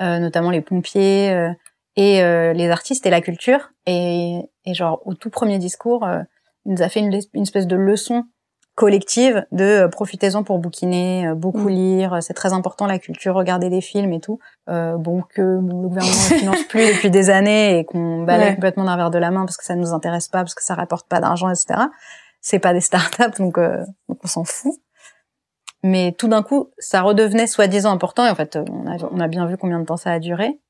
euh, 0.01 0.19
notamment 0.19 0.51
les 0.51 0.61
pompiers 0.61 1.31
euh, 1.31 1.51
et 1.97 2.23
euh, 2.23 2.53
les 2.53 2.69
artistes 2.69 3.07
et 3.07 3.11
la 3.11 3.23
culture. 3.23 3.71
Et, 3.87 4.39
et 4.67 4.75
genre 4.75 5.01
au 5.07 5.15
tout 5.15 5.31
premier 5.31 5.59
discours, 5.59 6.05
euh, 6.05 6.21
il 6.67 6.73
nous 6.73 6.83
a 6.83 6.89
fait 6.91 7.01
une, 7.01 7.19
une 7.33 7.43
espèce 7.43 7.67
de 7.67 7.75
leçon 7.77 8.25
collective 8.77 9.45
de 9.51 9.65
euh, 9.65 9.89
profitez-en 9.89 10.45
pour 10.45 10.59
bouquiner, 10.61 11.27
euh, 11.29 11.35
beaucoup 11.35 11.69
Mm. 11.69 11.73
lire, 11.73 12.13
euh, 12.15 12.21
c'est 12.21 12.35
très 12.35 12.53
important 12.53 12.87
la 12.87 12.99
culture, 13.01 13.35
regarder 13.35 13.69
des 13.71 13.81
films 13.81 14.13
et 14.13 14.21
tout. 14.21 14.39
Euh, 14.69 14.97
bon 14.97 15.23
que 15.23 15.43
le 15.43 15.61
gouvernement 15.61 16.13
ne 16.31 16.39
finance 16.39 16.63
plus 16.69 16.87
depuis 16.87 17.11
des 17.11 17.31
années 17.31 17.79
et 17.81 17.85
qu'on 17.85 18.23
balaye 18.23 18.49
Ouais. 18.51 18.55
complètement 18.55 18.85
d'un 18.85 18.97
verre 18.97 19.11
de 19.11 19.19
la 19.19 19.31
main 19.33 19.45
parce 19.45 19.57
que 19.57 19.65
ça 19.65 19.75
nous 19.75 19.93
intéresse 19.93 20.29
pas, 20.29 20.39
parce 20.41 20.55
que 20.55 20.63
ça 20.63 20.75
rapporte 20.75 21.09
pas 21.09 21.21
d'argent, 21.21 21.49
etc. 21.49 21.81
C'est 22.41 22.59
pas 22.61 22.73
des 22.73 22.81
startups 22.83 23.39
donc, 23.39 23.59
euh, 23.59 23.83
donc 24.09 24.19
on 24.23 24.29
s'en 24.29 24.45
fout. 24.45 24.75
Mais 25.83 26.13
tout 26.19 26.29
d'un 26.29 26.43
coup, 26.43 26.71
ça 26.79 27.01
redevenait 27.03 27.47
soi-disant 27.47 27.93
important 27.93 28.27
et 28.27 28.31
en 28.31 28.35
fait, 28.35 28.57
on 28.71 28.87
a, 28.87 28.97
on 29.11 29.21
a 29.21 29.29
bien 29.29 29.47
vu 29.47 29.57
combien 29.57 29.81
de 29.81 29.85
temps 29.85 29.97
ça 29.97 30.11
a 30.13 30.19
duré. 30.19 30.61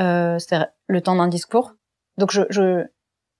Euh, 0.00 0.38
c'est 0.38 0.58
le 0.86 1.00
temps 1.00 1.16
d'un 1.16 1.28
discours. 1.28 1.72
Donc 2.18 2.30
je, 2.32 2.42
je 2.50 2.84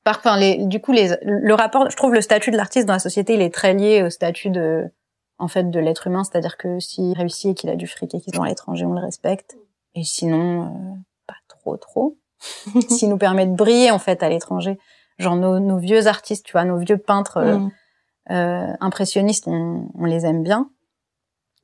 par, 0.08 0.18
enfin, 0.18 0.38
les, 0.38 0.64
du 0.64 0.80
coup, 0.80 0.92
les, 0.92 1.14
le 1.22 1.52
rapport, 1.54 1.90
je 1.90 1.96
trouve 1.96 2.14
le 2.14 2.22
statut 2.22 2.50
de 2.50 2.56
l'artiste 2.56 2.86
dans 2.86 2.94
la 2.94 2.98
société, 2.98 3.34
il 3.34 3.42
est 3.42 3.52
très 3.52 3.74
lié 3.74 4.02
au 4.02 4.08
statut 4.08 4.48
de, 4.48 4.90
en 5.38 5.48
fait, 5.48 5.70
de 5.70 5.78
l'être 5.78 6.06
humain. 6.06 6.24
C'est-à-dire 6.24 6.56
que 6.56 6.80
s'il 6.80 7.12
réussit 7.12 7.50
et 7.50 7.54
qu'il 7.54 7.68
a 7.68 7.76
du 7.76 7.86
fric 7.86 8.14
et 8.14 8.20
qu'il 8.20 8.34
est 8.34 8.40
à 8.40 8.46
l'étranger, 8.46 8.86
on 8.86 8.94
le 8.94 9.00
respecte. 9.00 9.58
Et 9.94 10.04
sinon, 10.04 10.62
euh, 10.62 10.94
pas 11.26 11.34
trop, 11.48 11.76
trop. 11.76 12.16
S'il 12.88 13.10
nous 13.10 13.18
permet 13.18 13.44
de 13.46 13.54
briller, 13.54 13.90
en 13.90 13.98
fait, 13.98 14.22
à 14.22 14.30
l'étranger. 14.30 14.78
Genre 15.18 15.36
nos, 15.36 15.58
nos 15.58 15.76
vieux 15.76 16.06
artistes, 16.06 16.46
tu 16.46 16.52
vois, 16.52 16.64
nos 16.64 16.78
vieux 16.78 16.96
peintres 16.98 17.36
euh, 17.38 17.58
Mm. 17.58 17.70
euh, 18.30 18.72
impressionnistes, 18.80 19.46
on, 19.46 19.88
on 19.94 20.04
les 20.06 20.24
aime 20.24 20.42
bien. 20.42 20.70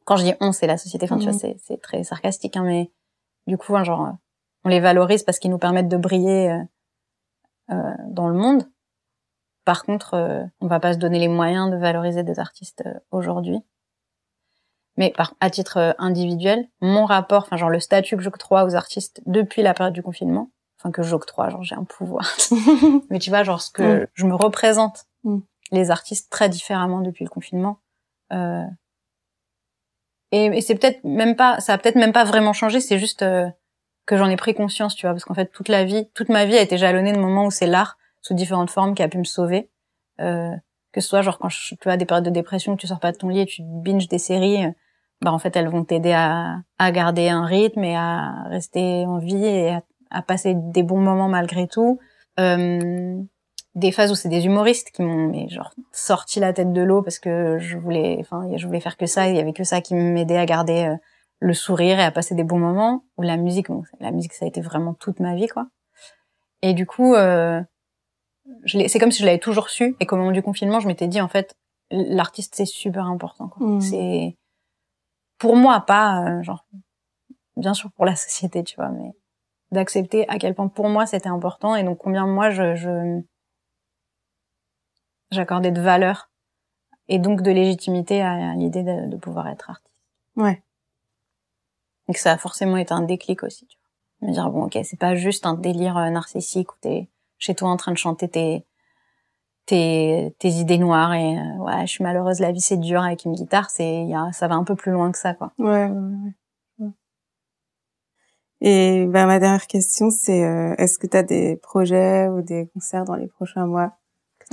Quand 0.04 0.16
je 0.16 0.24
dis 0.24 0.34
on, 0.40 0.52
c'est 0.52 0.66
la 0.66 0.76
société. 0.76 1.06
Enfin, 1.06 1.18
tu 1.18 1.24
vois, 1.30 1.38
c'est, 1.38 1.56
c'est 1.64 1.80
très 1.80 2.04
sarcastique, 2.04 2.56
hein, 2.58 2.64
mais 2.64 2.90
du 3.46 3.56
coup, 3.56 3.74
hein, 3.76 3.84
genre, 3.84 4.16
on 4.64 4.68
les 4.68 4.80
valorise 4.80 5.22
parce 5.22 5.38
qu'ils 5.38 5.50
nous 5.50 5.58
permettent 5.58 5.88
de 5.88 5.96
briller 5.96 6.50
euh, 6.50 6.58
dans 7.68 8.28
le 8.28 8.34
monde. 8.34 8.68
Par 9.64 9.84
contre, 9.84 10.14
euh, 10.14 10.44
on 10.60 10.66
va 10.66 10.78
pas 10.80 10.92
se 10.92 10.98
donner 10.98 11.18
les 11.18 11.28
moyens 11.28 11.70
de 11.70 11.76
valoriser 11.76 12.22
des 12.22 12.38
artistes 12.38 12.82
euh, 12.86 12.92
aujourd'hui. 13.10 13.60
Mais 14.96 15.10
par, 15.16 15.34
à 15.40 15.48
titre 15.50 15.78
euh, 15.78 15.92
individuel, 15.98 16.68
mon 16.82 17.04
rapport, 17.06 17.42
enfin 17.44 17.56
genre 17.56 17.70
le 17.70 17.80
statut 17.80 18.16
que 18.16 18.22
j'octroie 18.22 18.64
aux 18.64 18.74
artistes 18.74 19.22
depuis 19.26 19.62
la 19.62 19.72
période 19.74 19.94
du 19.94 20.02
confinement, 20.02 20.50
enfin 20.78 20.90
que 20.92 21.02
j'octroie, 21.02 21.48
genre 21.48 21.62
j'ai 21.64 21.74
un 21.74 21.84
pouvoir. 21.84 22.30
Mais 23.10 23.18
tu 23.18 23.30
vois, 23.30 23.42
genre 23.42 23.62
ce 23.62 23.70
que 23.70 24.02
Mm. 24.02 24.06
je 24.14 24.26
me 24.26 24.34
représente 24.34 25.06
Mm. 25.24 25.38
les 25.72 25.90
artistes 25.90 26.30
très 26.30 26.50
différemment 26.50 27.00
depuis 27.00 27.24
le 27.24 27.30
confinement. 27.30 27.78
Euh, 28.32 28.64
et, 30.30 30.44
et 30.46 30.60
c'est 30.60 30.74
peut-être 30.74 31.02
même 31.04 31.36
pas, 31.36 31.58
ça 31.60 31.72
a 31.72 31.78
peut-être 31.78 31.96
même 31.96 32.12
pas 32.12 32.24
vraiment 32.24 32.52
changé. 32.52 32.80
C'est 32.80 32.98
juste 32.98 33.22
euh, 33.22 33.48
que 34.06 34.16
j'en 34.16 34.28
ai 34.28 34.36
pris 34.36 34.54
conscience, 34.54 34.94
tu 34.94 35.06
vois, 35.06 35.12
parce 35.12 35.24
qu'en 35.24 35.34
fait 35.34 35.46
toute 35.46 35.68
la 35.68 35.84
vie, 35.84 36.08
toute 36.14 36.28
ma 36.28 36.44
vie 36.44 36.56
a 36.56 36.62
été 36.62 36.76
jalonnée 36.76 37.12
de 37.12 37.18
moments 37.18 37.46
où 37.46 37.50
c'est 37.50 37.66
l'art 37.66 37.96
sous 38.20 38.34
différentes 38.34 38.70
formes 38.70 38.94
qui 38.94 39.02
a 39.02 39.08
pu 39.08 39.18
me 39.18 39.24
sauver. 39.24 39.70
Euh, 40.20 40.54
que 40.92 41.00
ce 41.00 41.08
soit 41.08 41.22
genre 41.22 41.38
quand 41.38 41.48
je, 41.48 41.74
tu 41.74 41.88
as 41.88 41.96
des 41.96 42.04
périodes 42.04 42.24
de 42.24 42.30
dépression, 42.30 42.76
que 42.76 42.80
tu 42.80 42.86
sors 42.86 43.00
pas 43.00 43.12
de 43.12 43.16
ton 43.16 43.28
lit 43.28 43.40
et 43.40 43.46
tu 43.46 43.62
binges 43.62 44.08
des 44.08 44.18
séries, 44.18 44.64
euh, 44.64 44.70
bah 45.20 45.32
en 45.32 45.38
fait 45.38 45.56
elles 45.56 45.68
vont 45.68 45.84
t'aider 45.84 46.12
à, 46.12 46.60
à 46.78 46.92
garder 46.92 47.28
un 47.28 47.44
rythme 47.44 47.82
et 47.82 47.96
à 47.96 48.44
rester 48.48 49.04
en 49.06 49.18
vie 49.18 49.44
et 49.44 49.70
à, 49.70 49.82
à 50.10 50.22
passer 50.22 50.54
des 50.54 50.82
bons 50.82 51.00
moments 51.00 51.28
malgré 51.28 51.66
tout. 51.66 51.98
Euh, 52.38 53.20
des 53.74 53.90
phases 53.90 54.12
où 54.12 54.14
c'est 54.14 54.28
des 54.28 54.46
humoristes 54.46 54.90
qui 54.92 55.02
m'ont 55.02 55.28
mais 55.28 55.48
genre 55.48 55.72
sorti 55.90 56.38
la 56.38 56.52
tête 56.52 56.72
de 56.72 56.82
l'eau 56.82 57.02
parce 57.02 57.18
que 57.18 57.58
je 57.58 57.76
voulais 57.76 58.16
enfin 58.20 58.48
je 58.56 58.66
voulais 58.66 58.80
faire 58.80 58.96
que 58.96 59.06
ça 59.06 59.28
il 59.28 59.36
y 59.36 59.40
avait 59.40 59.52
que 59.52 59.64
ça 59.64 59.80
qui 59.80 59.94
m'aidait 59.94 60.36
à 60.36 60.46
garder 60.46 60.84
euh, 60.84 60.96
le 61.44 61.52
sourire 61.52 62.00
et 62.00 62.02
à 62.02 62.10
passer 62.10 62.34
des 62.34 62.42
bons 62.42 62.58
moments 62.58 63.04
ou 63.18 63.22
la 63.22 63.36
musique 63.36 63.68
bon, 63.68 63.82
la 64.00 64.10
musique 64.10 64.32
ça 64.32 64.46
a 64.46 64.48
été 64.48 64.62
vraiment 64.62 64.94
toute 64.94 65.20
ma 65.20 65.34
vie 65.34 65.46
quoi 65.46 65.66
et 66.62 66.72
du 66.72 66.86
coup 66.86 67.14
euh, 67.14 67.62
c'est 68.66 68.98
comme 68.98 69.10
si 69.12 69.20
je 69.20 69.26
l'avais 69.26 69.38
toujours 69.38 69.68
su 69.68 69.94
et 70.00 70.06
qu'au 70.06 70.16
moment 70.16 70.32
du 70.32 70.42
confinement 70.42 70.80
je 70.80 70.86
m'étais 70.86 71.06
dit 71.06 71.20
en 71.20 71.28
fait 71.28 71.54
l'artiste 71.90 72.54
c'est 72.54 72.64
super 72.64 73.04
important. 73.06 73.50
Mhm. 73.60 73.80
c'est 73.82 74.36
pour 75.38 75.54
moi 75.54 75.80
pas 75.82 76.24
euh, 76.24 76.42
genre 76.42 76.64
bien 77.58 77.74
sûr 77.74 77.92
pour 77.92 78.06
la 78.06 78.16
société 78.24 78.64
tu 78.64 78.76
vois 78.76 78.88
mais 78.88 79.12
d'accepter 79.70 80.26
à 80.30 80.38
quel 80.38 80.54
point 80.54 80.68
pour 80.68 80.88
moi 80.88 81.04
c'était 81.04 81.28
important 81.28 81.76
et 81.76 81.84
donc 81.84 81.98
combien 81.98 82.26
moi 82.26 82.48
je, 82.48 82.74
je 82.74 83.20
j'accordais 85.30 85.72
de 85.72 85.80
valeur 85.82 86.30
et 87.08 87.18
donc 87.18 87.42
de 87.42 87.50
légitimité 87.50 88.22
à, 88.22 88.32
à 88.52 88.54
l'idée 88.54 88.82
de, 88.82 89.08
de 89.08 89.16
pouvoir 89.18 89.48
être 89.48 89.68
artiste. 89.68 89.92
Ouais. 90.36 90.62
Et 92.08 92.12
que 92.12 92.20
ça 92.20 92.32
a 92.32 92.38
forcément 92.38 92.76
été 92.76 92.92
un 92.92 93.02
déclic 93.02 93.42
aussi, 93.42 93.66
tu 93.66 93.78
vois. 94.20 94.28
Me 94.28 94.32
dire 94.34 94.48
bon 94.50 94.64
ok 94.66 94.78
c'est 94.84 94.98
pas 94.98 95.14
juste 95.16 95.44
un 95.44 95.54
délire 95.54 95.96
euh, 95.98 96.08
narcissique 96.10 96.72
où 96.72 96.76
t'es 96.80 97.08
chez 97.38 97.54
toi 97.54 97.68
en 97.68 97.76
train 97.76 97.92
de 97.92 97.98
chanter 97.98 98.28
tes 98.28 98.64
tes, 99.66 100.34
tes 100.38 100.48
idées 100.48 100.78
noires 100.78 101.12
et 101.14 101.36
euh, 101.38 101.56
ouais 101.58 101.86
je 101.86 101.92
suis 101.92 102.04
malheureuse 102.04 102.38
la 102.40 102.52
vie 102.52 102.60
c'est 102.60 102.76
dur 102.78 103.02
avec 103.02 103.24
une 103.24 103.32
guitare 103.34 103.70
c'est 103.70 104.02
il 104.02 104.08
y 104.08 104.14
a 104.14 104.30
ça 104.32 104.46
va 104.48 104.54
un 104.54 104.64
peu 104.64 104.76
plus 104.76 104.92
loin 104.92 105.10
que 105.12 105.18
ça 105.18 105.34
quoi. 105.34 105.52
Ouais, 105.58 105.86
ouais, 105.88 106.32
ouais. 106.78 106.90
Et 108.60 109.04
ben, 109.06 109.26
ma 109.26 109.38
dernière 109.40 109.66
question, 109.66 110.10
c'est 110.10 110.42
euh, 110.44 110.74
est-ce 110.78 110.98
que 110.98 111.06
tu 111.06 111.16
as 111.16 111.22
des 111.22 111.56
projets 111.56 112.28
ou 112.28 112.40
des 112.40 112.68
concerts 112.72 113.04
dans 113.04 113.16
les 113.16 113.26
prochains 113.26 113.66
mois? 113.66 113.92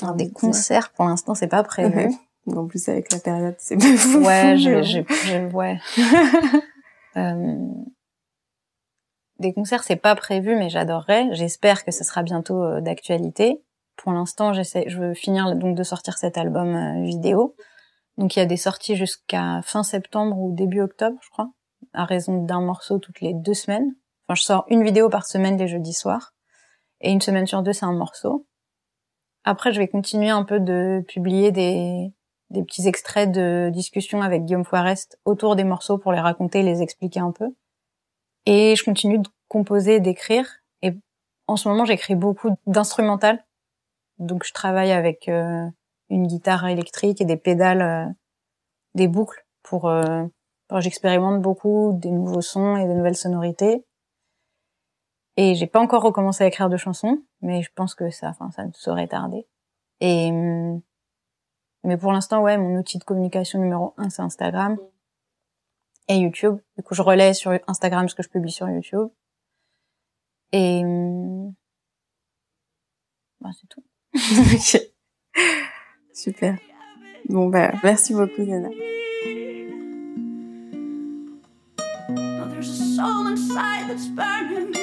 Alors, 0.02 0.16
des 0.16 0.30
concerts 0.32 0.92
pour 0.92 1.06
l'instant 1.06 1.36
c'est 1.36 1.48
pas 1.48 1.64
prévu. 1.64 2.10
En 2.48 2.66
plus, 2.66 2.90
avec 2.90 3.14
la 3.14 3.20
période, 3.20 3.54
c'est. 3.60 3.76
Ouais, 3.76 4.54
bon. 4.54 4.58
j'ai, 4.58 5.06
j'ai- 5.24 5.46
ouais. 5.54 5.80
Euh, 7.18 7.58
des 9.40 9.54
concerts, 9.54 9.84
c'est 9.84 9.96
pas 9.96 10.16
prévu, 10.16 10.56
mais 10.56 10.70
j'adorerais. 10.70 11.28
J'espère 11.34 11.84
que 11.84 11.92
ce 11.92 12.04
sera 12.04 12.24
bientôt 12.24 12.64
euh, 12.64 12.82
d'actualité. 12.82 13.64
Pour 13.98 14.14
l'instant, 14.14 14.54
je 14.54 15.00
veux 15.00 15.14
finir 15.14 15.56
donc 15.56 15.76
de 15.76 15.84
sortir 15.84 16.18
cet 16.18 16.38
album 16.38 16.76
euh, 16.76 17.04
vidéo. 17.04 17.56
Donc 18.18 18.36
il 18.36 18.40
y 18.40 18.42
a 18.42 18.46
des 18.46 18.58
sorties 18.58 18.96
jusqu'à 18.96 19.62
fin 19.64 19.84
septembre 19.84 20.38
ou 20.38 20.54
début 20.56 20.82
octobre, 20.82 21.18
je 21.22 21.30
crois, 21.30 21.52
à 21.94 22.06
raison 22.06 22.44
d'un 22.44 22.62
morceau 22.62 23.00
toutes 23.00 23.22
les 23.22 23.34
deux 23.34 23.54
semaines. 23.54 23.96
Enfin, 24.28 24.36
je 24.36 24.44
sors 24.44 24.66
une 24.70 24.84
vidéo 24.84 25.10
par 25.10 25.26
semaine 25.26 25.58
les 25.58 25.68
jeudis 25.68 25.94
soirs, 25.94 26.34
et 27.02 27.12
une 27.12 27.22
semaine 27.22 27.48
sur 27.48 27.64
deux, 27.64 27.74
c'est 27.74 27.86
un 27.86 27.94
morceau. 27.94 28.48
Après, 29.44 29.74
je 29.74 29.80
vais 29.80 29.88
continuer 29.88 30.30
un 30.30 30.44
peu 30.44 30.60
de 30.60 31.04
publier 31.08 31.52
des, 31.52 32.14
des 32.52 32.64
petits 32.64 32.88
extraits 32.88 33.32
de 33.32 33.70
discussions 33.74 34.22
avec 34.22 34.44
Guillaume 34.44 34.66
Foirest 34.66 35.20
autour 35.26 35.56
des 35.56 35.64
morceaux 35.64 35.98
pour 35.98 36.12
les 36.12 36.20
raconter, 36.20 36.64
les 36.64 36.82
expliquer 36.82 37.22
un 37.22 37.32
peu. 37.32 37.56
Et 38.46 38.76
je 38.76 38.84
continue 38.84 39.20
de 39.20 39.30
composer, 39.48 40.00
d'écrire. 40.00 40.48
Et 40.82 40.94
en 41.48 41.56
ce 41.56 41.70
moment, 41.70 41.86
j'écris 41.86 42.16
beaucoup 42.16 42.50
d'instrumental. 42.68 43.44
Donc, 44.20 44.44
je 44.46 44.54
travaille 44.54 44.92
avec 44.92 45.30
euh, 45.30 45.66
une 46.10 46.28
guitare 46.28 46.68
électrique 46.68 47.22
et 47.22 47.26
des 47.26 47.38
pédales 47.38 47.82
euh, 47.82 48.06
des 48.96 49.08
boucles 49.08 49.46
pour, 49.64 49.88
euh, 49.88 50.26
j'expérimente 50.78 51.42
beaucoup 51.42 51.94
des 51.94 52.12
nouveaux 52.12 52.42
sons 52.42 52.76
et 52.76 52.86
des 52.86 52.94
nouvelles 52.94 53.16
sonorités. 53.16 53.86
Et 55.38 55.56
j'ai 55.56 55.68
pas 55.68 55.80
encore 55.80 56.04
recommencé 56.04 56.44
à 56.44 56.48
écrire 56.48 56.70
de 56.70 56.78
chansons, 56.78 57.24
mais 57.42 57.62
je 57.62 57.70
pense 57.74 57.96
que 57.96 58.10
ça, 58.10 58.30
enfin, 58.30 58.52
ça 58.52 58.66
ne 58.66 58.72
saurait 58.74 59.08
tarder. 59.08 59.48
Et 60.02 60.30
mais 61.84 61.98
pour 61.98 62.12
l'instant, 62.12 62.42
ouais, 62.42 62.58
mon 62.58 62.78
outil 62.78 63.00
de 63.00 63.04
communication 63.04 63.60
numéro 63.60 63.94
un, 63.98 64.10
c'est 64.10 64.22
Instagram 64.22 64.78
et 66.08 66.18
YouTube. 66.18 66.58
Du 66.78 66.84
coup, 66.84 66.94
je 66.94 67.02
relais 67.02 67.34
sur 67.34 67.58
Instagram 67.68 68.08
ce 68.10 68.16
que 68.16 68.24
je 68.24 68.30
publie 68.30 68.52
sur 68.52 68.70
YouTube. 68.70 69.10
Et 70.52 70.84
bah, 73.40 73.50
c'est 73.60 73.68
tout. 73.68 73.84
Super. 76.14 76.58
Bon 77.30 77.48
bah 77.48 77.72
merci 77.84 78.14
beaucoup 78.14 78.44
Zena. 78.44 78.70
There's 82.50 82.70
a 82.70 82.96
soul 82.96 83.28
inside 83.28 83.90
that's 83.90 84.08
burning. 84.08 84.74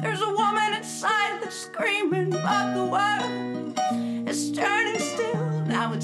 There's 0.00 0.22
a 0.22 0.30
woman 0.30 0.72
inside 0.74 1.42
that's 1.42 1.56
screaming, 1.56 2.30
but 2.30 2.74
the 2.74 2.86
world 2.86 3.78
is 4.26 4.52
turning 4.52 4.98
still. 4.98 5.25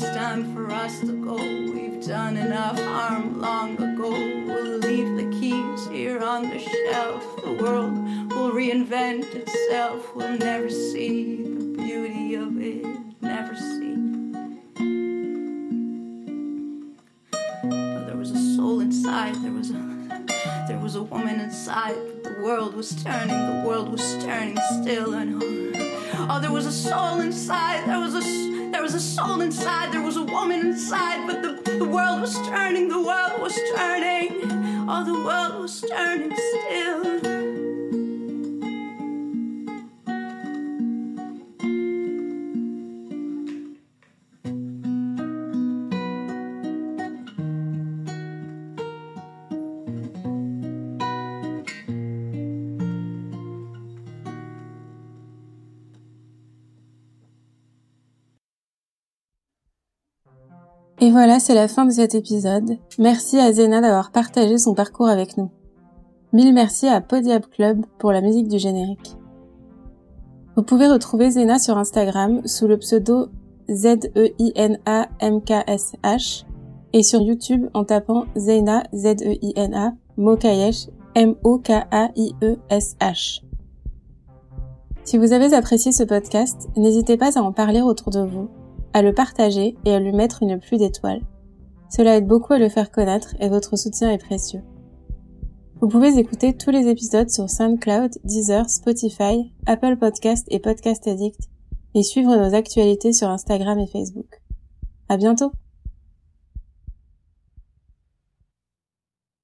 It's 0.05 0.17
time 0.17 0.53
for 0.53 0.69
us 0.69 0.99
to 0.99 1.13
go. 1.25 1.37
We've 1.37 2.05
done 2.05 2.37
enough 2.37 2.77
harm 2.77 3.41
long 3.41 3.81
ago. 3.81 4.11
We'll 4.11 4.79
leave 4.79 5.15
the 5.17 5.31
keys 5.39 5.87
here 5.87 6.19
on 6.19 6.51
the 6.51 6.59
shelf. 6.59 7.25
The 7.45 7.53
world 7.53 7.97
will 8.33 8.51
reinvent 8.51 9.33
itself. 9.33 10.13
We'll 10.17 10.39
never 10.39 10.69
see 10.69 11.45
the 11.45 11.77
beauty 11.81 12.35
of 12.35 12.61
it. 12.61 12.85
Never 13.21 13.55
see. 13.55 13.95
There 18.07 18.17
was 18.17 18.33
a 18.33 18.57
soul 18.57 18.81
inside. 18.81 19.37
There 19.37 19.53
was 19.53 19.71
a 19.71 20.65
there 20.67 20.81
was 20.81 20.97
a 20.97 21.03
woman 21.05 21.39
inside. 21.39 21.95
The 22.25 22.41
world 22.43 22.75
was 22.75 22.91
turning. 23.05 23.29
The 23.29 23.69
world 23.69 23.89
was 23.93 24.25
turning 24.25 24.59
still 24.83 25.15
and 25.15 25.41
hard. 25.41 26.29
oh, 26.29 26.41
there 26.41 26.51
was 26.51 26.67
a 26.67 26.73
soul 26.73 27.21
inside. 27.21 27.87
There 27.87 28.01
was 28.01 28.17
a 28.17 28.52
there 28.73 28.83
was 28.83 28.95
a 28.95 29.01
soul 29.01 29.41
inside. 29.43 29.93
There 29.93 30.03
was 30.03 30.17
a 30.17 30.25
woman 30.25 30.61
inside. 30.61 31.27
But 31.27 31.43
the 31.43 31.79
the 31.79 31.85
world 31.85 32.21
was 32.21 32.35
turning. 32.49 32.89
The 32.89 33.01
world 33.01 33.41
was 33.41 33.55
turning. 33.77 34.31
Oh, 34.89 35.05
the 35.05 35.15
world 35.25 35.63
was 35.63 35.81
turning 35.83 36.37
still. 36.37 37.32
Et 61.03 61.11
voilà, 61.11 61.39
c'est 61.41 61.55
la 61.57 61.67
fin 61.67 61.85
de 61.85 61.91
cet 61.91 62.15
épisode. 62.15 62.79
Merci 62.97 63.37
à 63.37 63.53
Zena 63.53 63.81
d'avoir 63.81 64.13
partagé 64.13 64.57
son 64.57 64.73
parcours 64.73 65.09
avec 65.09 65.37
nous. 65.37 65.51
Mille 66.33 66.55
merci 66.55 66.87
à 66.87 67.01
Podiab 67.01 67.45
Club 67.47 67.85
pour 67.99 68.13
la 68.13 68.21
musique 68.21 68.47
du 68.47 68.61
générique. 68.61 69.17
Vous 70.55 70.63
pouvez 70.63 70.87
retrouver 70.87 71.33
Zena 71.33 71.59
sur 71.59 71.77
Instagram 71.77 72.47
sous 72.47 72.69
le 72.69 72.79
pseudo 72.79 73.31
Z-E-I-N-A-M-K-S-H 73.69 74.45
et 76.93 77.03
sur 77.03 77.21
YouTube 77.21 77.67
en 77.75 77.83
tapant 77.83 78.27
Zena 78.37 78.85
Z-E-I-N-A 78.95 79.95
Mokayesh 80.17 80.87
M-O-K-A-I-E-S-H. 81.17 82.23
Si 85.03 85.19
vous 85.19 85.33
avez 85.33 85.53
apprécié 85.53 85.91
ce 85.91 86.05
podcast, 86.05 86.69
n'hésitez 86.77 87.17
pas 87.17 87.37
à 87.37 87.43
en 87.43 87.51
parler 87.51 87.81
autour 87.83 88.11
de 88.11 88.21
vous 88.21 88.49
à 88.93 89.03
le 89.03 89.15
partager 89.15 89.77
et 89.85 89.95
à 89.95 90.01
lui 90.01 90.13
mettre 90.13 90.43
une 90.43 90.59
pluie 90.59 90.79
d'étoiles. 90.79 91.23
Cela 91.89 92.17
aide 92.17 92.27
beaucoup 92.27 92.53
à 92.55 92.59
le 92.59 92.69
faire 92.69 92.91
connaître 92.91 93.35
et 93.41 93.49
votre 93.49 93.77
soutien 93.77 94.11
est 94.11 94.19
précieux. 94.19 94.63
Vous 95.81 95.89
pouvez 95.89 96.17
écouter 96.17 96.57
tous 96.57 96.71
les 96.71 96.89
épisodes 96.89 97.29
sur 97.29 97.51
SoundCloud, 97.51 98.13
Deezer, 98.25 98.71
Spotify, 98.71 99.53
Apple 99.67 99.97
Podcast 99.97 100.47
et 100.49 100.61
Podcast 100.61 101.07
Addict 101.09 101.51
et 101.95 102.03
suivre 102.03 102.37
nos 102.37 102.55
actualités 102.55 103.13
sur 103.13 103.29
Instagram 103.29 103.79
et 103.79 103.87
Facebook. 103.87 104.41
À 105.09 105.17
bientôt! 105.17 105.53